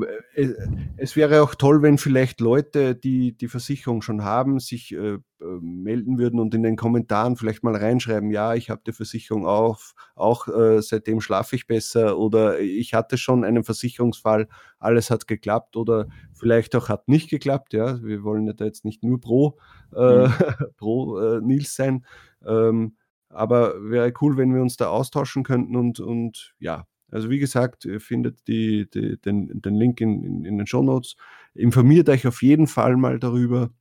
es 0.98 1.16
wäre 1.16 1.44
auch 1.44 1.54
toll, 1.54 1.84
wenn 1.84 2.00
vielleicht 2.00 2.42
Leute, 2.42 2.96
die 2.96 3.38
die 3.38 3.48
Versicherung 3.48 4.02
schon 4.02 4.24
haben, 4.24 4.60
sich 4.60 4.92
äh, 4.94 5.20
melden 5.40 6.18
würden 6.18 6.40
und 6.40 6.56
in 6.56 6.64
den 6.64 6.76
Kommentaren 6.76 7.36
vielleicht 7.36 7.64
mal 7.64 7.76
reinschreiben, 7.76 8.32
ja, 8.32 8.56
ich 8.56 8.72
habe 8.72 8.82
die 8.86 8.92
Versicherung 8.92 9.46
auf, 9.46 9.94
auch 10.16 10.48
äh, 10.48 10.82
seitdem 10.82 11.22
schlafe 11.22 11.56
ich 11.56 11.68
besser 11.68 12.18
oder 12.18 12.60
ich 12.60 12.96
hatte 12.96 13.20
schon 13.20 13.44
einen 13.44 13.64
Versicherungsfall, 13.64 14.48
alles 14.80 15.12
hat 15.12 15.28
geklappt 15.28 15.78
oder 15.78 16.08
vielleicht 16.34 16.76
auch 16.76 16.90
hat 16.90 17.08
nicht 17.08 17.30
geklappt. 17.30 17.74
Ja, 17.74 18.02
wir 18.02 18.24
wollen 18.24 18.48
ja 18.48 18.54
da 18.54 18.66
jetzt 18.66 18.84
nicht 18.84 19.04
nur 19.04 19.22
pro, 19.22 19.60
äh, 19.96 20.28
mhm. 20.28 20.34
pro 20.78 21.20
äh, 21.20 21.42
Nils 21.42 21.76
sein. 21.76 22.04
Ähm, 22.44 22.96
aber 23.30 23.76
wäre 23.90 24.12
cool, 24.22 24.38
wenn 24.38 24.54
wir 24.54 24.62
uns 24.62 24.76
da 24.76 24.88
austauschen 24.88 25.44
könnten 25.44 25.76
und, 25.76 26.00
und 26.00 26.54
ja, 26.60 26.86
also 27.12 27.30
wie 27.30 27.40
gesagt, 27.40 27.86
ihr 27.86 28.00
findet 28.00 28.48
die, 28.48 28.90
die, 28.90 29.20
den, 29.22 29.62
den 29.62 29.76
Link 29.76 30.02
in, 30.02 30.24
in, 30.24 30.46
in 30.46 30.58
den 30.58 30.68
Show 30.68 30.82
Notes. 30.82 31.16
Informiert 31.54 32.10
euch 32.10 32.26
auf 32.26 32.42
jeden 32.42 32.68
Fall 32.68 32.96
mal 32.96 33.20
darüber 33.20 33.72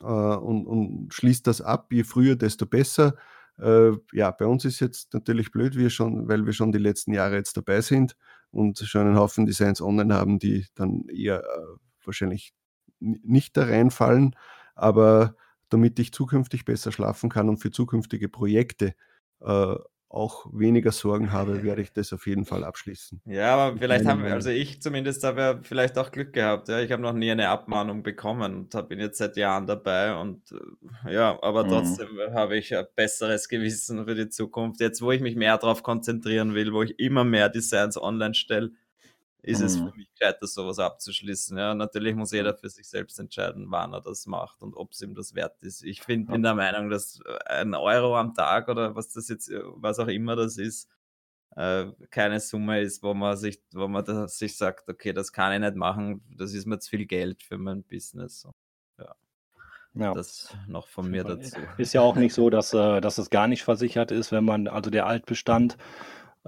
äh, 0.00 0.04
und, 0.04 0.66
und 0.66 1.14
schließt 1.14 1.46
das 1.46 1.60
ab. 1.60 1.92
Je 1.92 2.04
früher, 2.04 2.36
desto 2.36 2.66
besser. 2.66 3.14
Äh, 3.58 3.92
ja, 4.12 4.30
bei 4.30 4.46
uns 4.46 4.64
ist 4.64 4.80
jetzt 4.80 5.12
natürlich 5.14 5.50
blöd, 5.50 5.76
wir 5.76 5.90
schon, 5.90 6.28
weil 6.28 6.46
wir 6.46 6.52
schon 6.52 6.72
die 6.72 6.78
letzten 6.78 7.12
Jahre 7.12 7.36
jetzt 7.36 7.56
dabei 7.56 7.80
sind 7.80 8.16
und 8.50 8.78
schon 8.78 9.06
einen 9.06 9.16
Haufen 9.16 9.46
Designs 9.46 9.82
online 9.82 10.14
haben, 10.14 10.38
die 10.38 10.66
dann 10.74 11.04
eher 11.08 11.40
äh, 11.40 11.78
wahrscheinlich 12.04 12.54
nicht 13.00 13.56
da 13.56 13.64
reinfallen. 13.64 14.34
Aber 14.74 15.34
damit 15.68 15.98
ich 15.98 16.12
zukünftig 16.12 16.64
besser 16.64 16.92
schlafen 16.92 17.28
kann 17.28 17.48
und 17.48 17.58
für 17.58 17.70
zukünftige 17.70 18.28
Projekte 18.28 18.94
äh, 19.40 19.74
auch 20.10 20.46
weniger 20.52 20.90
Sorgen 20.90 21.32
habe, 21.32 21.62
werde 21.62 21.82
ich 21.82 21.92
das 21.92 22.12
auf 22.12 22.26
jeden 22.26 22.46
Fall 22.46 22.64
abschließen. 22.64 23.20
Ja, 23.26 23.54
aber 23.54 23.78
vielleicht 23.78 24.06
haben 24.06 24.24
wir, 24.24 24.32
also 24.32 24.48
ich 24.48 24.80
zumindest 24.80 25.22
habe 25.22 25.40
ja 25.40 25.60
vielleicht 25.62 25.98
auch 25.98 26.10
Glück 26.10 26.32
gehabt. 26.32 26.68
Ja, 26.68 26.80
ich 26.80 26.90
habe 26.92 27.02
noch 27.02 27.12
nie 27.12 27.30
eine 27.30 27.50
Abmahnung 27.50 28.02
bekommen 28.02 28.54
und 28.54 28.88
bin 28.88 29.00
jetzt 29.00 29.18
seit 29.18 29.36
Jahren 29.36 29.66
dabei 29.66 30.16
und 30.16 30.50
äh, 31.06 31.12
ja, 31.12 31.38
aber 31.42 31.64
mhm. 31.64 31.68
trotzdem 31.68 32.08
habe 32.32 32.56
ich 32.56 32.74
ein 32.74 32.86
besseres 32.94 33.48
Gewissen 33.48 34.06
für 34.06 34.14
die 34.14 34.30
Zukunft. 34.30 34.80
Jetzt, 34.80 35.02
wo 35.02 35.12
ich 35.12 35.20
mich 35.20 35.36
mehr 35.36 35.58
darauf 35.58 35.82
konzentrieren 35.82 36.54
will, 36.54 36.72
wo 36.72 36.82
ich 36.82 36.98
immer 36.98 37.24
mehr 37.24 37.50
Designs 37.50 38.00
online 38.00 38.34
stelle, 38.34 38.70
ist 39.42 39.60
mhm. 39.60 39.66
es 39.66 39.76
für 39.76 39.92
mich 39.96 40.10
gescheiter, 40.12 40.46
sowas 40.46 40.78
abzuschließen. 40.78 41.56
Ja, 41.56 41.74
natürlich 41.74 42.14
muss 42.14 42.32
jeder 42.32 42.54
für 42.54 42.68
sich 42.68 42.88
selbst 42.88 43.18
entscheiden, 43.18 43.66
wann 43.70 43.92
er 43.92 44.00
das 44.00 44.26
macht 44.26 44.62
und 44.62 44.74
ob 44.74 44.92
es 44.92 45.00
ihm 45.00 45.14
das 45.14 45.34
wert 45.34 45.62
ist. 45.62 45.82
Ich 45.84 46.02
find, 46.02 46.28
bin 46.28 46.42
der 46.42 46.54
Meinung, 46.54 46.90
dass 46.90 47.20
ein 47.46 47.74
Euro 47.74 48.16
am 48.16 48.34
Tag 48.34 48.68
oder 48.68 48.94
was 48.94 49.12
das 49.12 49.28
jetzt, 49.28 49.50
was 49.76 49.98
auch 49.98 50.08
immer 50.08 50.34
das 50.34 50.56
ist, 50.58 50.88
äh, 51.56 51.86
keine 52.10 52.40
Summe 52.40 52.80
ist, 52.80 53.02
wo 53.02 53.14
man 53.14 53.36
sich, 53.36 53.62
wo 53.72 53.88
man 53.88 54.28
sich 54.28 54.56
sagt, 54.56 54.88
okay, 54.88 55.12
das 55.12 55.32
kann 55.32 55.52
ich 55.52 55.60
nicht 55.60 55.76
machen, 55.76 56.22
das 56.36 56.52
ist 56.52 56.66
mir 56.66 56.78
zu 56.78 56.90
viel 56.90 57.06
Geld 57.06 57.42
für 57.42 57.58
mein 57.58 57.84
Business. 57.84 58.46
Ja. 58.98 59.14
Ja. 59.94 60.14
Das 60.14 60.54
noch 60.66 60.86
von 60.86 61.10
mir 61.10 61.24
dazu. 61.24 61.56
Ist 61.76 61.94
ja 61.94 62.00
auch 62.00 62.16
nicht 62.16 62.34
so, 62.34 62.50
dass, 62.50 62.74
äh, 62.74 63.00
dass 63.00 63.18
es 63.18 63.30
gar 63.30 63.48
nicht 63.48 63.64
versichert 63.64 64.10
ist, 64.10 64.30
wenn 64.30 64.44
man, 64.44 64.68
also 64.68 64.90
der 64.90 65.06
Altbestand 65.06 65.76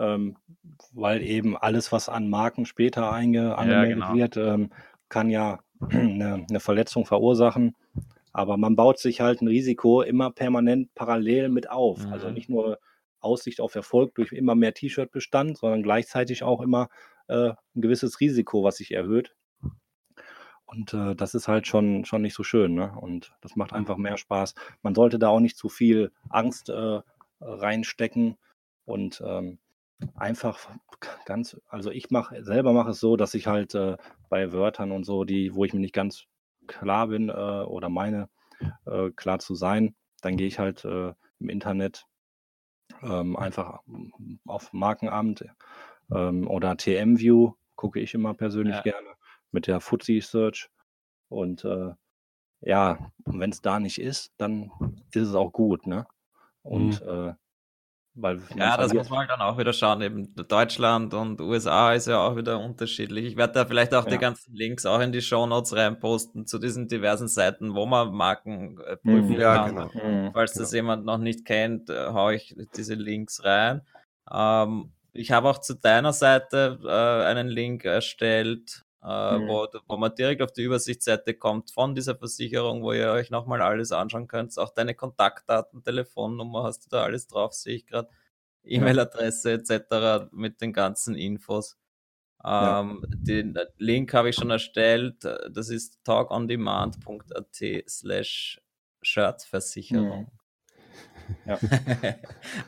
ähm, 0.01 0.37
weil 0.93 1.23
eben 1.23 1.57
alles, 1.57 1.93
was 1.93 2.09
an 2.09 2.29
Marken 2.29 2.67
später 2.67 3.13
einge 3.13 3.57
angemeldet 3.57 3.99
ja, 3.99 4.07
genau. 4.07 4.19
wird, 4.19 4.37
ähm, 4.37 4.71
kann 5.09 5.31
ja 5.31 5.61
eine, 5.91 6.47
eine, 6.49 6.61
Verletzung 6.61 7.07
verursachen. 7.07 7.77
Aber 8.33 8.57
man 8.57 8.77
baut 8.77 8.99
sich 8.99 9.21
halt 9.21 9.43
ein 9.43 9.49
Risiko 9.49 10.03
immer 10.03 10.31
permanent 10.31 10.95
parallel 10.95 11.49
mit 11.49 11.71
auf. 11.71 11.99
Also 11.99 12.07
mhm. 12.07 12.13
Also 12.13 12.31
nicht 12.31 12.49
nur 12.49 12.79
Aussicht 13.21 13.61
auf 13.61 13.75
Erfolg 13.75 14.15
durch 14.15 14.33
immer 14.33 14.55
mehr 14.55 14.73
T-Shirt-Bestand, 14.73 15.59
sondern 15.59 15.83
gleichzeitig 15.83 16.43
auch 16.43 16.61
immer 16.61 16.89
äh, 17.29 17.51
ein 17.51 17.81
gewisses 17.83 18.21
Risiko, 18.21 18.65
was 18.65 18.77
sich 18.77 18.93
erhöht. 18.93 19.35
Und 20.65 20.95
äh, 20.95 21.17
das 21.17 21.35
ist 21.35 21.49
halt 21.49 21.67
schon, 21.67 22.05
schon 22.05 22.23
nicht 22.23 22.35
so 22.35 22.45
schön. 22.45 22.75
Ne? 22.75 22.93
Und 22.99 23.33
das 23.41 23.57
macht 23.57 23.73
einfach 23.73 23.97
mehr 23.97 24.17
Spaß. 24.17 24.55
Man 24.83 24.95
sollte 24.95 25.19
da 25.19 25.29
auch 25.29 25.41
nicht 25.41 25.57
zu 25.57 25.69
viel 25.69 26.13
Angst 26.29 26.69
äh, 26.69 27.01
reinstecken. 27.41 28.37
Und 28.85 29.23
ähm, 29.27 29.59
einfach 30.15 30.71
ganz, 31.25 31.61
also 31.69 31.91
ich 31.91 32.11
mache 32.11 32.43
selber 32.45 32.73
mache 32.73 32.91
es 32.91 33.01
so, 33.01 33.17
dass 33.17 33.35
ich 33.35 33.47
halt 33.47 33.75
äh, 33.75 33.97
bei 34.29 34.53
Wörtern 34.53 34.93
und 34.93 35.05
so, 35.05 35.25
die, 35.25 35.55
wo 35.55 35.65
ich 35.65 35.73
mir 35.73 35.81
nicht 35.81 35.95
ganz 35.95 36.25
klar 36.67 37.09
bin 37.09 37.29
äh, 37.29 37.33
oder 37.33 37.89
meine 37.89 38.29
äh, 38.87 39.11
klar 39.11 39.39
zu 39.39 39.55
sein, 39.55 39.95
dann 40.21 40.37
gehe 40.37 40.47
ich 40.47 40.59
halt 40.59 40.85
äh, 40.85 41.13
im 41.39 41.49
Internet 41.49 42.07
ähm, 43.03 43.37
einfach 43.37 43.81
auf 44.47 44.73
Markenamt 44.73 45.45
ähm, 46.13 46.49
oder 46.49 46.77
TM-View, 46.77 47.55
gucke 47.77 48.01
ich 48.01 48.15
immer 48.15 48.35
persönlich 48.35 48.77
ja. 48.77 48.83
gerne 48.83 49.09
mit 49.53 49.67
der 49.67 49.81
Fuzzy 49.81 50.21
Search 50.21 50.71
und 51.29 51.65
äh, 51.65 51.93
ja, 52.63 53.11
wenn 53.25 53.51
es 53.51 53.63
da 53.63 53.81
nicht 53.81 54.01
ist, 54.01 54.35
dann 54.37 54.71
ist 55.13 55.29
es 55.29 55.35
auch 55.35 55.51
gut, 55.51 55.87
ne? 55.87 56.07
Und 56.63 57.03
mhm. 57.03 57.37
Weil 58.21 58.41
ja, 58.57 58.77
das 58.77 58.93
muss 58.93 59.11
man 59.11 59.21
halt 59.21 59.31
dann 59.31 59.41
auch 59.41 59.59
wieder 59.59 59.73
schauen. 59.73 60.03
Eben 60.03 60.35
Deutschland 60.35 61.15
und 61.15 61.41
USA 61.41 61.93
ist 61.93 62.07
ja 62.07 62.19
auch 62.19 62.37
wieder 62.37 62.61
unterschiedlich. 62.61 63.27
Ich 63.27 63.37
werde 63.37 63.55
da 63.55 63.65
vielleicht 63.65 63.95
auch 63.95 64.05
ja. 64.05 64.11
die 64.13 64.19
ganzen 64.19 64.55
Links 64.55 64.87
auch 64.87 65.01
in 65.01 65.13
die 65.13 65.23
Show 65.23 65.47
Notes 65.47 65.75
reinposten 65.75 66.47
zu 66.47 66.59
diesen 66.59 66.89
diversen 66.89 67.29
Seiten, 67.29 67.75
wo 67.75 67.87
man 67.87 68.13
Marken 68.13 68.79
äh, 68.81 68.97
mhm. 69.03 69.11
prüfen 69.11 69.41
ja, 69.41 69.55
kann. 69.55 69.91
Genau. 69.93 70.07
Mhm. 70.07 70.33
Falls 70.33 70.53
das 70.53 70.73
jemand 70.73 71.05
noch 71.05 71.19
nicht 71.19 71.45
kennt, 71.45 71.91
äh, 71.91 72.07
haue 72.09 72.35
ich 72.35 72.57
diese 72.77 72.95
Links 72.95 73.45
rein. 73.45 73.83
Ähm, 74.31 74.93
ich 75.13 75.33
habe 75.33 75.49
auch 75.49 75.59
zu 75.59 75.75
deiner 75.75 76.13
Seite 76.13 76.79
äh, 76.85 77.27
einen 77.27 77.49
Link 77.49 77.85
erstellt, 77.85 78.85
äh, 79.03 79.39
mhm. 79.39 79.49
wo, 79.49 79.67
wo 79.89 79.97
man 79.97 80.15
direkt 80.15 80.43
auf 80.43 80.53
die 80.53 80.63
Übersichtsseite 80.63 81.35
kommt 81.35 81.71
von 81.71 81.95
dieser 81.95 82.17
Versicherung, 82.17 82.83
wo 82.83 82.93
ihr 82.93 83.11
euch 83.11 83.31
nochmal 83.31 83.63
alles 83.63 83.93
anschauen 83.93 84.29
könnt. 84.29 84.57
Auch 84.59 84.71
deine 84.71 84.95
Kontaktdaten, 84.95 85.83
Telefonnummer 85.83 86.65
hast 86.65 86.85
du 86.85 86.89
da 86.91 87.03
alles 87.03 87.27
drauf, 87.27 87.53
sehe 87.55 87.77
ich 87.77 87.87
gerade. 87.87 88.09
E-Mail-Adresse 88.65 89.53
etc. 89.53 90.31
mit 90.33 90.61
den 90.61 90.73
ganzen 90.73 91.15
Infos. 91.15 91.79
Ähm, 92.45 93.05
Den 93.09 93.59
Link 93.79 94.13
habe 94.15 94.31
ich 94.31 94.37
schon 94.37 94.51
erstellt. 94.51 95.25
Das 95.25 95.69
ist 95.71 96.05
talkondemand.at 96.05 97.85
slash 97.89 98.61
Shirtversicherung. 99.03 100.31
Mhm. 101.47 101.47
Ja. 101.47 101.59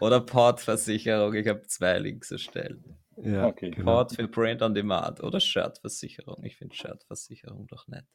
Oder 0.00 0.20
Portversicherung. 0.20 1.34
Ich 1.34 1.48
habe 1.48 1.62
zwei 1.66 1.98
Links 1.98 2.30
erstellt. 2.30 2.80
Ja, 3.16 3.46
okay. 3.46 3.70
Genau. 3.70 3.92
Port 3.92 4.14
für 4.14 4.28
Print 4.28 4.62
on 4.62 4.74
Demand 4.74 5.22
oder 5.22 5.40
Shirtversicherung. 5.40 6.42
Ich 6.44 6.56
finde 6.56 6.74
Shirtversicherung 6.74 7.66
doch 7.66 7.86
nett. 7.88 8.06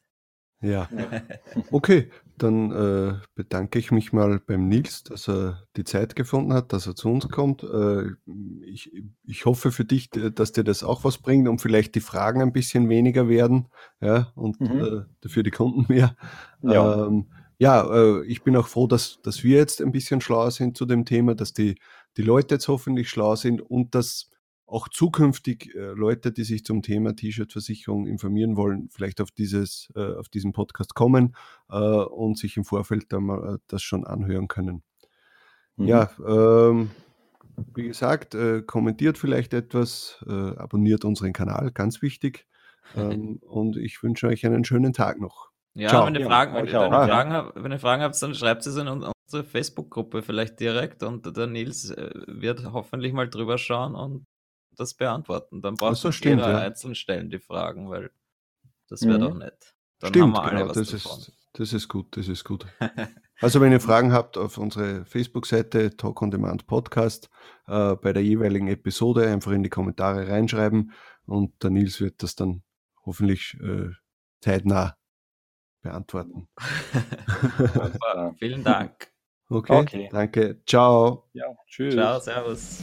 Ja. 0.60 0.88
Okay, 1.70 2.10
dann 2.38 2.72
äh, 2.72 3.20
bedanke 3.34 3.78
ich 3.78 3.90
mich 3.90 4.12
mal 4.12 4.40
beim 4.40 4.68
Nils, 4.68 5.02
dass 5.02 5.28
er 5.28 5.64
die 5.76 5.84
Zeit 5.84 6.16
gefunden 6.16 6.52
hat, 6.52 6.72
dass 6.72 6.86
er 6.86 6.94
zu 6.94 7.08
uns 7.08 7.28
kommt. 7.28 7.62
Äh, 7.62 8.10
ich, 8.62 8.92
ich 9.24 9.44
hoffe 9.44 9.70
für 9.70 9.84
dich, 9.84 10.10
dass 10.10 10.52
dir 10.52 10.64
das 10.64 10.82
auch 10.82 11.04
was 11.04 11.18
bringt 11.18 11.48
und 11.48 11.60
vielleicht 11.60 11.94
die 11.94 12.00
Fragen 12.00 12.40
ein 12.42 12.52
bisschen 12.52 12.88
weniger 12.88 13.28
werden 13.28 13.68
ja, 14.00 14.32
und 14.34 14.60
mhm. 14.60 14.80
äh, 14.80 15.04
dafür 15.20 15.42
die 15.42 15.50
Kunden 15.50 15.86
mehr. 15.92 16.16
Ja. 16.62 17.06
Ähm, 17.06 17.26
ja, 17.58 17.82
äh, 17.92 18.24
ich 18.24 18.42
bin 18.42 18.56
auch 18.56 18.68
froh, 18.68 18.86
dass, 18.86 19.20
dass 19.22 19.42
wir 19.42 19.56
jetzt 19.58 19.82
ein 19.82 19.92
bisschen 19.92 20.20
schlauer 20.20 20.50
sind 20.52 20.76
zu 20.76 20.86
dem 20.86 21.04
Thema, 21.04 21.34
dass 21.34 21.52
die, 21.52 21.76
die 22.16 22.22
Leute 22.22 22.54
jetzt 22.54 22.68
hoffentlich 22.68 23.10
schlau 23.10 23.36
sind 23.36 23.60
und 23.60 23.94
dass 23.94 24.30
auch 24.68 24.88
zukünftig 24.88 25.74
äh, 25.74 25.92
Leute, 25.92 26.30
die 26.30 26.44
sich 26.44 26.64
zum 26.64 26.82
Thema 26.82 27.16
T-Shirt-Versicherung 27.16 28.06
informieren 28.06 28.56
wollen, 28.56 28.88
vielleicht 28.90 29.20
auf, 29.20 29.30
dieses, 29.30 29.90
äh, 29.96 30.14
auf 30.14 30.28
diesen 30.28 30.52
Podcast 30.52 30.94
kommen 30.94 31.34
äh, 31.70 31.76
und 31.76 32.36
sich 32.36 32.56
im 32.58 32.64
Vorfeld 32.64 33.06
da 33.08 33.18
mal 33.18 33.58
das 33.66 33.82
schon 33.82 34.06
anhören 34.06 34.46
können. 34.46 34.82
Mhm. 35.76 35.86
Ja, 35.86 36.10
ähm, 36.26 36.90
wie 37.74 37.88
gesagt, 37.88 38.34
äh, 38.34 38.62
kommentiert 38.62 39.18
vielleicht 39.18 39.52
etwas, 39.54 40.22
abonniert 40.26 41.04
unseren 41.04 41.32
Kanal, 41.32 41.72
ganz 41.72 42.02
wichtig. 42.02 42.46
Ähm, 42.94 43.40
und 43.46 43.76
ich 43.76 44.02
wünsche 44.02 44.28
euch 44.28 44.44
einen 44.46 44.64
schönen 44.64 44.92
Tag 44.92 45.18
noch. 45.18 45.50
Ja, 45.74 45.88
Ciao. 45.88 46.06
wenn 46.06 46.14
ihr 46.14 46.26
Fragen, 46.26 46.54
wenn, 46.54 46.66
wenn, 46.66 46.74
ihr 46.74 46.90
Fragen 46.90 47.32
habt, 47.32 47.62
wenn 47.62 47.72
ihr 47.72 47.78
Fragen 47.78 48.02
habt, 48.02 48.22
dann 48.22 48.34
schreibt 48.34 48.66
es 48.66 48.76
in 48.76 48.88
unsere 48.88 49.44
Facebook-Gruppe 49.44 50.22
vielleicht 50.22 50.60
direkt 50.60 51.02
und 51.02 51.36
der 51.36 51.46
Nils 51.46 51.94
wird 52.26 52.72
hoffentlich 52.72 53.12
mal 53.12 53.28
drüber 53.28 53.58
schauen 53.58 53.94
und 53.94 54.24
das 54.78 54.94
beantworten. 54.94 55.62
Dann 55.62 55.74
braucht 55.74 55.96
so 55.96 56.12
stimmt, 56.12 56.40
jeder 56.40 56.52
ja. 56.52 56.58
einzeln 56.58 56.94
stellen 56.94 57.30
die 57.30 57.38
Fragen, 57.38 57.90
weil 57.90 58.10
das 58.88 59.02
wäre 59.02 59.18
mhm. 59.18 59.22
doch 59.22 59.34
nett. 59.34 59.74
Dann 59.98 60.10
stimmt, 60.10 60.22
haben 60.24 60.32
wir 60.32 60.42
alle 60.42 60.58
genau, 60.58 60.68
was 60.70 60.76
das 60.76 61.02
davon. 61.02 61.18
Ist, 61.18 61.32
das 61.54 61.72
ist 61.72 61.88
gut, 61.88 62.16
das 62.16 62.28
ist 62.28 62.44
gut. 62.44 62.66
Also 63.40 63.60
wenn 63.60 63.70
ihr 63.70 63.80
Fragen 63.80 64.12
habt, 64.12 64.36
auf 64.36 64.58
unsere 64.58 65.04
Facebook-Seite 65.04 65.96
Talk 65.96 66.22
on 66.22 66.32
Demand 66.32 66.66
Podcast 66.66 67.30
äh, 67.68 67.94
bei 67.94 68.12
der 68.12 68.24
jeweiligen 68.24 68.66
Episode 68.66 69.28
einfach 69.28 69.52
in 69.52 69.62
die 69.62 69.68
Kommentare 69.68 70.26
reinschreiben 70.26 70.92
und 71.24 71.62
der 71.62 71.70
Nils 71.70 72.00
wird 72.00 72.20
das 72.24 72.34
dann 72.34 72.64
hoffentlich 73.06 73.56
äh, 73.62 73.90
zeitnah 74.40 74.96
beantworten. 75.82 76.48
Vielen 78.40 78.64
Dank. 78.64 79.08
Okay, 79.48 79.72
okay, 79.72 80.08
danke. 80.10 80.60
Ciao. 80.66 81.30
Ja, 81.32 81.46
tschüss. 81.68 81.94
Ciao, 81.94 82.18
servus. 82.18 82.82